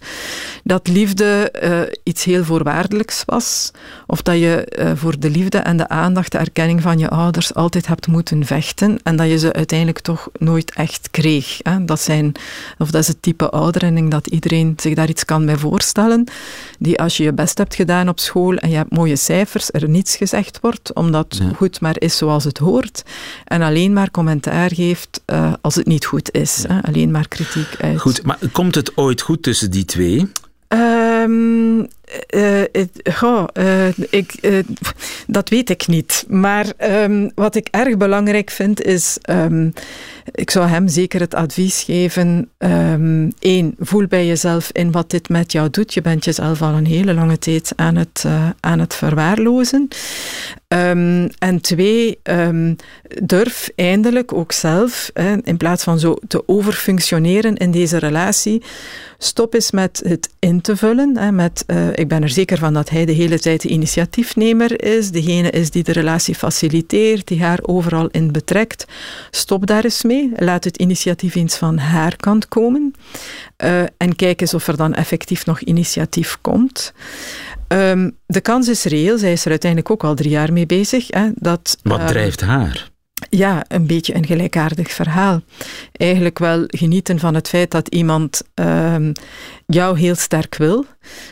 dat 0.65 0.89
liefde 0.89 1.53
uh, 1.63 1.81
iets 2.03 2.25
heel 2.25 2.45
voorwaardelijks 2.45 3.23
was, 3.27 3.71
of 4.07 4.23
dat 4.23 4.39
je 4.39 4.77
uh, 4.79 4.91
voor 4.95 5.19
de 5.19 5.31
liefde 5.31 5.59
en 5.59 5.77
de 5.77 5.89
aandacht, 5.89 6.33
de 6.33 6.39
erkenning 6.39 6.83
van 6.83 6.99
je 6.99 7.09
ouders 7.09 7.55
altijd 7.55 7.87
hebt 7.87 8.07
moeten 8.07 8.47
vechten 8.47 8.99
en 9.03 9.17
dat 9.17 9.29
je 9.29 9.39
ze 9.39 9.53
uiteindelijk 9.53 10.01
toch 10.01 10.29
nooit 10.39 10.73
echt 10.75 11.09
kreeg. 11.11 11.59
Hè. 11.63 11.85
Dat, 11.85 12.01
zijn, 12.01 12.33
of 12.79 12.91
dat 12.91 13.03
is 13.03 13.09
het 13.09 13.23
type 13.23 13.51
ouder, 13.51 13.83
en 13.83 13.89
ik 13.89 13.97
denk 13.97 14.11
dat 14.11 14.27
iedereen 14.27 14.75
zich 14.77 14.95
daar 14.95 15.09
iets 15.09 15.25
kan 15.25 15.47
bij 15.47 15.57
voorstellen, 15.57 16.25
die 16.79 16.99
je 17.17 17.23
je 17.23 17.33
best 17.33 17.59
hebt 17.59 17.75
gedaan 17.75 18.09
op 18.09 18.19
school 18.21 18.55
en 18.57 18.71
je 18.71 18.77
hebt 18.77 18.97
mooie 18.97 19.17
cijfers, 19.17 19.71
er 19.71 19.89
niets 19.89 20.17
gezegd 20.17 20.59
wordt, 20.61 20.95
omdat 20.95 21.37
Ja. 21.41 21.51
goed 21.57 21.81
maar 21.81 21.97
is 21.99 22.17
zoals 22.17 22.45
het 22.45 22.59
hoort. 22.59 23.03
En 23.45 23.63
alleen 23.63 23.93
maar 23.93 24.11
commentaar 24.11 24.75
geeft 24.75 25.21
uh, 25.27 25.53
als 25.61 25.75
het 25.75 25.87
niet 25.87 26.05
goed 26.05 26.31
is. 26.33 26.65
Hè? 26.69 26.81
Alleen 26.83 27.11
maar 27.11 27.29
kritiek 27.29 27.69
uit. 27.81 28.01
Goed, 28.01 28.23
maar 28.23 28.39
komt 28.53 28.75
het 28.75 28.97
ooit 28.97 29.21
goed 29.21 29.43
tussen 29.43 29.71
die 29.71 29.85
twee? 29.85 30.33
Um, 30.73 31.89
uh, 32.35 32.63
goh, 33.13 33.45
uh, 33.55 33.89
ik, 34.11 34.65
dat 35.27 35.49
weet 35.49 35.71
ik 35.71 35.87
niet. 35.87 36.25
Maar 36.29 36.67
um, 36.79 37.31
wat 37.35 37.55
ik 37.55 37.69
erg 37.71 37.97
belangrijk 37.97 38.51
vind 38.51 38.83
is. 38.83 39.19
Um, 39.31 39.73
ik 40.35 40.51
zou 40.51 40.69
hem 40.69 40.89
zeker 40.89 41.21
het 41.21 41.35
advies 41.35 41.83
geven. 41.83 42.51
Eén, 43.39 43.75
voel 43.79 44.07
bij 44.07 44.27
jezelf 44.27 44.71
in 44.73 44.91
wat 44.91 45.11
dit 45.11 45.29
met 45.29 45.53
jou 45.53 45.71
doet. 45.71 45.95
Je 45.95 46.01
bent 46.01 46.25
jezelf 46.25 46.63
al 46.63 46.75
een 46.75 46.87
hele 46.87 47.15
lange 47.15 47.39
tijd 47.39 47.73
aan 47.77 47.97
het, 47.97 48.25
aan 48.61 48.79
het 48.79 48.95
verwaarlozen. 48.95 49.89
en 51.39 51.61
twee, 51.61 52.19
durf 53.23 53.71
eindelijk 53.75 54.33
ook 54.33 54.53
zelf, 54.53 55.11
in 55.45 55.57
plaats 55.57 55.85
van 55.85 55.99
zo 55.99 56.17
te 56.29 56.43
overfunctioneren 56.49 57.57
in 57.57 57.71
deze 57.71 57.99
relatie, 57.99 58.63
stop 59.23 59.55
eens 59.55 59.71
met 59.71 60.03
het 60.05 60.31
in 60.39 60.61
te 60.61 60.77
vullen. 60.77 61.35
Met, 61.35 61.65
uh, 61.67 61.89
ik 61.95 62.09
ben 62.09 62.23
er 62.23 62.29
zeker 62.29 62.59
van 62.59 62.73
dat 62.73 62.91
hij 62.91 63.05
de 63.05 63.13
hele 63.13 63.39
tijd 63.39 63.63
de 63.63 63.69
initiatiefnemer 63.69 64.85
is, 64.85 65.11
degene 65.11 65.51
is 65.51 65.71
die 65.71 65.83
de 65.83 65.93
relatie 65.93 66.35
faciliteert, 66.35 67.27
die 67.27 67.43
haar 67.43 67.59
overal 67.63 68.07
in 68.07 68.33
betrekt. 68.33 68.85
Stop 69.31 69.67
daar 69.67 69.85
eens 69.85 70.03
mee. 70.03 70.33
Laat 70.37 70.65
het 70.65 70.77
initiatief 70.77 71.35
eens 71.35 71.57
van 71.57 71.79
haar 71.79 72.17
kant 72.17 72.49
komen. 72.49 72.95
Uh, 73.65 73.83
en 73.97 74.17
kijk 74.17 74.41
eens 74.41 74.55
of 74.55 74.67
er 74.67 74.77
dan 74.77 74.95
effectief 74.95 75.47
nog 75.47 75.61
initiatief 75.61 76.39
komt. 76.41 76.93
Um, 77.69 78.17
de 78.27 78.41
kans 78.41 78.69
is 78.69 78.85
reëel, 78.85 79.19
zij 79.19 79.33
is 79.33 79.45
er 79.45 79.51
uiteindelijk 79.51 79.91
ook 79.91 80.05
al 80.05 80.15
drie 80.15 80.31
jaar 80.31 80.53
mee 80.53 80.67
bezig. 80.67 81.07
Hè, 81.09 81.29
dat, 81.35 81.79
Wat 81.83 82.01
uh, 82.01 82.07
drijft 82.07 82.41
haar? 82.41 82.90
Ja, 83.33 83.65
een 83.69 83.87
beetje 83.87 84.15
een 84.15 84.27
gelijkaardig 84.27 84.91
verhaal. 84.91 85.41
Eigenlijk 85.93 86.39
wel 86.39 86.65
genieten 86.67 87.19
van 87.19 87.35
het 87.35 87.49
feit 87.49 87.71
dat 87.71 87.89
iemand 87.89 88.43
uh, 88.55 88.97
jou 89.71 89.99
heel 89.99 90.15
sterk 90.15 90.57
wil, 90.57 90.85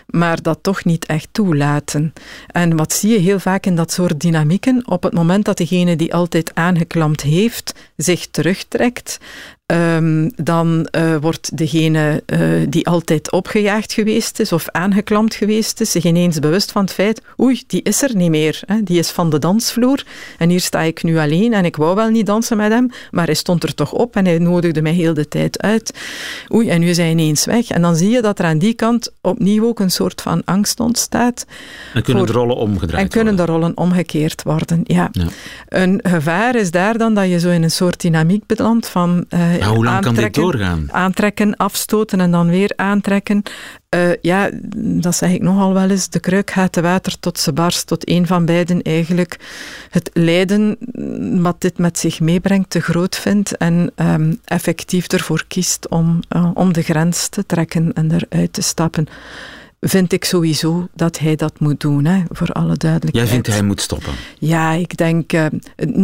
maar 0.07 0.43
dat 0.43 0.59
toch 0.63 0.85
niet 0.85 1.07
echt 1.07 1.29
toelaten. 1.33 2.13
En 2.47 2.77
wat 2.77 2.93
zie 2.93 3.11
je 3.11 3.19
heel 3.19 3.39
vaak 3.39 3.67
in 3.67 3.77
dat 3.77 3.93
soort 3.93 4.21
dynamieken? 4.21 4.83
Op 4.87 5.03
het 5.03 5.13
moment 5.13 5.45
dat 5.45 5.57
degene 5.57 5.97
die 5.97 6.15
altijd 6.15 6.51
aangeklampt 6.55 7.23
heeft 7.23 7.75
zich 7.97 8.27
terugtrekt, 8.31 9.19
Um, 9.73 10.31
dan 10.37 10.89
uh, 10.97 11.17
wordt 11.17 11.57
degene 11.57 12.23
uh, 12.27 12.67
die 12.69 12.87
altijd 12.87 13.33
opgejaagd 13.33 13.93
geweest 13.93 14.41
is 14.41 14.53
of 14.53 14.69
aangeklampt 14.69 15.35
geweest 15.35 15.81
is, 15.81 15.91
zich 15.91 16.05
ineens 16.05 16.39
bewust 16.39 16.73
van 16.73 16.83
het 16.83 16.93
feit, 16.93 17.23
oei, 17.41 17.63
die 17.67 17.83
is 17.83 18.03
er 18.03 18.17
niet 18.17 18.31
meer. 18.31 18.61
Hè? 18.67 18.83
Die 18.83 18.99
is 18.99 19.11
van 19.11 19.31
de 19.31 19.39
dansvloer 19.39 20.05
en 20.39 20.49
hier 20.49 20.61
sta 20.61 20.81
ik 20.81 21.03
nu 21.03 21.19
alleen 21.19 21.53
en 21.53 21.65
ik 21.65 21.77
wou 21.77 21.95
wel 21.95 22.09
niet 22.09 22.27
dansen 22.27 22.57
met 22.57 22.73
hem, 22.73 22.91
maar 23.11 23.25
hij 23.25 23.35
stond 23.35 23.63
er 23.63 23.75
toch 23.75 23.93
op 23.93 24.17
en 24.17 24.25
hij 24.25 24.39
nodigde 24.39 24.83
mij 24.83 24.93
heel 24.93 25.15
de 25.15 25.29
tijd 25.29 25.63
uit. 25.63 25.95
Oei, 26.55 26.69
en 26.69 26.81
nu 26.81 26.89
is 26.89 26.97
hij 26.97 27.11
ineens 27.11 27.45
weg. 27.45 27.69
En 27.69 27.83
dan 27.83 27.97
zie 27.97 28.11
je 28.11 28.23
dat 28.23 28.28
er 28.35 28.45
aan 28.45 28.59
die 28.59 28.75
kant 28.75 29.13
opnieuw 29.21 29.67
ook 29.67 29.81
een 29.81 29.91
soort 29.91 30.23
van 30.23 30.43
angst 30.45 30.81
ontstaat. 30.81 31.47
En 31.95 32.03
kunnen 32.03 32.25
voor, 32.25 32.33
de 32.33 32.39
rollen 32.39 32.57
omgedraaid 32.57 33.03
En 33.05 33.09
kunnen 33.09 33.37
worden. 33.37 33.55
de 33.55 33.61
rollen 33.61 33.77
omgekeerd 33.77 34.43
worden, 34.43 34.81
ja. 34.85 35.09
ja. 35.13 35.27
Een 35.69 36.01
gevaar 36.03 36.55
is 36.55 36.71
daar 36.71 36.99
dan 36.99 37.15
dat 37.15 37.29
je 37.29 37.41
zo 37.41 37.51
in 37.51 37.63
een 37.63 37.71
soort 37.71 38.01
dynamiek 38.01 38.47
belandt 38.47 38.89
van... 38.89 39.25
Uh, 39.31 39.59
ja, 39.59 39.67
hoe 39.67 39.85
lang 39.85 40.01
kan 40.01 40.15
dit 40.15 40.35
doorgaan? 40.35 40.89
Aantrekken, 40.93 41.57
afstoten 41.57 42.21
en 42.21 42.31
dan 42.31 42.49
weer 42.49 42.73
aantrekken. 42.77 43.43
Uh, 43.95 44.11
ja, 44.21 44.51
dat 44.77 45.15
zeg 45.15 45.31
ik 45.31 45.43
nogal 45.43 45.75
wel 45.75 45.91
eens. 45.91 46.09
De 46.09 46.21
kruik 46.21 46.51
gaat 46.51 46.73
te 46.73 46.81
water 46.81 47.19
tot 47.21 47.39
ze 47.39 47.53
barst, 47.53 47.87
tot 47.87 48.09
een 48.09 48.27
van 48.27 48.45
beiden 48.45 48.83
eigenlijk 48.83 49.37
het 49.91 50.11
lijden 50.13 50.77
wat 51.43 51.61
dit 51.61 51.79
met 51.79 51.99
zich 51.99 52.21
meebrengt 52.21 52.71
te 52.71 52.81
groot 52.81 53.17
vindt 53.17 53.57
en 53.57 53.93
um, 53.97 54.41
effectief 54.45 55.07
ervoor 55.07 55.45
kiest 55.49 55.89
om, 55.89 56.21
uh, 56.37 56.51
om 56.55 56.73
de 56.73 56.83
grens 56.83 57.29
te 57.29 57.47
trekken 57.47 57.93
en 57.93 58.13
eruit 58.13 58.53
te 58.53 58.63
stappen 58.63 59.07
vind 59.81 60.13
ik 60.13 60.25
sowieso 60.25 60.89
dat 60.95 61.19
hij 61.19 61.37
dat 61.37 61.61
moet 61.61 61.81
doen, 61.81 62.05
hè, 62.05 62.23
voor 62.31 62.49
alle 62.49 62.77
duidelijkheid. 62.77 63.27
Jij 63.27 63.35
vindt 63.35 63.47
hij 63.47 63.63
moet 63.63 63.81
stoppen? 63.81 64.13
Ja, 64.39 64.73
ik 64.73 64.97
denk 64.97 65.33
uh, 65.33 65.47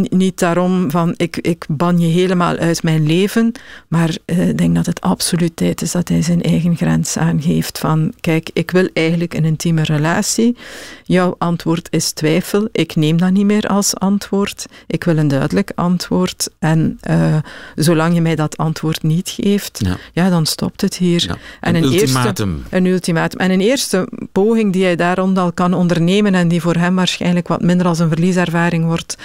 niet 0.09 0.39
daarom 0.39 0.91
van 0.91 1.13
ik, 1.17 1.37
ik 1.37 1.65
ban 1.67 1.99
je 1.99 2.07
helemaal 2.07 2.55
uit 2.55 2.83
mijn 2.83 3.05
leven, 3.05 3.51
maar 3.87 4.17
uh, 4.25 4.49
ik 4.49 4.57
denk 4.57 4.75
dat 4.75 4.85
het 4.85 5.01
absoluut 5.01 5.55
tijd 5.55 5.81
is 5.81 5.91
dat 5.91 6.07
hij 6.07 6.21
zijn 6.21 6.41
eigen 6.41 6.75
grens 6.75 7.17
aangeeft 7.17 7.77
van 7.77 8.13
kijk, 8.19 8.49
ik 8.53 8.71
wil 8.71 8.89
eigenlijk 8.93 9.33
een 9.33 9.45
intieme 9.45 9.83
relatie. 9.83 10.57
Jouw 11.03 11.35
antwoord 11.37 11.87
is 11.91 12.11
twijfel. 12.11 12.67
Ik 12.71 12.95
neem 12.95 13.17
dat 13.17 13.31
niet 13.31 13.45
meer 13.45 13.67
als 13.67 13.95
antwoord. 13.95 14.65
Ik 14.87 15.03
wil 15.03 15.17
een 15.17 15.27
duidelijk 15.27 15.71
antwoord. 15.75 16.49
En 16.59 16.99
uh, 17.09 17.37
zolang 17.75 18.13
je 18.13 18.21
mij 18.21 18.35
dat 18.35 18.57
antwoord 18.57 19.03
niet 19.03 19.29
geeft, 19.29 19.79
ja, 19.83 19.97
ja 20.13 20.29
dan 20.29 20.45
stopt 20.45 20.81
het 20.81 20.97
hier. 20.97 21.23
Ja. 21.27 21.37
En 21.59 21.75
een, 21.75 21.83
een 21.83 21.93
ultimatum. 21.93 22.55
Eerste, 22.57 22.75
een 22.75 22.85
ultimatum. 22.85 23.39
En 23.39 23.51
een 23.51 23.61
eerste 23.65 24.07
poging 24.31 24.73
die 24.73 24.83
hij 24.83 24.95
daar 24.95 25.19
al 25.19 25.51
kan 25.53 25.73
ondernemen 25.73 26.35
en 26.35 26.47
die 26.47 26.61
voor 26.61 26.75
hem 26.75 26.95
waarschijnlijk 26.95 27.47
wat 27.47 27.61
minder 27.61 27.87
als 27.87 27.99
een 27.99 28.09
verlieservaring 28.09 28.85
wordt 28.85 29.17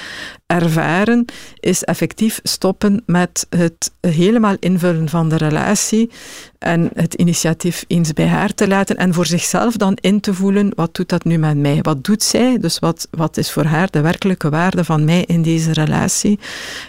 ervaren, 0.47 1.25
is 1.61 1.85
effectief 1.85 2.41
stoppen 2.43 3.03
met 3.07 3.47
het 3.49 3.93
helemaal 4.01 4.57
invullen 4.59 5.09
van 5.09 5.29
de 5.29 5.37
relatie 5.37 6.11
en 6.59 6.91
het 6.95 7.15
initiatief 7.15 7.85
eens 7.87 8.13
bij 8.13 8.27
haar 8.27 8.55
te 8.55 8.69
laten 8.69 8.97
en 8.97 9.15
voor 9.15 9.27
zichzelf 9.27 9.77
dan 9.77 9.97
in 10.01 10.21
te 10.21 10.35
voelen, 10.35 10.73
wat 10.75 10.95
doet 10.95 11.09
dat 11.09 11.25
nu 11.25 11.39
met 11.39 11.57
mij? 11.57 11.79
Wat 11.83 12.05
doet 12.05 12.23
zij? 12.23 12.59
Dus 12.59 12.79
wat, 12.79 13.09
wat 13.11 13.37
is 13.37 13.53
voor 13.53 13.65
haar 13.65 13.91
de 13.91 14.01
werkelijke 14.01 14.51
waarde 14.51 14.85
van 14.85 15.05
mij 15.05 15.25
in 15.27 15.43
deze 15.43 15.73
relatie? 15.73 16.39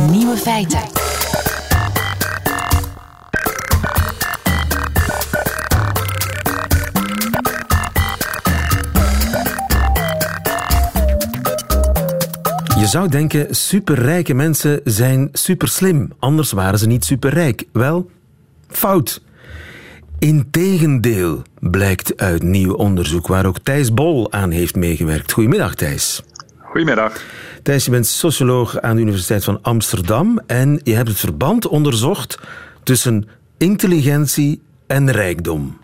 Nieuwe 0.10 0.38
feiten. 0.38 1.19
Zou 12.90 13.10
denken, 13.10 13.56
superrijke 13.56 14.34
mensen 14.34 14.82
zijn 14.84 15.30
superslim, 15.32 16.12
anders 16.20 16.52
waren 16.52 16.80
ze 16.80 16.88
niet 16.88 17.06
superrijk. 17.06 17.66
Wel, 17.72 18.10
fout. 18.68 19.22
Integendeel 20.20 21.42
blijkt 21.60 22.18
uit 22.18 22.44
nieuw 22.44 22.74
onderzoek 22.74 23.28
waar 23.28 23.46
ook 23.46 23.60
Thijs 23.60 23.94
Bol 23.94 24.32
aan 24.32 24.52
heeft 24.52 24.76
meegewerkt. 24.76 25.32
Goedemiddag 25.32 25.76
Thijs. 25.76 26.24
Goedemiddag. 26.58 27.22
Thijs, 27.64 27.86
je 27.86 27.92
bent 27.92 28.08
socioloog 28.08 28.80
aan 28.80 28.96
de 28.96 29.02
Universiteit 29.02 29.44
van 29.44 29.60
Amsterdam 29.62 30.40
en 30.48 30.82
je 30.84 30.96
hebt 30.96 31.08
het 31.08 31.20
verband 31.20 31.68
onderzocht 31.68 32.40
tussen 32.84 33.28
intelligentie 33.58 34.62
en 34.88 35.12
rijkdom. 35.12 35.78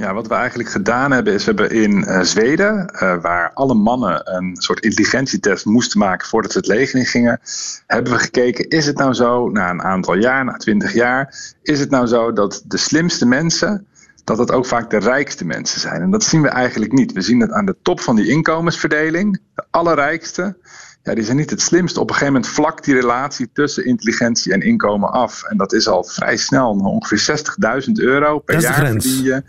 Ja, 0.00 0.14
wat 0.14 0.26
we 0.26 0.34
eigenlijk 0.34 0.68
gedaan 0.68 1.12
hebben 1.12 1.32
is, 1.32 1.44
we 1.44 1.52
hebben 1.54 1.70
in 1.70 1.92
uh, 1.92 2.20
Zweden, 2.20 2.92
uh, 2.94 3.20
waar 3.22 3.50
alle 3.54 3.74
mannen 3.74 4.34
een 4.34 4.56
soort 4.56 4.80
intelligentietest 4.80 5.64
moesten 5.64 5.98
maken 5.98 6.28
voordat 6.28 6.52
ze 6.52 6.58
het 6.58 6.66
leger 6.66 6.98
in 6.98 7.06
gingen, 7.06 7.40
hebben 7.86 8.12
we 8.12 8.18
gekeken, 8.18 8.68
is 8.68 8.86
het 8.86 8.96
nou 8.96 9.14
zo, 9.14 9.48
na 9.48 9.70
een 9.70 9.82
aantal 9.82 10.14
jaar, 10.14 10.44
na 10.44 10.52
twintig 10.52 10.92
jaar, 10.92 11.34
is 11.62 11.80
het 11.80 11.90
nou 11.90 12.06
zo 12.06 12.32
dat 12.32 12.62
de 12.66 12.76
slimste 12.76 13.26
mensen, 13.26 13.86
dat 14.24 14.38
het 14.38 14.52
ook 14.52 14.66
vaak 14.66 14.90
de 14.90 14.98
rijkste 14.98 15.44
mensen 15.44 15.80
zijn? 15.80 16.02
En 16.02 16.10
dat 16.10 16.24
zien 16.24 16.42
we 16.42 16.48
eigenlijk 16.48 16.92
niet. 16.92 17.12
We 17.12 17.20
zien 17.20 17.40
het 17.40 17.52
aan 17.52 17.66
de 17.66 17.76
top 17.82 18.00
van 18.00 18.16
die 18.16 18.28
inkomensverdeling, 18.28 19.40
de 19.54 19.64
allerrijkste, 19.70 20.56
ja, 21.02 21.14
die 21.14 21.24
zijn 21.24 21.36
niet 21.36 21.50
het 21.50 21.60
slimste. 21.60 22.00
Op 22.00 22.08
een 22.08 22.14
gegeven 22.14 22.34
moment 22.34 22.52
vlakt 22.52 22.84
die 22.84 22.94
relatie 22.94 23.50
tussen 23.52 23.84
intelligentie 23.84 24.52
en 24.52 24.60
inkomen 24.60 25.12
af. 25.12 25.42
En 25.42 25.56
dat 25.56 25.72
is 25.72 25.88
al 25.88 26.04
vrij 26.04 26.36
snel, 26.36 26.70
ongeveer 26.70 27.44
60.000 27.86 27.92
euro 27.92 28.38
per 28.38 28.60
jaar 28.60 28.86
verdien 28.86 29.22
je 29.22 29.42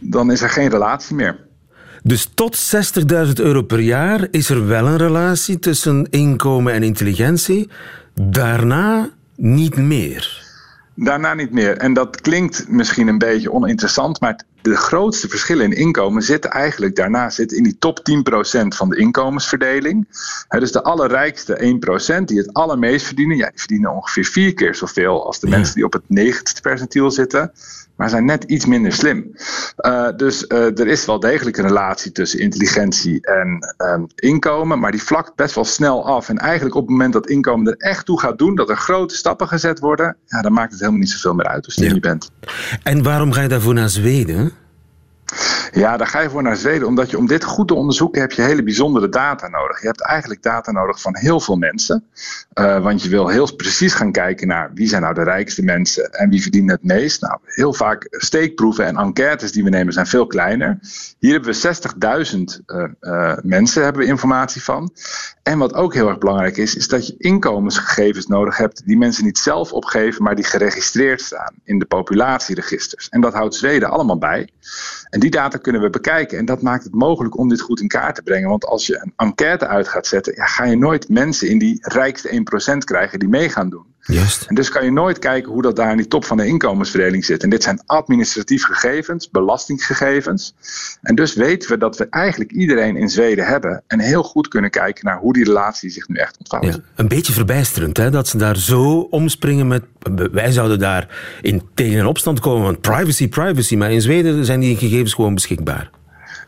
dan 0.00 0.30
is 0.30 0.42
er 0.42 0.50
geen 0.50 0.68
relatie 0.68 1.16
meer. 1.16 1.44
Dus 2.02 2.30
tot 2.34 2.74
60.000 3.26 3.32
euro 3.34 3.62
per 3.62 3.80
jaar 3.80 4.28
is 4.30 4.48
er 4.48 4.66
wel 4.66 4.86
een 4.86 4.96
relatie 4.96 5.58
tussen 5.58 6.06
inkomen 6.10 6.72
en 6.72 6.82
intelligentie. 6.82 7.68
Daarna 8.14 9.10
niet 9.36 9.76
meer. 9.76 10.44
Daarna 10.94 11.34
niet 11.34 11.50
meer. 11.50 11.76
En 11.76 11.92
dat 11.92 12.20
klinkt 12.20 12.68
misschien 12.68 13.08
een 13.08 13.18
beetje 13.18 13.52
oninteressant, 13.52 14.20
maar 14.20 14.44
de 14.62 14.76
grootste 14.76 15.28
verschillen 15.28 15.64
in 15.64 15.76
inkomen 15.76 16.22
zitten 16.22 16.50
eigenlijk 16.50 16.96
daarna 16.96 17.30
zitten 17.30 17.56
in 17.56 17.62
die 17.62 17.78
top 17.78 17.98
10% 17.98 18.66
van 18.66 18.88
de 18.88 18.96
inkomensverdeling. 18.96 20.08
dus 20.48 20.72
de 20.72 20.82
allerrijkste 20.82 21.78
1% 22.20 22.24
die 22.24 22.38
het 22.38 22.52
allermeest 22.52 23.06
verdienen, 23.06 23.36
ja, 23.36 23.48
die 23.50 23.58
verdienen 23.58 23.94
ongeveer 23.94 24.24
vier 24.24 24.54
keer 24.54 24.74
zoveel 24.74 25.26
als 25.26 25.40
de 25.40 25.48
mensen 25.48 25.74
die 25.74 25.84
op 25.84 25.92
het 25.92 26.02
90ste 26.02 26.60
percentiel 26.62 27.10
zitten 27.10 27.52
maar 27.96 28.08
zijn 28.08 28.24
net 28.24 28.44
iets 28.44 28.66
minder 28.66 28.92
slim. 28.92 29.34
Uh, 29.86 30.08
dus 30.16 30.44
uh, 30.48 30.78
er 30.78 30.86
is 30.86 31.04
wel 31.04 31.20
degelijk 31.20 31.56
een 31.56 31.66
relatie 31.66 32.12
tussen 32.12 32.38
intelligentie 32.38 33.26
en 33.26 33.74
um, 33.78 34.06
inkomen, 34.14 34.78
maar 34.78 34.90
die 34.90 35.02
vlakt 35.02 35.34
best 35.34 35.54
wel 35.54 35.64
snel 35.64 36.06
af. 36.06 36.28
En 36.28 36.38
eigenlijk 36.38 36.74
op 36.74 36.82
het 36.82 36.90
moment 36.90 37.12
dat 37.12 37.28
inkomen 37.28 37.66
er 37.66 37.76
echt 37.90 38.06
toe 38.06 38.20
gaat 38.20 38.38
doen, 38.38 38.54
dat 38.54 38.70
er 38.70 38.76
grote 38.76 39.14
stappen 39.14 39.48
gezet 39.48 39.78
worden, 39.78 40.16
ja, 40.26 40.42
dan 40.42 40.52
maakt 40.52 40.70
het 40.70 40.80
helemaal 40.80 41.00
niet 41.00 41.10
zoveel 41.10 41.34
meer 41.34 41.46
uit 41.46 41.64
hoe 41.64 41.74
slim 41.74 41.88
ja. 41.88 41.94
je 41.94 42.00
bent. 42.00 42.30
En 42.82 43.02
waarom 43.02 43.32
ga 43.32 43.42
je 43.42 43.48
daarvoor 43.48 43.74
naar 43.74 43.88
Zweden? 43.88 44.52
Ja, 45.72 45.96
daar 45.96 46.06
ga 46.06 46.20
je 46.20 46.30
voor 46.30 46.42
naar 46.42 46.56
Zweden, 46.56 46.88
omdat 46.88 47.10
je 47.10 47.18
om 47.18 47.26
dit 47.26 47.44
goed 47.44 47.68
te 47.68 47.74
onderzoeken 47.74 48.20
heb 48.20 48.32
je 48.32 48.42
hele 48.42 48.62
bijzondere 48.62 49.08
data 49.08 49.48
nodig. 49.48 49.80
Je 49.80 49.86
hebt 49.86 50.02
eigenlijk 50.02 50.42
data 50.42 50.72
nodig 50.72 51.00
van 51.00 51.16
heel 51.16 51.40
veel 51.40 51.56
mensen, 51.56 52.04
uh, 52.54 52.82
want 52.82 53.02
je 53.02 53.08
wil 53.08 53.28
heel 53.28 53.54
precies 53.54 53.94
gaan 53.94 54.12
kijken 54.12 54.48
naar 54.48 54.70
wie 54.74 54.88
zijn 54.88 55.02
nou 55.02 55.14
de 55.14 55.22
rijkste 55.22 55.62
mensen 55.62 56.12
en 56.12 56.30
wie 56.30 56.42
verdienen 56.42 56.74
het 56.74 56.84
meest. 56.84 57.20
Nou, 57.20 57.38
heel 57.44 57.72
vaak 57.72 58.06
steekproeven 58.10 58.86
en 58.86 58.96
enquêtes 58.96 59.52
die 59.52 59.64
we 59.64 59.70
nemen 59.70 59.92
zijn 59.92 60.06
veel 60.06 60.26
kleiner. 60.26 60.78
Hier 61.18 61.32
hebben 61.32 61.52
we 61.52 62.58
60.000 62.58 62.62
uh, 62.66 62.84
uh, 63.00 63.36
mensen 63.42 63.82
hebben 63.82 64.02
we 64.02 64.08
informatie 64.08 64.62
van. 64.62 64.92
En 65.42 65.58
wat 65.58 65.74
ook 65.74 65.94
heel 65.94 66.08
erg 66.08 66.18
belangrijk 66.18 66.56
is, 66.56 66.74
is 66.74 66.88
dat 66.88 67.06
je 67.06 67.14
inkomensgegevens 67.18 68.26
nodig 68.26 68.56
hebt 68.56 68.86
die 68.86 68.96
mensen 68.96 69.24
niet 69.24 69.38
zelf 69.38 69.72
opgeven, 69.72 70.22
maar 70.22 70.34
die 70.34 70.44
geregistreerd 70.44 71.20
staan 71.20 71.54
in 71.64 71.78
de 71.78 71.84
populatieregisters. 71.84 73.08
En 73.08 73.20
dat 73.20 73.32
houdt 73.32 73.54
Zweden 73.54 73.90
allemaal 73.90 74.18
bij. 74.18 74.48
En 75.10 75.20
die 75.20 75.30
data 75.30 75.55
kunnen 75.60 75.82
we 75.82 75.90
bekijken. 75.90 76.38
En 76.38 76.44
dat 76.44 76.62
maakt 76.62 76.84
het 76.84 76.94
mogelijk 76.94 77.38
om 77.38 77.48
dit 77.48 77.60
goed 77.60 77.80
in 77.80 77.88
kaart 77.88 78.14
te 78.14 78.22
brengen. 78.22 78.48
Want 78.48 78.64
als 78.64 78.86
je 78.86 79.00
een 79.02 79.12
enquête 79.16 79.66
uit 79.66 79.88
gaat 79.88 80.06
zetten, 80.06 80.32
ga 80.36 80.64
je 80.64 80.76
nooit 80.76 81.08
mensen 81.08 81.48
in 81.48 81.58
die 81.58 81.78
rijkste 81.80 82.44
1% 82.74 82.76
krijgen 82.78 83.18
die 83.18 83.28
mee 83.28 83.48
gaan 83.48 83.68
doen. 83.68 83.94
Juist. 84.06 84.44
En 84.46 84.54
dus 84.54 84.68
kan 84.68 84.84
je 84.84 84.92
nooit 84.92 85.18
kijken 85.18 85.52
hoe 85.52 85.62
dat 85.62 85.76
daar 85.76 85.90
in 85.90 85.96
die 85.96 86.08
top 86.08 86.24
van 86.24 86.36
de 86.36 86.46
inkomensverdeling 86.46 87.24
zit. 87.24 87.42
En 87.42 87.50
dit 87.50 87.62
zijn 87.62 87.80
administratief 87.86 88.64
gegevens, 88.64 89.30
belastinggegevens. 89.30 90.54
En 91.02 91.14
dus 91.14 91.34
weten 91.34 91.70
we 91.70 91.78
dat 91.78 91.96
we 91.96 92.06
eigenlijk 92.10 92.50
iedereen 92.50 92.96
in 92.96 93.08
Zweden 93.08 93.46
hebben. 93.46 93.82
En 93.86 94.00
heel 94.00 94.22
goed 94.22 94.48
kunnen 94.48 94.70
kijken 94.70 95.04
naar 95.04 95.18
hoe 95.18 95.32
die 95.32 95.44
relatie 95.44 95.90
zich 95.90 96.08
nu 96.08 96.16
echt 96.16 96.38
ontvouwt. 96.38 96.64
Ja, 96.64 96.76
een 96.94 97.08
beetje 97.08 97.32
verbijsterend 97.32 97.96
hè, 97.96 98.10
dat 98.10 98.28
ze 98.28 98.36
daar 98.36 98.56
zo 98.56 98.98
omspringen 99.00 99.66
met. 99.66 99.82
Wij 100.32 100.52
zouden 100.52 100.78
daar 100.78 101.08
in 101.42 101.62
tegen 101.74 101.98
een 101.98 102.06
opstand 102.06 102.40
komen 102.40 102.64
van 102.64 102.80
privacy, 102.80 103.28
privacy. 103.28 103.76
Maar 103.76 103.92
in 103.92 104.02
Zweden 104.02 104.44
zijn 104.44 104.60
die 104.60 104.76
gegevens 104.76 105.14
gewoon 105.14 105.34
beschikbaar. 105.34 105.90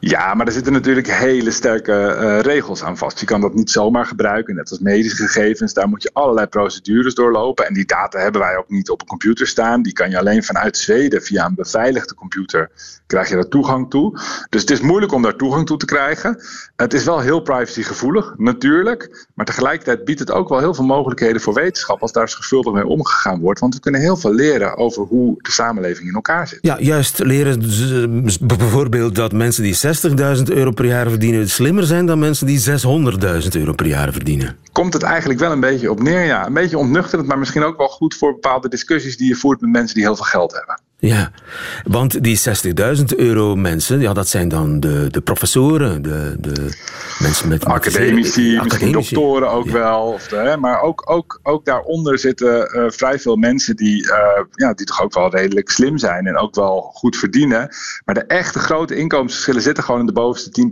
Ja, 0.00 0.34
maar 0.34 0.46
er 0.46 0.52
zitten 0.52 0.72
natuurlijk 0.72 1.12
hele 1.12 1.50
sterke 1.50 2.16
uh, 2.20 2.40
regels 2.40 2.82
aan 2.82 2.96
vast. 2.96 3.20
Je 3.20 3.26
kan 3.26 3.40
dat 3.40 3.54
niet 3.54 3.70
zomaar 3.70 4.06
gebruiken, 4.06 4.54
net 4.54 4.70
als 4.70 4.78
medische 4.78 5.26
gegevens. 5.26 5.72
Daar 5.74 5.88
moet 5.88 6.02
je 6.02 6.10
allerlei 6.12 6.46
procedures 6.46 7.14
doorlopen. 7.14 7.66
En 7.66 7.74
die 7.74 7.86
data 7.86 8.18
hebben 8.18 8.40
wij 8.40 8.56
ook 8.56 8.68
niet 8.68 8.90
op 8.90 9.00
een 9.00 9.06
computer 9.06 9.46
staan. 9.46 9.82
Die 9.82 9.92
kan 9.92 10.10
je 10.10 10.18
alleen 10.18 10.42
vanuit 10.42 10.76
Zweden 10.76 11.22
via 11.22 11.46
een 11.46 11.54
beveiligde 11.54 12.14
computer 12.14 12.70
krijg 13.08 13.28
je 13.28 13.34
daar 13.34 13.48
toegang 13.48 13.90
toe. 13.90 14.18
Dus 14.48 14.60
het 14.60 14.70
is 14.70 14.80
moeilijk 14.80 15.12
om 15.12 15.22
daar 15.22 15.36
toegang 15.36 15.66
toe 15.66 15.76
te 15.76 15.86
krijgen. 15.86 16.38
Het 16.76 16.94
is 16.94 17.04
wel 17.04 17.20
heel 17.20 17.40
privacygevoelig, 17.40 18.34
natuurlijk. 18.36 19.26
Maar 19.34 19.46
tegelijkertijd 19.46 20.04
biedt 20.04 20.20
het 20.20 20.30
ook 20.30 20.48
wel 20.48 20.58
heel 20.58 20.74
veel 20.74 20.84
mogelijkheden 20.84 21.40
voor 21.40 21.54
wetenschap 21.54 22.02
als 22.02 22.12
daar 22.12 22.28
zorgvuldig 22.28 22.72
mee 22.72 22.86
omgegaan 22.86 23.40
wordt. 23.40 23.60
Want 23.60 23.74
we 23.74 23.80
kunnen 23.80 24.00
heel 24.00 24.16
veel 24.16 24.34
leren 24.34 24.76
over 24.76 25.02
hoe 25.02 25.34
de 25.42 25.50
samenleving 25.50 26.08
in 26.08 26.14
elkaar 26.14 26.48
zit. 26.48 26.58
Ja, 26.60 26.76
juist 26.80 27.18
leren 27.18 27.60
bijvoorbeeld 28.40 29.14
dat 29.14 29.32
mensen 29.32 29.62
die 29.62 29.74
60.000 29.94 30.42
euro 30.44 30.70
per 30.70 30.84
jaar 30.84 31.08
verdienen 31.08 31.48
slimmer 31.48 31.84
zijn 31.84 32.06
dan 32.06 32.18
mensen 32.18 32.46
die 32.46 32.60
600.000 33.42 33.48
euro 33.50 33.72
per 33.72 33.86
jaar 33.86 34.12
verdienen? 34.12 34.56
Komt 34.72 34.92
het 34.92 35.02
eigenlijk 35.02 35.40
wel 35.40 35.52
een 35.52 35.60
beetje 35.60 35.90
op 35.90 36.02
neer, 36.02 36.24
ja. 36.24 36.46
Een 36.46 36.52
beetje 36.52 36.78
ontnuchterend, 36.78 37.28
maar 37.28 37.38
misschien 37.38 37.62
ook 37.62 37.76
wel 37.76 37.88
goed 37.88 38.14
voor 38.14 38.32
bepaalde 38.32 38.68
discussies 38.68 39.16
die 39.16 39.28
je 39.28 39.34
voert 39.34 39.60
met 39.60 39.70
mensen 39.70 39.94
die 39.94 40.04
heel 40.04 40.16
veel 40.16 40.24
geld 40.24 40.52
hebben. 40.52 40.80
Ja, 41.00 41.30
want 41.84 42.24
die 42.24 42.40
60.000 42.98 43.04
euro 43.16 43.56
mensen, 43.56 44.00
ja, 44.00 44.12
dat 44.12 44.28
zijn 44.28 44.48
dan 44.48 44.80
de, 44.80 45.06
de 45.10 45.20
professoren, 45.20 46.02
de, 46.02 46.36
de 46.38 46.76
mensen 47.18 47.48
met... 47.48 47.64
Academici, 47.64 48.54
met, 48.54 48.64
misschien 48.64 48.92
doktoren 48.92 49.50
ook 49.50 49.68
wel. 49.68 50.02
Of 50.12 50.26
de, 50.26 50.56
maar 50.60 50.80
ook, 50.80 51.10
ook, 51.10 51.40
ook 51.42 51.64
daaronder 51.64 52.18
zitten 52.18 52.76
uh, 52.76 52.90
vrij 52.90 53.18
veel 53.18 53.36
mensen 53.36 53.76
die, 53.76 54.04
uh, 54.04 54.12
ja, 54.50 54.72
die 54.72 54.86
toch 54.86 55.02
ook 55.02 55.14
wel 55.14 55.30
redelijk 55.30 55.70
slim 55.70 55.98
zijn 55.98 56.26
en 56.26 56.36
ook 56.36 56.54
wel 56.54 56.80
goed 56.80 57.16
verdienen. 57.16 57.68
Maar 58.04 58.14
de 58.14 58.24
echte 58.24 58.58
grote 58.58 58.96
inkomensverschillen 58.96 59.62
zitten 59.62 59.84
gewoon 59.84 60.00
in 60.00 60.06
de 60.06 60.12
bovenste 60.12 60.68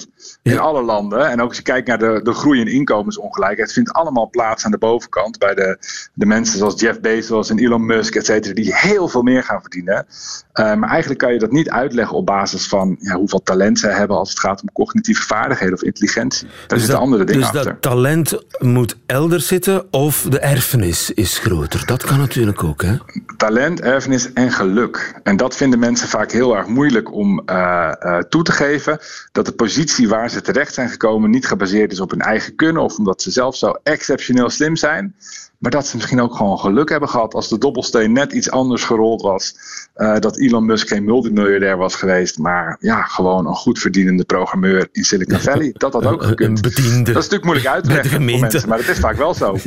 10% 0.00 0.10
in 0.42 0.58
alle 0.58 0.82
landen. 0.82 1.30
En 1.30 1.40
ook 1.40 1.48
als 1.48 1.56
je 1.56 1.62
kijkt 1.62 1.88
naar 1.88 1.98
de, 1.98 2.20
de 2.22 2.32
groei 2.32 2.60
in 2.60 2.66
inkomensongelijkheid, 2.66 3.72
vindt 3.72 3.92
allemaal 3.92 4.30
plaats 4.30 4.64
aan 4.64 4.70
de 4.70 4.78
bovenkant 4.78 5.38
bij 5.38 5.54
de, 5.54 5.78
de 6.14 6.26
mensen 6.26 6.58
zoals 6.58 6.80
Jeff 6.80 7.00
Bezos 7.00 7.50
en 7.50 7.58
Elon 7.58 7.86
Musk, 7.86 8.14
et 8.14 8.26
cetera, 8.26 8.54
die 8.54 8.76
heel 8.76 9.08
veel 9.08 9.22
meer 9.22 9.42
gaan 9.42 9.48
verdienen. 9.48 9.66
Uh, 9.74 10.74
maar 10.74 10.88
eigenlijk 10.88 11.20
kan 11.20 11.32
je 11.32 11.38
dat 11.38 11.50
niet 11.50 11.70
uitleggen 11.70 12.16
op 12.16 12.26
basis 12.26 12.66
van 12.66 12.96
ja, 13.00 13.14
hoeveel 13.14 13.42
talent 13.42 13.78
zij 13.78 13.92
hebben 13.92 14.16
als 14.16 14.28
het 14.28 14.38
gaat 14.38 14.62
om 14.62 14.72
cognitieve 14.72 15.22
vaardigheden 15.22 15.74
of 15.74 15.82
intelligentie. 15.82 16.46
Daar 16.46 16.66
dus 16.66 16.80
zitten 16.80 16.98
andere 16.98 17.24
dingen 17.24 17.40
dus 17.40 17.50
achter. 17.50 17.64
Dus 17.64 17.72
dat 17.72 17.82
talent 17.82 18.42
moet 18.58 18.96
elders 19.06 19.46
zitten 19.46 19.92
of 19.92 20.26
de 20.28 20.38
erfenis 20.38 21.10
is 21.10 21.38
groter. 21.38 21.86
Dat 21.86 22.04
kan 22.04 22.18
natuurlijk 22.18 22.64
ook, 22.64 22.82
hè? 22.82 22.96
Talent, 23.36 23.80
erfenis 23.80 24.32
en 24.32 24.50
geluk. 24.52 25.20
En 25.22 25.36
dat 25.36 25.56
vinden 25.56 25.78
mensen 25.78 26.08
vaak 26.08 26.32
heel 26.32 26.56
erg 26.56 26.66
moeilijk 26.66 27.12
om 27.12 27.42
uh, 27.46 27.92
uh, 28.00 28.18
toe 28.18 28.42
te 28.42 28.52
geven. 28.52 28.98
Dat 29.32 29.46
de 29.46 29.52
positie 29.52 30.08
waar 30.08 30.30
ze 30.30 30.40
terecht 30.40 30.74
zijn 30.74 30.88
gekomen 30.88 31.30
niet 31.30 31.46
gebaseerd 31.46 31.92
is 31.92 32.00
op 32.00 32.10
hun 32.10 32.20
eigen 32.20 32.54
kunnen 32.54 32.82
of 32.82 32.98
omdat 32.98 33.22
ze 33.22 33.30
zelf 33.30 33.56
zo 33.56 33.74
exceptioneel 33.82 34.50
slim 34.50 34.76
zijn. 34.76 35.14
Maar 35.58 35.70
dat 35.70 35.86
ze 35.86 35.96
misschien 35.96 36.20
ook 36.20 36.36
gewoon 36.36 36.58
geluk 36.58 36.88
hebben 36.88 37.08
gehad 37.08 37.34
als 37.34 37.48
de 37.48 37.58
dobbelsteen 37.58 38.12
net 38.12 38.32
iets 38.32 38.50
anders 38.50 38.84
gerold 38.84 39.22
was. 39.22 39.54
Uh, 39.96 40.18
dat 40.18 40.38
Elon 40.38 40.66
Musk 40.66 40.88
geen 40.88 41.04
multimiljardair 41.04 41.76
was 41.76 41.94
geweest, 41.94 42.38
maar 42.38 42.76
ja, 42.80 43.02
gewoon 43.02 43.46
een 43.46 43.54
goed 43.54 43.78
verdienende 43.78 44.24
programmeur 44.24 44.88
in 44.92 45.04
Silicon 45.04 45.40
Valley. 45.48 45.74
Dat 45.76 45.92
had 45.92 46.06
ook 46.06 46.22
gekund. 46.22 46.64
Een 46.64 46.72
bediende. 46.72 47.12
Dat 47.12 47.22
is 47.22 47.28
natuurlijk 47.28 47.44
moeilijk 47.44 47.68
uit 47.68 47.84
te 47.84 47.90
leggen 47.92 48.10
voor 48.10 48.22
mensen, 48.22 48.68
maar 48.68 48.78
het 48.78 48.88
is 48.88 48.98
vaak 48.98 49.16
wel 49.16 49.34
zo. 49.34 49.56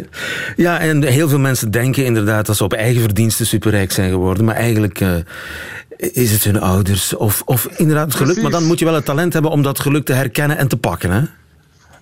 Ja, 0.55 0.79
en 0.79 1.03
heel 1.03 1.29
veel 1.29 1.39
mensen 1.39 1.71
denken 1.71 2.05
inderdaad 2.05 2.45
dat 2.45 2.57
ze 2.57 2.63
op 2.63 2.73
eigen 2.73 3.01
verdiensten 3.01 3.45
superrijk 3.45 3.91
zijn 3.91 4.09
geworden. 4.09 4.45
Maar 4.45 4.55
eigenlijk 4.55 4.99
uh, 4.99 5.15
is 5.97 6.31
het 6.31 6.43
hun 6.43 6.59
ouders 6.59 7.15
of, 7.15 7.41
of 7.45 7.67
inderdaad 7.75 8.05
het 8.05 8.13
geluk. 8.15 8.25
Precies. 8.25 8.43
Maar 8.43 8.59
dan 8.59 8.67
moet 8.67 8.79
je 8.79 8.85
wel 8.85 8.93
het 8.93 9.05
talent 9.05 9.33
hebben 9.33 9.51
om 9.51 9.61
dat 9.61 9.79
geluk 9.79 10.05
te 10.05 10.13
herkennen 10.13 10.57
en 10.57 10.67
te 10.67 10.77
pakken, 10.77 11.11
hè? 11.11 11.21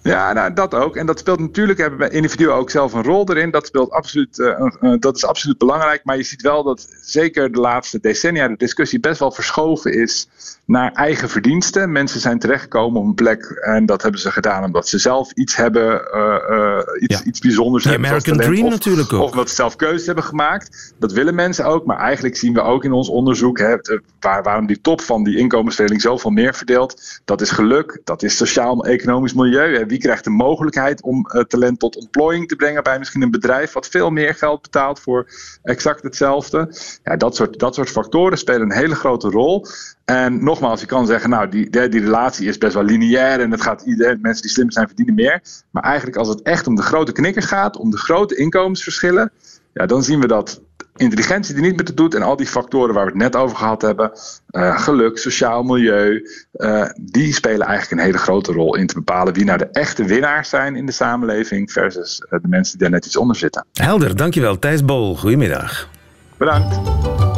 Ja, 0.01 0.33
nou, 0.33 0.53
dat 0.53 0.73
ook. 0.73 0.95
En 0.95 1.05
dat 1.05 1.19
speelt 1.19 1.39
natuurlijk, 1.39 1.79
hebben 1.79 2.11
individuen 2.11 2.53
ook 2.53 2.69
zelf 2.69 2.93
een 2.93 3.03
rol 3.03 3.29
erin. 3.29 3.51
Dat, 3.51 3.65
speelt 3.65 3.91
absoluut, 3.91 4.37
uh, 4.37 4.71
uh, 4.81 4.93
dat 4.99 5.15
is 5.15 5.25
absoluut 5.25 5.57
belangrijk. 5.57 6.01
Maar 6.03 6.17
je 6.17 6.23
ziet 6.23 6.41
wel 6.41 6.63
dat 6.63 6.87
zeker 7.01 7.51
de 7.51 7.59
laatste 7.59 7.99
decennia 7.99 8.47
de 8.47 8.57
discussie 8.57 8.99
best 8.99 9.19
wel 9.19 9.31
verschoven 9.31 9.93
is 9.93 10.27
naar 10.65 10.91
eigen 10.91 11.29
verdiensten. 11.29 11.91
Mensen 11.91 12.19
zijn 12.19 12.39
terechtgekomen 12.39 13.01
op 13.01 13.07
een 13.07 13.13
plek 13.13 13.43
en 13.43 13.85
dat 13.85 14.01
hebben 14.01 14.21
ze 14.21 14.31
gedaan 14.31 14.63
omdat 14.63 14.87
ze 14.87 14.97
zelf 14.97 15.31
iets 15.31 15.55
hebben, 15.55 16.01
uh, 16.13 16.79
iets, 16.99 17.17
ja. 17.17 17.23
iets 17.23 17.39
bijzonders 17.39 17.83
The 17.83 17.89
hebben. 17.89 18.07
American 18.07 18.37
Dream 18.37 18.65
of, 18.65 18.71
natuurlijk 18.71 19.13
ook. 19.13 19.21
Of 19.21 19.31
omdat 19.31 19.49
ze 19.49 19.55
zelf 19.55 19.75
keuzes 19.75 20.05
hebben 20.05 20.23
gemaakt. 20.23 20.93
Dat 20.99 21.11
willen 21.11 21.35
mensen 21.35 21.65
ook. 21.65 21.85
Maar 21.85 21.97
eigenlijk 21.97 22.37
zien 22.37 22.53
we 22.53 22.61
ook 22.61 22.83
in 22.83 22.91
ons 22.91 23.09
onderzoek 23.09 23.59
hè, 23.59 23.75
waar, 24.19 24.43
waarom 24.43 24.65
die 24.65 24.81
top 24.81 25.01
van 25.01 25.23
die 25.23 25.37
inkomensverdeling 25.37 26.01
zoveel 26.01 26.31
meer 26.31 26.53
verdeelt. 26.53 27.21
Dat 27.25 27.41
is 27.41 27.49
geluk, 27.49 28.01
dat 28.03 28.23
is 28.23 28.37
sociaal-economisch 28.37 29.33
milieu. 29.33 29.77
Hè. 29.77 29.85
Wie 29.89 29.99
krijgt 29.99 30.23
de 30.23 30.29
mogelijkheid 30.29 31.01
om 31.01 31.27
uh, 31.33 31.41
talent 31.41 31.79
tot 31.79 31.95
ontplooiing 31.95 32.47
te 32.47 32.55
brengen 32.55 32.83
bij 32.83 32.99
misschien 32.99 33.21
een 33.21 33.31
bedrijf 33.31 33.73
wat 33.73 33.87
veel 33.87 34.09
meer 34.09 34.35
geld 34.35 34.61
betaalt 34.61 34.99
voor 34.99 35.29
exact 35.63 36.03
hetzelfde? 36.03 36.73
Ja, 37.03 37.15
dat 37.15 37.35
soort, 37.35 37.59
dat 37.59 37.75
soort 37.75 37.89
factoren 37.89 38.37
spelen 38.37 38.61
een 38.61 38.77
hele 38.77 38.95
grote 38.95 39.29
rol. 39.29 39.65
En 40.05 40.43
nogmaals, 40.43 40.81
je 40.81 40.85
kan 40.85 41.05
zeggen, 41.05 41.29
nou, 41.29 41.49
die, 41.49 41.69
die, 41.69 41.89
die 41.89 42.01
relatie 42.01 42.47
is 42.47 42.57
best 42.57 42.73
wel 42.73 42.83
lineair 42.83 43.39
en 43.39 43.51
het 43.51 43.61
gaat 43.61 43.81
iedereen, 43.81 44.19
mensen 44.21 44.41
die 44.41 44.51
slim 44.51 44.71
zijn 44.71 44.87
verdienen 44.87 45.15
meer. 45.15 45.41
Maar 45.71 45.83
eigenlijk 45.83 46.17
als 46.17 46.27
het 46.27 46.41
echt 46.41 46.67
om 46.67 46.75
de 46.75 46.81
grote 46.81 47.11
knikkers 47.11 47.45
gaat, 47.45 47.77
om 47.77 47.91
de 47.91 47.97
grote 47.97 48.35
inkomensverschillen, 48.35 49.31
ja, 49.73 49.85
dan 49.85 50.03
zien 50.03 50.19
we 50.19 50.27
dat 50.27 50.61
intelligentie 50.99 51.53
die 51.53 51.63
niet 51.63 51.75
meer 51.75 51.85
te 51.85 51.93
doet 51.93 52.15
en 52.15 52.21
al 52.21 52.35
die 52.35 52.47
factoren 52.47 52.93
waar 52.93 53.05
we 53.05 53.11
het 53.11 53.19
net 53.21 53.35
over 53.35 53.57
gehad 53.57 53.81
hebben, 53.81 54.11
uh, 54.51 54.79
geluk, 54.79 55.17
sociaal 55.17 55.63
milieu, 55.63 56.29
uh, 56.53 56.85
die 57.01 57.33
spelen 57.33 57.67
eigenlijk 57.67 58.01
een 58.01 58.05
hele 58.05 58.17
grote 58.17 58.51
rol 58.51 58.75
in 58.75 58.87
te 58.87 58.93
bepalen 58.93 59.33
wie 59.33 59.45
nou 59.45 59.57
de 59.57 59.69
echte 59.71 60.03
winnaars 60.03 60.49
zijn 60.49 60.75
in 60.75 60.85
de 60.85 60.91
samenleving 60.91 61.71
versus 61.71 62.21
uh, 62.29 62.39
de 62.41 62.47
mensen 62.47 62.77
die 62.77 62.87
daar 62.87 62.97
net 62.97 63.05
iets 63.05 63.17
onder 63.17 63.35
zitten. 63.35 63.65
Helder, 63.73 64.15
dankjewel. 64.15 64.59
Thijs 64.59 64.85
Bol, 64.85 65.15
goedemiddag. 65.15 65.89
Bedankt. 66.37 67.28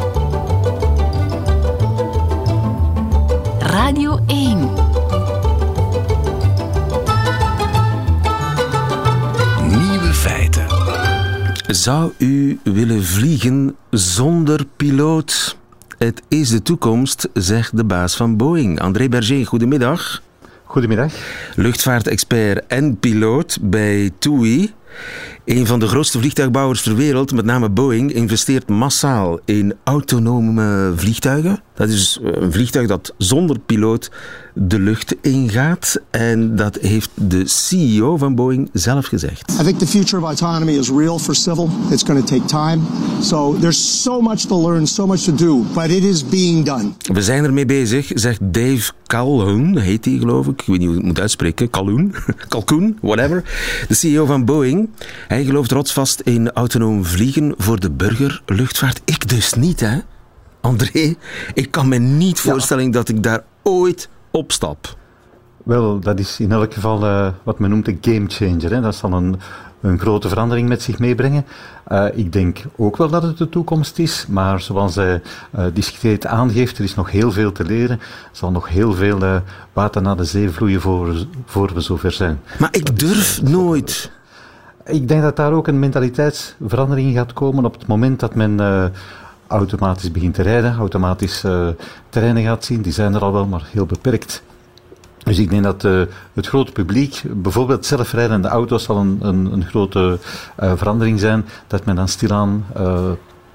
Zou 11.82 12.12
u 12.18 12.58
willen 12.62 13.04
vliegen 13.04 13.76
zonder 13.90 14.66
piloot? 14.76 15.58
Het 15.98 16.22
is 16.28 16.48
de 16.48 16.62
toekomst, 16.62 17.28
zegt 17.34 17.76
de 17.76 17.84
baas 17.84 18.16
van 18.16 18.36
Boeing. 18.36 18.80
André 18.80 19.08
Berger, 19.08 19.46
goedemiddag. 19.46 20.22
Goedemiddag. 20.64 21.12
Luchtvaartexpert 21.56 22.66
en 22.66 22.98
piloot 22.98 23.58
bij 23.60 24.10
TUI. 24.18 24.72
Een 25.44 25.66
van 25.66 25.78
de 25.78 25.86
grootste 25.86 26.18
vliegtuigbouwers 26.18 26.82
ter 26.82 26.96
wereld, 26.96 27.32
met 27.32 27.44
name 27.44 27.70
Boeing, 27.70 28.12
investeert 28.12 28.68
massaal 28.68 29.40
in 29.44 29.74
autonome 29.84 30.92
vliegtuigen. 30.96 31.62
Dat 31.74 31.88
is 31.88 32.18
een 32.22 32.52
vliegtuig 32.52 32.88
dat 32.88 33.14
zonder 33.18 33.58
piloot 33.58 34.10
de 34.54 34.78
lucht 34.78 35.14
ingaat. 35.20 36.00
En 36.10 36.56
dat 36.56 36.78
heeft 36.80 37.10
de 37.14 37.46
CEO 37.46 38.16
van 38.16 38.34
Boeing 38.34 38.70
zelf 38.72 39.06
gezegd. 39.06 39.52
I 39.60 39.64
think 39.64 39.78
the 39.78 39.86
future 39.86 40.22
of 40.22 40.28
autonomy 40.28 40.72
is 40.72 40.88
real 40.88 41.18
for 41.18 41.34
civil. 41.34 41.68
It's 41.90 42.02
going 42.02 42.26
to 42.26 42.36
take 42.36 42.46
time. 42.46 42.80
So 43.20 43.56
there's 43.60 44.02
so 44.02 44.20
much 44.20 44.38
to 44.38 44.62
learn, 44.68 44.86
so 44.86 45.06
much 45.06 45.20
to 45.20 45.34
do, 45.34 45.64
but 45.74 45.90
it 45.90 46.04
is 46.04 46.28
being 46.28 46.64
done. 46.64 46.92
We 47.12 47.22
zijn 47.22 47.44
ermee 47.44 47.66
bezig, 47.66 48.10
zegt 48.14 48.38
Dave 48.42 48.92
Calhoun, 49.06 49.78
heet 49.78 50.04
hij 50.04 50.18
geloof 50.18 50.46
ik. 50.46 50.60
Ik 50.60 50.66
weet 50.66 50.78
niet 50.78 50.86
hoe 50.86 50.96
ik 50.96 51.02
het 51.02 51.08
moet 51.08 51.20
uitspreken. 51.20 51.70
Calhoun, 51.70 52.14
Calhoun, 52.48 52.98
whatever. 53.00 53.44
De 53.88 53.94
CEO 53.94 54.26
van 54.26 54.44
Boeing. 54.44 54.88
Hij 55.28 55.44
gelooft 55.44 55.70
rotsvast 55.72 56.20
in 56.20 56.50
autonoom 56.52 57.04
vliegen 57.04 57.54
voor 57.56 57.80
de 57.80 57.90
burgerluchtvaart. 57.90 59.00
Ik 59.04 59.28
dus 59.28 59.52
niet, 59.52 59.80
hè? 59.80 59.98
André, 60.60 61.14
ik 61.54 61.70
kan 61.70 61.88
me 61.88 61.98
niet 61.98 62.40
voorstellen 62.40 62.84
ja. 62.84 62.90
dat 62.90 63.08
ik 63.08 63.22
daar 63.22 63.44
ooit 63.62 64.08
opstap. 64.32 64.96
Wel, 65.64 66.00
dat 66.00 66.18
is 66.18 66.40
in 66.40 66.52
elk 66.52 66.74
geval 66.74 67.04
uh, 67.04 67.28
wat 67.42 67.58
men 67.58 67.70
noemt 67.70 67.88
een 67.88 67.98
gamechanger. 68.00 68.70
Hè. 68.70 68.80
Dat 68.80 68.94
zal 68.94 69.12
een, 69.12 69.40
een 69.80 69.98
grote 69.98 70.28
verandering 70.28 70.68
met 70.68 70.82
zich 70.82 70.98
meebrengen. 70.98 71.44
Uh, 71.88 72.06
ik 72.14 72.32
denk 72.32 72.62
ook 72.76 72.96
wel 72.96 73.08
dat 73.08 73.22
het 73.22 73.38
de 73.38 73.48
toekomst 73.48 73.98
is, 73.98 74.26
maar 74.28 74.60
zoals 74.60 74.94
hij 74.94 75.22
uh, 75.58 75.64
discreet 75.72 76.26
aangeeft, 76.26 76.78
er 76.78 76.84
is 76.84 76.94
nog 76.94 77.10
heel 77.10 77.32
veel 77.32 77.52
te 77.52 77.64
leren. 77.64 78.00
Er 78.00 78.28
zal 78.32 78.50
nog 78.50 78.68
heel 78.68 78.92
veel 78.92 79.42
water 79.72 80.02
naar 80.02 80.16
de 80.16 80.24
zee 80.24 80.50
vloeien 80.50 80.80
voor, 80.80 81.26
voor 81.44 81.74
we 81.74 81.80
zover 81.80 82.12
zijn. 82.12 82.40
Maar 82.58 82.74
ik 82.74 82.98
durf 82.98 83.42
nooit. 83.42 84.10
Ik 84.84 85.08
denk 85.08 85.22
dat 85.22 85.36
daar 85.36 85.52
ook 85.52 85.66
een 85.66 85.78
mentaliteitsverandering 85.78 87.16
gaat 87.16 87.32
komen 87.32 87.64
op 87.64 87.72
het 87.72 87.86
moment 87.86 88.20
dat 88.20 88.34
men 88.34 88.60
uh, 88.60 88.84
automatisch 89.52 90.10
begint 90.10 90.34
te 90.34 90.42
rijden, 90.42 90.76
automatisch 90.76 91.44
uh, 91.44 91.68
terreinen 92.08 92.42
gaat 92.42 92.64
zien. 92.64 92.82
Die 92.82 92.92
zijn 92.92 93.14
er 93.14 93.20
al 93.20 93.32
wel, 93.32 93.46
maar 93.46 93.68
heel 93.70 93.86
beperkt. 93.86 94.42
Dus 95.18 95.38
ik 95.38 95.50
denk 95.50 95.62
dat 95.62 95.84
uh, 95.84 96.02
het 96.32 96.46
grote 96.46 96.72
publiek, 96.72 97.22
bijvoorbeeld 97.26 97.86
zelfrijdende 97.86 98.48
auto's, 98.48 98.82
zal 98.82 98.96
een, 98.96 99.18
een, 99.20 99.52
een 99.52 99.64
grote 99.66 100.18
verandering 100.56 101.20
zijn. 101.20 101.44
Dat 101.66 101.84
men 101.84 101.96
dan 101.96 102.08
stilaan 102.08 102.64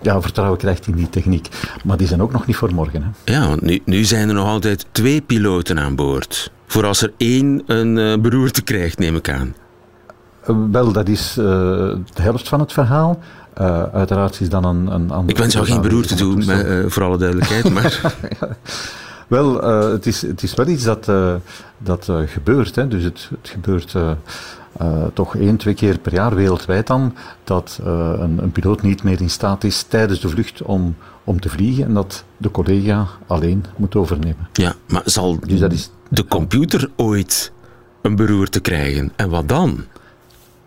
ja, 0.02 0.22
vertrouwen 0.22 0.58
krijgt 0.58 0.88
in 0.88 0.96
die 0.96 1.10
techniek. 1.10 1.50
Maar 1.84 1.98
die 1.98 2.08
zijn 2.08 2.22
ook 2.22 2.32
nog 2.32 2.46
niet 2.46 2.56
voor 2.56 2.74
morgen. 2.74 3.04
Hè. 3.04 3.34
Ja, 3.34 3.48
want 3.48 3.62
nu, 3.62 3.82
nu 3.86 4.04
zijn 4.04 4.28
er 4.28 4.36
nog 4.36 4.48
altijd 4.48 4.86
twee 4.92 5.22
piloten 5.22 5.80
aan 5.80 5.96
boord. 5.96 6.52
Voor 6.68 6.86
als 6.86 7.02
er 7.02 7.14
één 7.18 7.64
een 7.66 8.22
beroerte 8.22 8.62
krijgt, 8.62 9.00
neem 9.00 9.16
ik 9.16 9.30
aan. 9.30 9.56
Wel, 10.72 10.92
dat 10.92 11.08
is 11.08 11.36
uh, 11.38 11.46
de 12.14 12.22
helft 12.22 12.48
van 12.48 12.60
het 12.60 12.74
verhaal. 12.74 13.20
Uh, 13.62 13.84
uiteraard 13.84 14.42
is 14.42 14.50
dan 14.50 14.64
een, 14.66 15.12
een. 15.12 15.28
Ik 15.28 15.38
wens 15.38 15.54
jou 15.54 15.66
geen 15.66 15.82
beroerte 15.82 16.16
doen, 16.16 16.46
maar, 16.46 16.66
uh, 16.66 16.90
voor 16.90 17.04
alle 17.04 17.18
duidelijkheid. 17.18 17.70
Maar... 17.70 18.02
ja. 18.40 18.48
Wel, 19.28 19.64
het, 19.92 20.06
is, 20.06 20.22
het 20.22 20.44
is 20.44 20.54
wel 20.54 20.68
iets 20.68 20.84
dat, 20.84 21.12
dat 21.78 22.10
gebeurt. 22.26 22.76
Hè. 22.76 22.88
Dus 22.88 23.04
het, 23.04 23.30
het 23.42 23.50
gebeurt 23.50 23.96
toch 25.14 25.36
één, 25.36 25.58
twee 25.58 25.74
keer 25.74 25.98
per 25.98 26.14
jaar 26.14 26.36
wereldwijd 26.36 26.88
dan, 26.88 27.16
dat 27.44 27.80
een, 27.84 28.38
een, 28.42 28.52
piloot 28.52 28.82
niet 28.82 29.04
meer 29.04 29.22
in 29.22 29.30
staat 29.30 29.64
is 29.64 29.84
tijdens 29.84 30.20
de 30.20 30.30
vlucht 30.30 30.62
om, 30.62 30.96
om 31.24 31.40
te 31.40 31.50
vliegen 31.50 31.86
en 31.86 31.94
dat 31.94 32.24
de 32.38 32.52
collega 32.52 33.08
alleen 33.28 33.66
moet 33.76 33.96
overnemen. 33.96 34.48
Ja, 34.54 34.76
maar 34.88 35.02
zal 35.06 35.40
dus 35.40 35.60
dat 35.60 35.72
is, 35.72 35.90
de 36.10 36.26
computer 36.26 36.90
ooit 36.96 37.52
een 38.02 38.16
beroerte 38.16 38.60
krijgen? 38.60 39.12
En 39.16 39.30
wat 39.30 39.50
dan? 39.50 39.86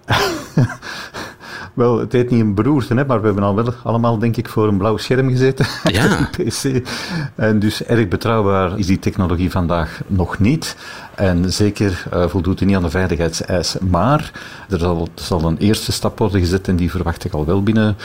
Wel, 1.74 1.98
het 1.98 2.12
heet 2.12 2.30
niet 2.30 2.40
een 2.40 2.54
beroerte, 2.54 2.94
hè, 2.94 3.04
maar 3.04 3.20
we 3.20 3.26
hebben 3.26 3.44
al 3.44 3.54
wel 3.54 3.74
allemaal, 3.82 4.18
denk 4.18 4.36
ik, 4.36 4.48
voor 4.48 4.68
een 4.68 4.76
blauw 4.76 4.96
scherm 4.96 5.28
gezeten. 5.28 5.66
Ja. 5.90 6.28
PC. 6.30 6.86
En 7.34 7.58
dus 7.58 7.84
erg 7.84 8.08
betrouwbaar 8.08 8.78
is 8.78 8.86
die 8.86 8.98
technologie 8.98 9.50
vandaag 9.50 10.00
nog 10.06 10.38
niet. 10.38 10.76
En 11.14 11.52
zeker 11.52 12.06
uh, 12.14 12.26
voldoet 12.26 12.58
hij 12.58 12.68
niet 12.68 12.76
aan 12.76 12.82
de 12.82 12.90
veiligheidseisen. 12.90 13.88
Maar 13.90 14.32
er 14.68 14.78
zal, 14.78 15.08
zal 15.14 15.44
een 15.44 15.58
eerste 15.58 15.92
stap 15.92 16.18
worden 16.18 16.40
gezet 16.40 16.68
en 16.68 16.76
die 16.76 16.90
verwacht 16.90 17.24
ik 17.24 17.32
al 17.32 17.46
wel 17.46 17.62
binnen 17.62 17.96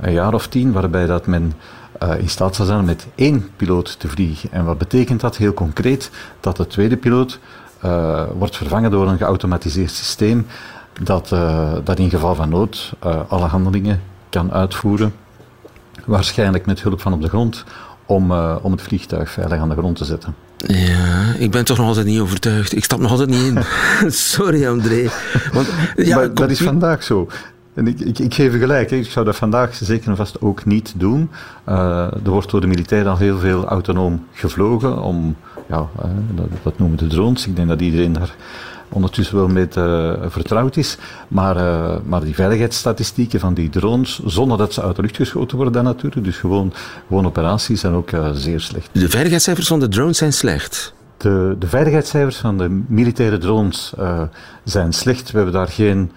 een 0.00 0.12
jaar 0.12 0.34
of 0.34 0.46
tien, 0.46 0.72
waarbij 0.72 1.06
dat 1.06 1.26
men 1.26 1.52
uh, 2.02 2.18
in 2.18 2.28
staat 2.28 2.54
zal 2.54 2.66
zijn 2.66 2.84
met 2.84 3.06
één 3.14 3.48
piloot 3.56 4.00
te 4.00 4.08
vliegen. 4.08 4.52
En 4.52 4.64
wat 4.64 4.78
betekent 4.78 5.20
dat 5.20 5.36
heel 5.36 5.54
concreet? 5.54 6.10
Dat 6.40 6.56
de 6.56 6.66
tweede 6.66 6.96
piloot 6.96 7.38
uh, 7.84 8.22
wordt 8.38 8.56
vervangen 8.56 8.90
door 8.90 9.08
een 9.08 9.18
geautomatiseerd 9.18 9.90
systeem 9.90 10.46
dat, 10.98 11.30
uh, 11.32 11.72
dat 11.84 11.98
in 11.98 12.10
geval 12.10 12.34
van 12.34 12.48
nood 12.48 12.92
uh, 13.06 13.20
alle 13.28 13.46
handelingen 13.46 14.00
kan 14.28 14.52
uitvoeren, 14.52 15.14
waarschijnlijk 16.04 16.66
met 16.66 16.82
hulp 16.82 17.00
van 17.00 17.12
op 17.12 17.22
de 17.22 17.28
grond, 17.28 17.64
om, 18.06 18.30
uh, 18.30 18.56
om 18.62 18.72
het 18.72 18.82
vliegtuig 18.82 19.30
veilig 19.30 19.58
aan 19.58 19.68
de 19.68 19.74
grond 19.74 19.96
te 19.96 20.04
zetten. 20.04 20.34
Ja, 20.66 21.34
ik 21.38 21.50
ben 21.50 21.64
toch 21.64 21.76
nog 21.76 21.86
altijd 21.86 22.06
niet 22.06 22.20
overtuigd. 22.20 22.76
Ik 22.76 22.84
stap 22.84 23.00
nog 23.00 23.10
altijd 23.10 23.28
niet 23.28 23.42
in. 23.42 23.62
Sorry, 24.12 24.66
André. 24.66 25.08
Want, 25.52 25.68
ja, 25.96 26.16
maar 26.16 26.34
dat 26.34 26.50
is 26.50 26.60
vandaag 26.60 27.02
zo. 27.02 27.28
En 27.78 27.86
ik, 27.86 28.00
ik, 28.00 28.18
ik, 28.18 28.34
geef 28.34 28.54
u 28.54 28.58
gelijk, 28.58 28.90
ik 28.90 29.10
zou 29.10 29.24
dat 29.24 29.36
vandaag 29.36 29.74
zeker 29.74 30.08
en 30.08 30.16
vast 30.16 30.40
ook 30.40 30.64
niet 30.64 30.94
doen. 30.96 31.30
Uh, 31.68 31.76
er 32.24 32.30
wordt 32.30 32.50
door 32.50 32.60
de 32.60 32.66
militairen 32.66 33.10
al 33.10 33.18
heel 33.18 33.38
veel 33.38 33.64
autonoom 33.64 34.26
gevlogen 34.32 35.02
om, 35.02 35.36
ja, 35.68 35.76
uh, 35.78 36.10
dat, 36.34 36.46
dat, 36.62 36.78
noemen 36.78 36.98
de 36.98 37.06
drones. 37.06 37.46
Ik 37.46 37.56
denk 37.56 37.68
dat 37.68 37.80
iedereen 37.80 38.12
daar 38.12 38.34
ondertussen 38.88 39.36
wel 39.36 39.48
met 39.48 39.76
uh, 39.76 40.12
vertrouwd 40.26 40.76
is. 40.76 40.98
Maar, 41.28 41.56
uh, 41.56 41.96
maar 42.04 42.24
die 42.24 42.34
veiligheidsstatistieken 42.34 43.40
van 43.40 43.54
die 43.54 43.68
drones, 43.70 44.20
zonder 44.24 44.58
dat 44.58 44.72
ze 44.72 44.82
uit 44.82 44.96
de 44.96 45.02
lucht 45.02 45.16
geschoten 45.16 45.56
worden 45.56 45.74
dan 45.74 45.84
natuurlijk, 45.84 46.24
dus 46.24 46.36
gewoon, 46.36 46.72
gewoon 47.06 47.26
operaties, 47.26 47.80
zijn 47.80 47.94
ook 47.94 48.10
uh, 48.10 48.30
zeer 48.32 48.60
slecht. 48.60 48.88
De 48.92 49.08
veiligheidscijfers 49.08 49.68
van 49.68 49.80
de 49.80 49.88
drones 49.88 50.18
zijn 50.18 50.32
slecht? 50.32 50.94
De, 51.16 51.56
de 51.58 51.66
veiligheidscijfers 51.66 52.36
van 52.36 52.58
de 52.58 52.82
militaire 52.86 53.38
drones 53.38 53.92
zijn 54.64 54.92
slecht. 54.92 55.30
We 55.30 55.36
hebben 55.36 55.54
daar 55.54 55.68
geen... 55.68 56.12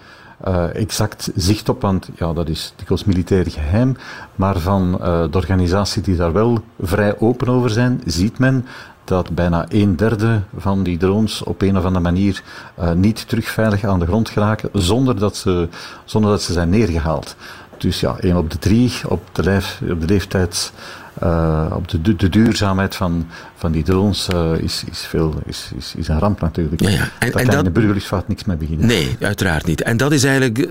Uh, 0.48 0.74
exact 0.74 1.30
zicht 1.34 1.68
op, 1.68 1.82
want 1.82 2.08
ja, 2.14 2.32
dat 2.32 2.48
is 2.48 2.72
dikwijls 2.76 3.04
militair 3.04 3.50
geheim. 3.50 3.96
Maar 4.34 4.58
van 4.58 4.98
uh, 5.00 5.22
de 5.30 5.36
organisatie 5.36 6.02
die 6.02 6.16
daar 6.16 6.32
wel 6.32 6.58
vrij 6.80 7.18
open 7.18 7.48
over 7.48 7.70
zijn, 7.70 8.00
ziet 8.06 8.38
men 8.38 8.66
dat 9.04 9.30
bijna 9.30 9.66
een 9.68 9.96
derde 9.96 10.40
van 10.56 10.82
die 10.82 10.96
drones 10.96 11.42
op 11.42 11.62
een 11.62 11.76
of 11.76 11.84
andere 11.84 12.04
manier 12.04 12.42
uh, 12.80 12.92
niet 12.92 13.28
terug 13.28 13.48
veilig 13.48 13.84
aan 13.84 13.98
de 13.98 14.06
grond 14.06 14.28
geraken 14.28 14.68
zonder 14.72 15.18
dat 15.18 15.36
ze, 15.36 15.68
zonder 16.04 16.30
dat 16.30 16.42
ze 16.42 16.52
zijn 16.52 16.68
neergehaald. 16.68 17.36
Dus 17.78 18.00
ja, 18.00 18.16
één 18.20 18.36
op 18.36 18.50
de 18.50 18.58
drie 18.58 18.92
op 19.08 19.28
de, 19.32 19.42
lijf, 19.42 19.80
op 19.90 20.00
de 20.00 20.06
leeftijd, 20.06 20.72
uh, 21.22 21.66
op 21.74 21.88
de, 21.88 22.16
de, 22.16 22.28
duurzaamheid 22.28 22.94
van, 22.94 23.26
van 23.56 23.72
die 23.72 23.82
drones 23.82 24.28
uh, 24.34 24.52
is, 24.58 24.84
is, 24.90 24.98
veel, 24.98 25.34
is, 25.44 25.70
is, 25.76 25.94
is 25.96 26.08
een 26.08 26.18
ramp 26.18 26.40
natuurlijk. 26.40 26.80
Ja, 26.80 26.88
ja. 26.88 26.96
En, 26.96 27.08
Daar 27.18 27.28
en 27.28 27.46
kan 27.46 27.54
dat, 27.54 27.64
de 27.64 27.70
burgerluchtvaart 27.70 28.28
niks 28.28 28.44
mee 28.44 28.56
beginnen. 28.56 28.86
Nee, 28.86 29.16
uiteraard 29.20 29.66
niet. 29.66 29.82
En 29.82 29.96
dat 29.96 30.12
is 30.12 30.24
eigenlijk 30.24 30.68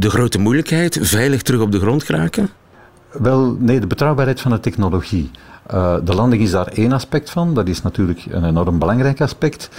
de 0.00 0.10
grote 0.10 0.38
moeilijkheid, 0.38 0.98
veilig 1.00 1.42
terug 1.42 1.60
op 1.60 1.72
de 1.72 1.80
grond 1.80 2.02
geraken? 2.02 2.50
Wel, 3.12 3.56
nee, 3.58 3.80
de 3.80 3.86
betrouwbaarheid 3.86 4.40
van 4.40 4.50
de 4.50 4.60
technologie. 4.60 5.30
Uh, 5.74 5.94
de 6.04 6.14
landing 6.14 6.42
is 6.42 6.50
daar 6.50 6.66
één 6.66 6.92
aspect 6.92 7.30
van. 7.30 7.54
Dat 7.54 7.68
is 7.68 7.82
natuurlijk 7.82 8.26
een 8.30 8.44
enorm 8.44 8.78
belangrijk 8.78 9.20
aspect. 9.20 9.70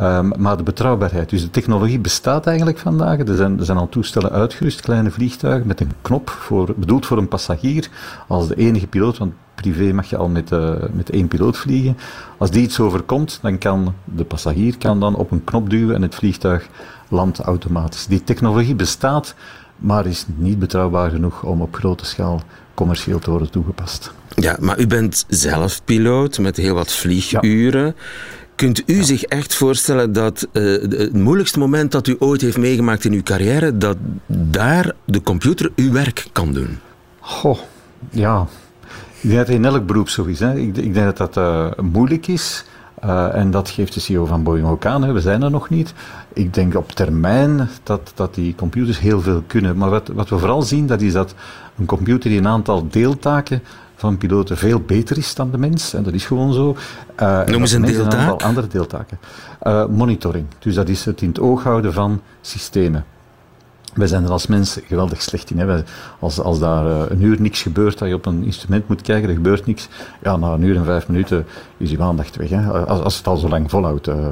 Um, 0.00 0.32
maar 0.36 0.56
de 0.56 0.62
betrouwbaarheid. 0.62 1.30
Dus 1.30 1.42
de 1.42 1.50
technologie 1.50 1.98
bestaat 1.98 2.46
eigenlijk 2.46 2.78
vandaag. 2.78 3.18
Er 3.18 3.36
zijn, 3.36 3.58
er 3.58 3.64
zijn 3.64 3.78
al 3.78 3.88
toestellen 3.88 4.30
uitgerust, 4.30 4.80
kleine 4.80 5.10
vliegtuigen 5.10 5.66
met 5.66 5.80
een 5.80 5.92
knop 6.02 6.30
voor, 6.30 6.74
bedoeld 6.76 7.06
voor 7.06 7.18
een 7.18 7.28
passagier. 7.28 7.88
Als 8.28 8.48
de 8.48 8.54
enige 8.54 8.86
piloot, 8.86 9.18
want 9.18 9.32
privé 9.54 9.92
mag 9.92 10.10
je 10.10 10.16
al 10.16 10.28
met, 10.28 10.50
uh, 10.50 10.70
met 10.92 11.10
één 11.10 11.28
piloot 11.28 11.56
vliegen. 11.56 11.96
Als 12.38 12.50
die 12.50 12.62
iets 12.62 12.80
overkomt, 12.80 13.38
dan 13.42 13.58
kan 13.58 13.94
de 14.04 14.24
passagier 14.24 14.78
kan 14.78 15.00
dan 15.00 15.14
op 15.14 15.30
een 15.30 15.44
knop 15.44 15.70
duwen 15.70 15.94
en 15.94 16.02
het 16.02 16.14
vliegtuig 16.14 16.68
landt 17.08 17.40
automatisch. 17.40 18.06
Die 18.06 18.24
technologie 18.24 18.74
bestaat, 18.74 19.34
maar 19.82 20.06
is 20.06 20.24
niet 20.34 20.58
betrouwbaar 20.58 21.10
genoeg 21.10 21.42
om 21.42 21.60
op 21.60 21.74
grote 21.74 22.04
schaal 22.04 22.42
commercieel 22.74 23.18
te 23.18 23.30
worden 23.30 23.50
toegepast. 23.50 24.12
Ja, 24.34 24.56
maar 24.60 24.80
u 24.80 24.86
bent 24.86 25.24
zelf 25.28 25.84
piloot 25.84 26.38
met 26.38 26.56
heel 26.56 26.74
wat 26.74 26.92
vlieguren. 26.92 27.84
Ja. 27.84 27.92
Kunt 28.54 28.82
u 28.86 28.96
ja. 28.96 29.02
zich 29.02 29.22
echt 29.22 29.54
voorstellen 29.54 30.12
dat 30.12 30.48
uh, 30.52 30.82
het 30.82 31.12
moeilijkste 31.12 31.58
moment 31.58 31.92
dat 31.92 32.06
u 32.06 32.16
ooit 32.18 32.40
heeft 32.40 32.56
meegemaakt 32.56 33.04
in 33.04 33.12
uw 33.12 33.22
carrière, 33.22 33.78
dat 33.78 33.96
daar 34.26 34.92
de 35.04 35.22
computer 35.22 35.72
uw 35.76 35.92
werk 35.92 36.26
kan 36.32 36.52
doen? 36.52 36.78
Goh, 37.20 37.58
ja. 38.10 38.46
Ik 39.20 39.28
denk 39.28 39.46
dat 39.46 39.48
in 39.48 39.64
elk 39.64 39.86
beroep 39.86 40.08
zo 40.08 40.24
is. 40.24 40.40
Hè. 40.40 40.54
Ik, 40.54 40.76
ik, 40.76 40.94
denk 40.94 41.16
dat 41.16 41.16
dat 41.16 41.36
uh, 41.36 41.84
moeilijk 41.84 42.26
is. 42.26 42.64
Uh, 43.04 43.34
en 43.34 43.50
dat 43.50 43.70
geeft 43.70 43.94
de 43.94 44.00
CEO 44.00 44.26
van 44.26 44.42
Boeing 44.42 44.66
ook 44.66 44.86
aan. 44.86 45.02
Hè. 45.02 45.12
We 45.12 45.20
zijn 45.20 45.42
er 45.42 45.50
nog 45.50 45.68
niet. 45.68 45.94
Ik 46.32 46.54
denk 46.54 46.74
op 46.74 46.92
termijn 46.92 47.68
dat, 47.82 48.12
dat 48.14 48.34
die 48.34 48.54
computers 48.54 49.00
heel 49.00 49.20
veel 49.20 49.42
kunnen. 49.46 49.76
Maar 49.76 49.90
wat, 49.90 50.08
wat 50.08 50.28
we 50.28 50.38
vooral 50.38 50.62
zien, 50.62 50.86
dat 50.86 51.00
is 51.00 51.12
dat 51.12 51.34
een 51.78 51.86
computer 51.86 52.30
die 52.30 52.38
een 52.38 52.48
aantal 52.48 52.88
deeltaken 52.88 53.62
van 53.94 54.18
piloten 54.18 54.56
veel 54.56 54.80
beter 54.80 55.18
is 55.18 55.34
dan 55.34 55.50
de 55.50 55.58
mens. 55.58 55.94
En 55.94 56.02
dat 56.02 56.12
is 56.12 56.24
gewoon 56.24 56.52
zo. 56.52 56.76
Uh, 57.20 57.44
Noem 57.44 57.60
eens 57.60 57.72
een 57.72 57.82
deeltaak. 57.82 58.12
Een 58.12 58.18
aantal 58.18 58.48
andere 58.48 58.66
deeltaken. 58.66 59.18
Uh, 59.62 59.86
monitoring. 59.86 60.46
Dus 60.58 60.74
dat 60.74 60.88
is 60.88 61.04
het 61.04 61.22
in 61.22 61.28
het 61.28 61.40
oog 61.40 61.62
houden 61.62 61.92
van 61.92 62.20
systemen. 62.40 63.04
Wij 63.92 64.06
zijn 64.06 64.24
er 64.24 64.30
als 64.30 64.46
mens 64.46 64.78
geweldig 64.86 65.22
slecht 65.22 65.50
in. 65.50 65.58
Hè. 65.58 65.82
als, 66.18 66.40
als 66.40 66.58
daar 66.58 66.86
uh, 66.86 67.02
een 67.08 67.22
uur 67.22 67.40
niks 67.40 67.62
gebeurt, 67.62 67.98
dat 67.98 68.08
je 68.08 68.14
op 68.14 68.26
een 68.26 68.44
instrument 68.44 68.88
moet 68.88 69.02
kijken, 69.02 69.28
er 69.28 69.34
gebeurt 69.34 69.66
niks. 69.66 69.88
Ja, 70.22 70.36
na 70.36 70.52
een 70.52 70.62
uur 70.62 70.76
en 70.76 70.84
vijf 70.84 71.08
minuten 71.08 71.46
is 71.76 71.90
je 71.90 72.02
aandacht 72.02 72.36
weg. 72.36 72.48
Hè. 72.48 72.86
Als, 72.86 73.00
als 73.00 73.16
het 73.16 73.26
al 73.26 73.36
zo 73.36 73.48
lang 73.48 73.70
volhoudt. 73.70 74.08
Uh. 74.08 74.26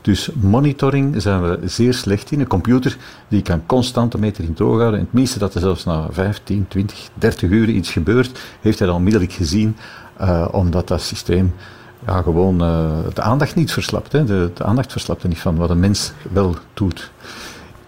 Dus 0.00 0.30
monitoring 0.40 1.22
zijn 1.22 1.42
we 1.42 1.58
zeer 1.64 1.94
slecht 1.94 2.30
in. 2.30 2.40
Een 2.40 2.46
computer 2.46 2.96
die 3.28 3.42
kan 3.42 3.66
constant 3.66 4.14
een 4.14 4.20
meter 4.20 4.44
in 4.44 4.50
het 4.50 4.60
oog 4.60 4.78
houden. 4.78 4.98
En 4.98 5.04
het 5.04 5.14
meeste 5.14 5.38
dat 5.38 5.54
er 5.54 5.60
zelfs 5.60 5.84
na 5.84 6.06
15, 6.10 6.64
20, 6.68 7.08
30 7.14 7.50
uur 7.50 7.68
iets 7.68 7.90
gebeurt, 7.90 8.40
heeft 8.60 8.78
hij 8.78 8.88
al 8.88 8.94
onmiddellijk 8.94 9.32
gezien, 9.32 9.76
uh, 10.20 10.48
omdat 10.50 10.88
dat 10.88 11.00
systeem 11.00 11.54
ja, 12.06 12.22
gewoon 12.22 12.58
de 13.14 13.22
aandacht 13.22 13.54
niet 13.54 13.72
verslapt. 13.72 14.12
Hè. 14.12 14.24
De, 14.24 14.50
de 14.54 14.64
aandacht 14.64 14.92
verslapt 14.92 15.22
er 15.22 15.28
niet 15.28 15.38
van 15.38 15.56
wat 15.56 15.70
een 15.70 15.80
mens 15.80 16.12
wel 16.32 16.56
doet. 16.74 17.10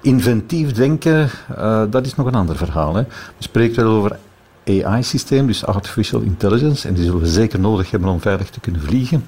Inventief 0.09 0.73
denken, 0.73 1.31
uh, 1.59 1.83
dat 1.91 2.07
is 2.07 2.15
nog 2.15 2.27
een 2.27 2.35
ander 2.35 2.57
verhaal. 2.57 2.95
Hè. 2.95 3.03
We 3.03 3.43
spreken 3.43 3.85
wel 3.85 3.93
over 3.93 4.19
AI-systeem, 4.65 5.47
dus 5.47 5.65
Artificial 5.65 6.21
Intelligence, 6.21 6.89
en 6.89 6.95
die 6.95 7.05
zullen 7.05 7.21
we 7.21 7.27
zeker 7.27 7.61
nodig 7.61 7.91
hebben 7.91 8.09
om 8.09 8.21
veilig 8.21 8.51
te 8.51 8.61
kunnen 8.61 8.81
vliegen. 8.81 9.25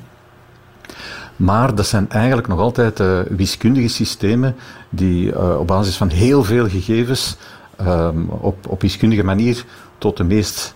Maar 1.37 1.75
dat 1.75 1.87
zijn 1.87 2.11
eigenlijk 2.11 2.49
nog 2.49 2.59
altijd 2.59 3.01
uh, 3.01 3.21
wiskundige 3.29 3.89
systemen 3.89 4.55
die 4.91 5.33
uh, 5.33 5.59
op 5.59 5.67
basis 5.67 5.97
van 5.97 6.09
heel 6.09 6.45
veel 6.45 6.69
gegevens 6.69 7.37
um, 7.81 8.29
op, 8.29 8.67
op 8.69 8.81
wiskundige 8.81 9.25
manier 9.25 9.65
tot 9.99 10.17
de 10.17 10.25
meest 10.25 10.75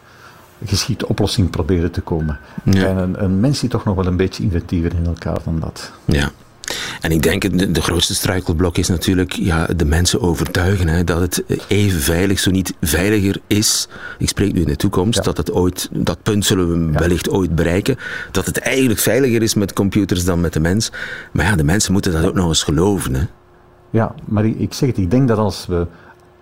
geschiekte 0.65 1.09
oplossing 1.09 1.51
proberen 1.51 1.91
te 1.91 2.01
komen. 2.01 2.39
Ja. 2.65 2.87
En 2.87 2.97
een, 2.97 3.25
een 3.25 3.41
mens 3.41 3.59
zit 3.59 3.71
toch 3.71 3.85
nog 3.85 3.95
wel 3.95 4.07
een 4.07 4.17
beetje 4.17 4.43
inventiever 4.43 4.93
in 4.95 5.07
elkaar 5.07 5.39
dan 5.45 5.61
dat. 5.61 5.93
Ja. 6.05 6.31
En 7.01 7.11
ik 7.11 7.23
denk, 7.23 7.59
de, 7.59 7.71
de 7.71 7.83
grootste 7.83 8.15
struikelblok 8.15 8.79
is 8.79 8.89
natuurlijk 8.89 9.33
ja, 9.33 9.67
de 9.77 9.85
mensen 9.85 10.21
overtuigen 10.21 10.89
hè, 10.89 11.05
dat 11.05 11.21
het 11.21 11.45
even 11.69 12.01
veilig, 12.01 12.39
zo 12.39 12.51
niet 12.51 12.75
veiliger 12.81 13.41
is. 13.47 13.89
Ik 14.19 14.29
spreek 14.29 14.53
nu 14.53 14.61
in 14.61 14.67
de 14.67 14.77
toekomst, 14.77 15.19
ja. 15.19 15.23
dat 15.25 15.37
het 15.37 15.53
ooit, 15.53 15.89
dat 15.93 16.23
punt 16.23 16.45
zullen 16.45 16.69
we 16.69 16.93
ja. 16.93 16.99
wellicht 16.99 17.31
ooit 17.31 17.55
bereiken. 17.55 17.97
Dat 18.31 18.47
het 18.47 18.59
eigenlijk 18.59 19.01
veiliger 19.01 19.43
is 19.43 19.55
met 19.55 19.73
computers 19.73 20.25
dan 20.25 20.41
met 20.41 20.53
de 20.53 20.61
mens. 20.61 20.93
Maar 21.33 21.45
ja, 21.45 21.57
de 21.57 21.65
mensen 21.65 21.93
moeten 21.93 22.13
dat 22.13 22.25
ook 22.25 22.35
nog 22.35 22.49
eens 22.49 22.63
geloven. 22.63 23.15
Hè. 23.15 23.23
Ja, 23.91 24.15
maar 24.25 24.45
ik, 24.45 24.59
ik 24.59 24.75
zeg 24.75 24.89
het, 24.89 24.99
ik 24.99 25.11
denk 25.11 25.29
dat 25.29 25.39
als 25.39 25.67
we 25.67 25.87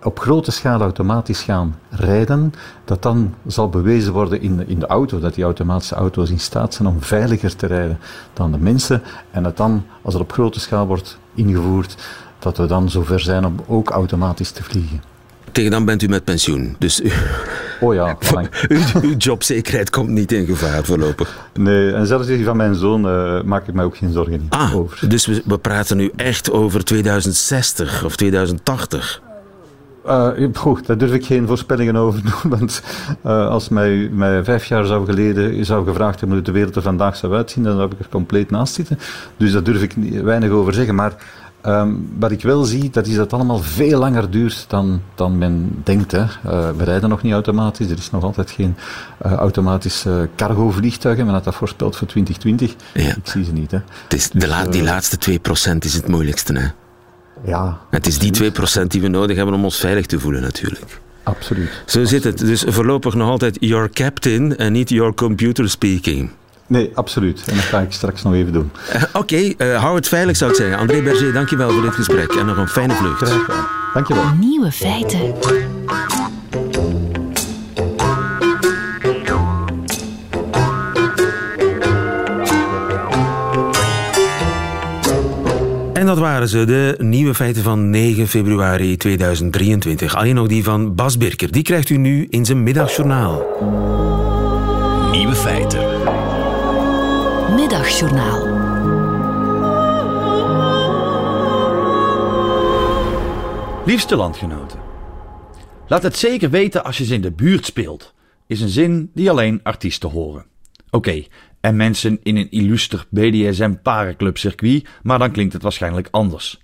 op 0.03 0.19
grote 0.19 0.51
schaal 0.51 0.81
automatisch 0.81 1.41
gaan 1.41 1.75
rijden, 1.89 2.53
dat 2.85 3.01
dan 3.01 3.33
zal 3.47 3.69
bewezen 3.69 4.13
worden 4.13 4.41
in 4.41 4.57
de, 4.57 4.65
in 4.67 4.79
de 4.79 4.87
auto, 4.87 5.19
dat 5.19 5.33
die 5.33 5.43
automatische 5.43 5.95
auto's 5.95 6.29
in 6.29 6.39
staat 6.39 6.73
zijn 6.73 6.87
om 6.87 7.01
veiliger 7.01 7.55
te 7.55 7.67
rijden 7.67 7.99
dan 8.33 8.51
de 8.51 8.57
mensen. 8.57 9.01
En 9.31 9.43
dat 9.43 9.57
dan, 9.57 9.85
als 10.01 10.13
het 10.13 10.23
op 10.23 10.31
grote 10.31 10.59
schaal 10.59 10.87
wordt 10.87 11.17
ingevoerd, 11.33 11.95
dat 12.39 12.57
we 12.57 12.65
dan 12.65 12.89
zover 12.89 13.19
zijn 13.19 13.45
om 13.45 13.55
ook 13.67 13.89
automatisch 13.89 14.51
te 14.51 14.63
vliegen. 14.63 15.01
Tegen 15.51 15.71
dan 15.71 15.85
bent 15.85 16.01
u 16.01 16.07
met 16.07 16.23
pensioen. 16.23 16.75
Dus 16.79 17.01
u, 17.01 17.11
Oh 17.83 17.93
ja, 17.93 18.17
uw, 18.67 18.81
uw 19.01 19.15
jobzekerheid 19.17 19.89
komt 19.89 20.09
niet 20.09 20.31
in 20.31 20.45
gevaar 20.45 20.83
voorlopig. 20.83 21.37
Nee, 21.53 21.91
en 21.91 22.07
zelfs 22.07 22.27
die 22.27 22.43
van 22.43 22.57
mijn 22.57 22.75
zoon 22.75 23.05
uh, 23.05 23.41
maak 23.41 23.67
ik 23.67 23.73
mij 23.73 23.85
ook 23.85 23.97
geen 23.97 24.11
zorgen 24.11 24.45
ah, 24.49 24.75
over. 24.75 25.09
Dus 25.09 25.25
we, 25.25 25.41
we 25.45 25.57
praten 25.57 25.97
nu 25.97 26.11
echt 26.15 26.51
over 26.51 26.83
2060 26.83 28.05
of 28.05 28.15
2080? 28.15 29.21
Uh, 30.07 30.29
goed, 30.53 30.85
daar 30.85 30.97
durf 30.97 31.13
ik 31.13 31.25
geen 31.25 31.47
voorspellingen 31.47 31.95
over 31.95 32.21
doen. 32.21 32.51
Want 32.57 32.83
uh, 33.25 33.47
als 33.47 33.69
mij, 33.69 34.09
mij 34.11 34.43
vijf 34.43 34.65
jaar 34.65 34.85
zou 34.85 35.05
geleden 35.05 35.65
zou 35.65 35.85
gevraagd 35.85 36.19
hebben 36.19 36.37
hoe 36.37 36.45
de 36.45 36.51
wereld 36.51 36.75
er 36.75 36.81
vandaag 36.81 37.15
zou 37.15 37.35
uitzien, 37.35 37.63
dan 37.63 37.75
zou 37.75 37.91
ik 37.91 37.99
er 37.99 38.09
compleet 38.09 38.51
naast 38.51 38.73
zitten. 38.73 38.99
Dus 39.37 39.51
daar 39.51 39.63
durf 39.63 39.81
ik 39.81 39.93
weinig 40.23 40.49
over 40.49 40.73
zeggen. 40.73 40.95
Maar 40.95 41.13
um, 41.65 42.09
wat 42.19 42.31
ik 42.31 42.41
wel 42.41 42.63
zie, 42.63 42.89
dat 42.89 43.07
is 43.07 43.15
dat 43.15 43.23
het 43.23 43.33
allemaal 43.33 43.59
veel 43.59 43.99
langer 43.99 44.31
duurt 44.31 44.65
dan, 44.67 45.01
dan 45.15 45.37
men 45.37 45.81
denkt. 45.83 46.11
Hè. 46.11 46.19
Uh, 46.19 46.29
we 46.77 46.83
rijden 46.83 47.09
nog 47.09 47.21
niet 47.21 47.33
automatisch. 47.33 47.89
Er 47.89 47.97
is 47.97 48.11
nog 48.11 48.23
altijd 48.23 48.51
geen 48.51 48.75
automatisch 49.19 50.05
cargo-vliegtuigen. 50.35 51.25
Men 51.25 51.33
had 51.33 51.43
dat 51.43 51.55
voorspeld 51.55 51.95
voor 51.95 52.07
2020. 52.07 52.75
Ja. 52.93 53.15
Ik 53.15 53.27
zie 53.27 53.43
ze 53.43 53.51
niet. 53.51 53.71
Hè. 53.71 53.79
Het 54.03 54.13
is 54.13 54.29
de 54.29 54.47
la 54.47 54.65
die 54.65 54.83
laatste 54.83 55.39
2% 55.73 55.77
is 55.79 55.93
het 55.93 56.07
moeilijkste. 56.07 56.53
Hè? 56.53 56.67
Ja, 57.45 57.79
het 57.89 58.07
is 58.07 58.19
die 58.19 58.51
2% 58.51 58.87
die 58.87 59.01
we 59.01 59.07
nodig 59.07 59.35
hebben 59.35 59.55
om 59.55 59.63
ons 59.63 59.77
veilig 59.77 60.05
te 60.05 60.19
voelen 60.19 60.41
natuurlijk. 60.41 61.01
Absoluut. 61.23 61.69
Zo 61.85 62.03
zit 62.03 62.23
het. 62.23 62.37
Dus 62.37 62.63
voorlopig 62.67 63.13
nog 63.13 63.29
altijd 63.29 63.57
your 63.59 63.89
captain 63.89 64.57
en 64.57 64.71
niet 64.71 64.89
your 64.89 65.13
computer 65.13 65.69
speaking. 65.69 66.29
Nee, 66.67 66.91
absoluut. 66.93 67.43
En 67.45 67.55
dat 67.55 67.63
ga 67.63 67.79
ik 67.79 67.91
straks 67.91 68.23
nog 68.23 68.33
even 68.33 68.53
doen. 68.53 68.71
Uh, 68.95 69.03
Oké, 69.03 69.17
okay, 69.17 69.55
uh, 69.57 69.81
hou 69.81 69.95
het 69.95 70.07
veilig 70.07 70.37
zou 70.37 70.51
ik 70.51 70.57
zeggen. 70.57 70.77
André 70.77 71.01
Berger, 71.01 71.33
dankjewel 71.33 71.69
voor 71.69 71.81
dit 71.81 71.93
gesprek 71.93 72.31
en 72.31 72.45
nog 72.45 72.57
een 72.57 72.67
fijne 72.67 72.93
vlucht. 72.93 73.31
Dankjewel. 73.93 74.23
Nieuwe 74.39 74.71
feiten. 74.71 75.33
En 86.03 86.09
dat 86.09 86.17
waren 86.17 86.47
ze, 86.47 86.65
de 86.65 86.95
nieuwe 86.97 87.33
feiten 87.33 87.63
van 87.63 87.89
9 87.89 88.27
februari 88.27 88.97
2023. 88.97 90.15
Alleen 90.15 90.35
nog 90.35 90.47
die 90.47 90.63
van 90.63 90.95
Bas 90.95 91.17
Birker. 91.17 91.51
Die 91.51 91.63
krijgt 91.63 91.89
u 91.89 91.97
nu 91.97 92.27
in 92.29 92.45
zijn 92.45 92.63
middagjournaal. 92.63 93.45
Nieuwe 95.11 95.35
feiten. 95.35 95.79
Middagjournaal. 97.55 98.41
Liefste 103.85 104.15
landgenoten. 104.15 104.79
Laat 105.87 106.03
het 106.03 106.17
zeker 106.17 106.49
weten 106.49 106.83
als 106.83 106.97
je 106.97 107.05
ze 107.05 107.13
in 107.13 107.21
de 107.21 107.31
buurt 107.31 107.65
speelt. 107.65 108.13
Is 108.47 108.61
een 108.61 108.69
zin 108.69 109.11
die 109.13 109.29
alleen 109.29 109.59
artiesten 109.63 110.09
horen. 110.09 110.45
Oké, 110.89 111.23
en 111.63 111.75
mensen 111.75 112.19
in 112.23 112.37
een 112.37 112.51
illuster 112.51 113.05
BDSM 113.09 113.73
parenclub 113.83 114.37
maar 115.03 115.19
dan 115.19 115.31
klinkt 115.31 115.53
het 115.53 115.61
waarschijnlijk 115.61 116.07
anders. 116.11 116.61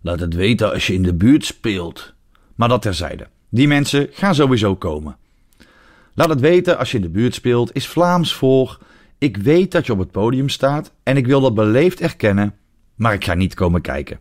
Laat 0.00 0.20
het 0.20 0.34
weten 0.34 0.72
als 0.72 0.86
je 0.86 0.92
in 0.92 1.02
de 1.02 1.14
buurt 1.14 1.44
speelt. 1.44 2.12
Maar 2.54 2.68
dat 2.68 2.82
terzijde. 2.82 3.26
Die 3.48 3.66
mensen 3.66 4.08
gaan 4.12 4.34
sowieso 4.34 4.76
komen. 4.76 5.16
Laat 6.14 6.28
het 6.28 6.40
weten 6.40 6.78
als 6.78 6.90
je 6.90 6.96
in 6.96 7.02
de 7.02 7.08
buurt 7.08 7.34
speelt 7.34 7.74
is 7.74 7.86
Vlaams 7.86 8.34
voor 8.34 8.78
ik 9.18 9.36
weet 9.36 9.72
dat 9.72 9.86
je 9.86 9.92
op 9.92 9.98
het 9.98 10.10
podium 10.10 10.48
staat 10.48 10.92
en 11.02 11.16
ik 11.16 11.26
wil 11.26 11.40
dat 11.40 11.54
beleefd 11.54 12.00
erkennen, 12.00 12.54
maar 12.94 13.14
ik 13.14 13.24
ga 13.24 13.34
niet 13.34 13.54
komen 13.54 13.80
kijken. 13.80 14.20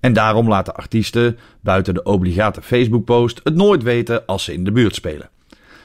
En 0.00 0.12
daarom 0.12 0.48
laten 0.48 0.74
artiesten 0.74 1.38
buiten 1.60 1.94
de 1.94 2.02
obligate 2.02 2.62
Facebook-post 2.62 3.40
het 3.44 3.54
nooit 3.54 3.82
weten 3.82 4.26
als 4.26 4.44
ze 4.44 4.52
in 4.52 4.64
de 4.64 4.72
buurt 4.72 4.94
spelen. 4.94 5.30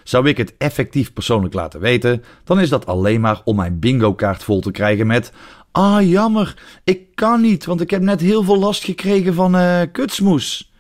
Zou 0.04 0.28
ik 0.28 0.38
het 0.38 0.58
effectief 0.58 1.14
persoonlijk 1.14 1.54
laten 1.54 1.80
weten, 1.80 2.24
dan 2.43 2.60
is 2.60 2.70
dat 2.70 2.86
alleen 2.86 3.22
maar 3.22 3.41
om 3.43 3.56
mijn 3.56 3.80
bingo-kaart 3.80 4.43
vol 4.43 4.62
te 4.62 4.72
krijgen 4.72 5.08
met: 5.08 5.32
Ah, 5.72 6.10
jammer, 6.10 6.58
ik 6.84 7.16
kan 7.16 7.41
niet, 7.41 7.66
want 7.66 7.82
ik 7.82 7.89
heb 7.89 8.02
net 8.02 8.22
heel 8.22 8.43
veel 8.43 8.60
last 8.60 8.84
gekregen 8.84 9.34
van 9.34 9.56
uh, 9.56 9.82
kutsmoes. 9.91 10.72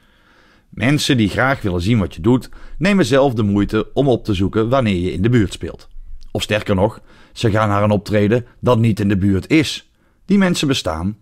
Mensen 0.69 1.17
die 1.17 1.29
graag 1.29 1.61
willen 1.61 1.81
zien 1.81 1.99
wat 1.99 2.15
je 2.15 2.21
doet, 2.21 2.49
nemen 2.77 3.05
zelf 3.05 3.33
de 3.33 3.43
moeite 3.43 3.89
om 3.93 4.07
op 4.07 4.25
te 4.25 4.33
zoeken 4.33 4.69
wanneer 4.69 4.95
je 4.95 5.13
in 5.13 5.21
de 5.21 5.29
buurt 5.29 5.53
speelt. 5.53 5.87
Of 6.31 6.41
sterker 6.41 6.75
nog, 6.75 6.99
ze 7.33 7.51
gaan 7.51 7.69
naar 7.69 7.83
een 7.83 7.91
optreden 7.91 8.45
dat 8.59 8.79
niet 8.79 8.99
in 8.99 9.07
de 9.07 9.17
buurt 9.17 9.49
is. 9.49 9.91
Die 10.25 10.37
mensen 10.37 10.67
bestaan. 10.67 11.17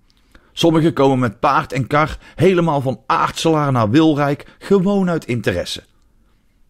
Sommigen 0.52 0.94
komen 0.94 1.20
met 1.20 1.40
paard 1.40 1.74
en 1.74 1.88
kar 1.88 2.18
helemaal 2.36 2.82
van 2.82 3.02
Aartselaar 3.06 3.72
naar 3.72 3.90
Wilrijk 3.90 4.46
gewoon 4.60 5.10
uit 5.10 5.26
interesse. 5.26 5.84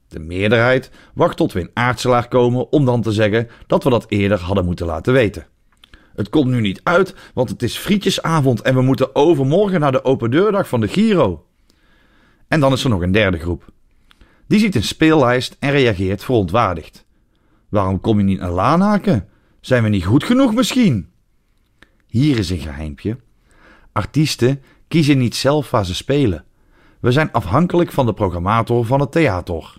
De 0.10 0.20
meerderheid 0.20 0.92
wacht 1.14 1.38
tot 1.38 1.54
we 1.54 1.60
in 1.60 1.72
Aartselaar 1.74 2.28
komen 2.28 2.72
om 2.72 2.86
dan 2.86 3.02
te 3.02 3.12
zeggen 3.12 3.50
dat 3.68 3.84
we 3.84 3.90
dat 3.90 4.06
eerder 4.08 4.40
hadden 4.40 4.66
moeten 4.66 4.86
laten 4.86 5.14
weten. 5.14 5.48
Het 6.16 6.30
komt 6.30 6.50
nu 6.50 6.62
niet 6.62 6.82
uit, 6.84 7.16
want 7.34 7.50
het 7.50 7.64
is 7.64 7.78
frietjesavond 7.78 8.62
en 8.62 8.76
we 8.76 8.82
moeten 8.82 9.16
overmorgen 9.16 9.80
naar 9.80 9.92
de 9.92 10.04
open 10.04 10.32
deurdag 10.32 10.68
van 10.68 10.82
de 10.82 10.88
Giro. 10.88 11.46
En 12.48 12.60
dan 12.60 12.74
is 12.74 12.84
er 12.84 12.90
nog 12.90 13.02
een 13.02 13.12
derde 13.12 13.38
groep. 13.38 13.72
Die 14.48 14.60
ziet 14.60 14.76
een 14.76 14.84
speellijst 14.84 15.56
en 15.60 15.72
reageert 15.72 16.24
verontwaardigd. 16.24 17.06
Waarom 17.70 18.00
kom 18.00 18.18
je 18.18 18.24
niet 18.24 18.40
naar 18.40 18.52
Lanaken? 18.52 19.28
Zijn 19.62 19.84
we 19.84 19.90
niet 19.90 20.06
goed 20.06 20.24
genoeg 20.24 20.54
misschien? 20.54 21.10
Hier 22.08 22.38
is 22.38 22.50
een 22.50 22.60
geheimpje. 22.60 23.18
Artiesten 23.92 24.62
kiezen 24.88 25.18
niet 25.18 25.36
zelf 25.36 25.72
waar 25.72 25.86
ze 25.86 25.96
spelen. 25.96 26.46
We 27.00 27.12
zijn 27.12 27.32
afhankelijk 27.32 27.92
van 27.92 28.06
de 28.06 28.14
programmator 28.14 28.86
van 28.86 29.00
het 29.00 29.12
theater. 29.12 29.78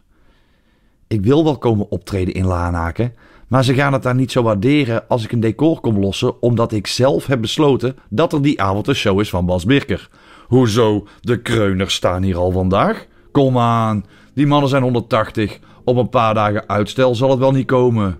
Ik 1.10 1.24
wil 1.24 1.44
wel 1.44 1.58
komen 1.58 1.90
optreden 1.90 2.34
in 2.34 2.46
Lanaken, 2.46 3.14
maar 3.48 3.64
ze 3.64 3.74
gaan 3.74 3.92
het 3.92 4.02
daar 4.02 4.14
niet 4.14 4.32
zo 4.32 4.42
waarderen 4.42 5.08
als 5.08 5.24
ik 5.24 5.32
een 5.32 5.40
decor 5.40 5.80
kom 5.80 5.98
lossen, 5.98 6.42
omdat 6.42 6.72
ik 6.72 6.86
zelf 6.86 7.26
heb 7.26 7.40
besloten 7.40 7.96
dat 8.08 8.32
er 8.32 8.42
die 8.42 8.62
avond 8.62 8.86
een 8.86 8.94
show 8.94 9.20
is 9.20 9.30
van 9.30 9.46
Bas 9.46 9.64
Birker. 9.64 10.08
Hoezo? 10.46 11.06
De 11.20 11.42
kreuners 11.42 11.94
staan 11.94 12.22
hier 12.22 12.36
al 12.36 12.50
vandaag? 12.50 13.06
Kom 13.32 13.58
aan, 13.58 14.04
die 14.34 14.46
mannen 14.46 14.68
zijn 14.68 14.82
180. 14.82 15.58
Op 15.84 15.96
een 15.96 16.08
paar 16.08 16.34
dagen 16.34 16.68
uitstel 16.68 17.14
zal 17.14 17.30
het 17.30 17.38
wel 17.38 17.52
niet 17.52 17.66
komen. 17.66 18.18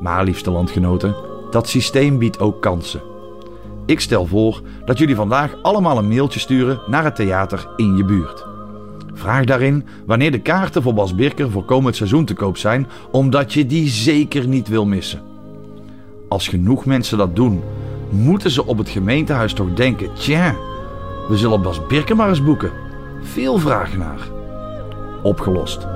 Maar 0.00 0.24
liefste 0.24 0.50
landgenoten, 0.50 1.16
dat 1.50 1.68
systeem 1.68 2.18
biedt 2.18 2.40
ook 2.40 2.62
kansen. 2.62 3.02
Ik 3.86 4.00
stel 4.00 4.26
voor 4.26 4.62
dat 4.84 4.98
jullie 4.98 5.16
vandaag 5.16 5.62
allemaal 5.62 5.98
een 5.98 6.08
mailtje 6.08 6.40
sturen 6.40 6.80
naar 6.86 7.04
het 7.04 7.16
theater 7.16 7.68
in 7.76 7.96
je 7.96 8.04
buurt. 8.04 8.55
Vraag 9.16 9.44
daarin 9.44 9.84
wanneer 10.06 10.30
de 10.30 10.40
kaarten 10.40 10.82
voor 10.82 10.94
Bas 10.94 11.14
Birker 11.14 11.50
voor 11.50 11.64
komend 11.64 11.96
seizoen 11.96 12.24
te 12.24 12.34
koop 12.34 12.56
zijn, 12.56 12.86
omdat 13.10 13.52
je 13.52 13.66
die 13.66 13.88
zeker 13.88 14.48
niet 14.48 14.68
wil 14.68 14.86
missen. 14.86 15.22
Als 16.28 16.48
genoeg 16.48 16.84
mensen 16.84 17.18
dat 17.18 17.36
doen, 17.36 17.62
moeten 18.10 18.50
ze 18.50 18.66
op 18.66 18.78
het 18.78 18.88
gemeentehuis 18.88 19.52
toch 19.52 19.74
denken: 19.74 20.14
tja, 20.14 20.54
we 21.28 21.36
zullen 21.36 21.62
Bas 21.62 21.86
Birker 21.86 22.16
maar 22.16 22.28
eens 22.28 22.44
boeken. 22.44 22.70
Veel 23.22 23.58
vragen 23.58 23.98
naar. 23.98 24.28
Opgelost. 25.22 25.86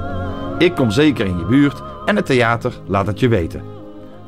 Ik 0.59 0.75
kom 0.75 0.91
zeker 0.91 1.27
in 1.27 1.39
je 1.39 1.45
buurt 1.45 1.83
en 2.05 2.16
het 2.16 2.27
theater 2.27 2.73
laat 2.87 3.07
het 3.07 3.21
je 3.21 3.29
weten. 3.29 3.62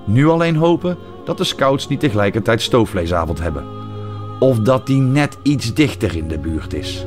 Nu 0.04 0.28
alleen 0.28 0.56
hopen 0.56 0.96
dat 1.24 1.38
de 1.38 1.44
scouts 1.44 1.88
niet 1.88 2.00
tegelijkertijd 2.00 2.62
stoofvleesavond 2.62 3.40
hebben. 3.40 3.64
Of 4.38 4.58
dat 4.58 4.86
die 4.86 5.00
net 5.00 5.38
iets 5.42 5.74
dichter 5.74 6.16
in 6.16 6.28
de 6.28 6.38
buurt 6.38 6.74
is. 6.74 7.06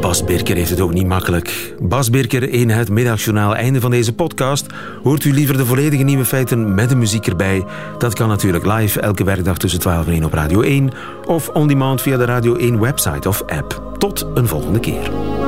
Bas 0.00 0.24
Birker 0.24 0.56
heeft 0.56 0.70
het 0.70 0.80
ook 0.80 0.92
niet 0.92 1.06
makkelijk. 1.06 1.74
Bas 1.80 2.10
Birker 2.10 2.48
in 2.52 2.70
het 2.70 2.90
middagjournaal. 2.90 3.56
Einde 3.56 3.80
van 3.80 3.90
deze 3.90 4.14
podcast. 4.14 4.66
Hoort 5.02 5.24
u 5.24 5.32
liever 5.32 5.56
de 5.56 5.66
volledige 5.66 6.02
nieuwe 6.02 6.24
feiten 6.24 6.74
met 6.74 6.88
de 6.88 6.96
muziek 6.96 7.26
erbij? 7.26 7.64
Dat 7.98 8.14
kan 8.14 8.28
natuurlijk 8.28 8.66
live 8.66 9.00
elke 9.00 9.24
werkdag 9.24 9.58
tussen 9.58 9.80
12 9.80 10.06
en 10.06 10.12
1 10.12 10.24
op 10.24 10.32
Radio 10.32 10.60
1 10.60 10.90
of 11.26 11.48
on 11.48 11.68
demand 11.68 12.02
via 12.02 12.16
de 12.16 12.24
Radio 12.24 12.56
1 12.56 12.80
website 12.80 13.28
of 13.28 13.42
app. 13.42 13.94
Tot 13.98 14.26
een 14.34 14.46
volgende 14.46 14.80
keer. 14.80 15.39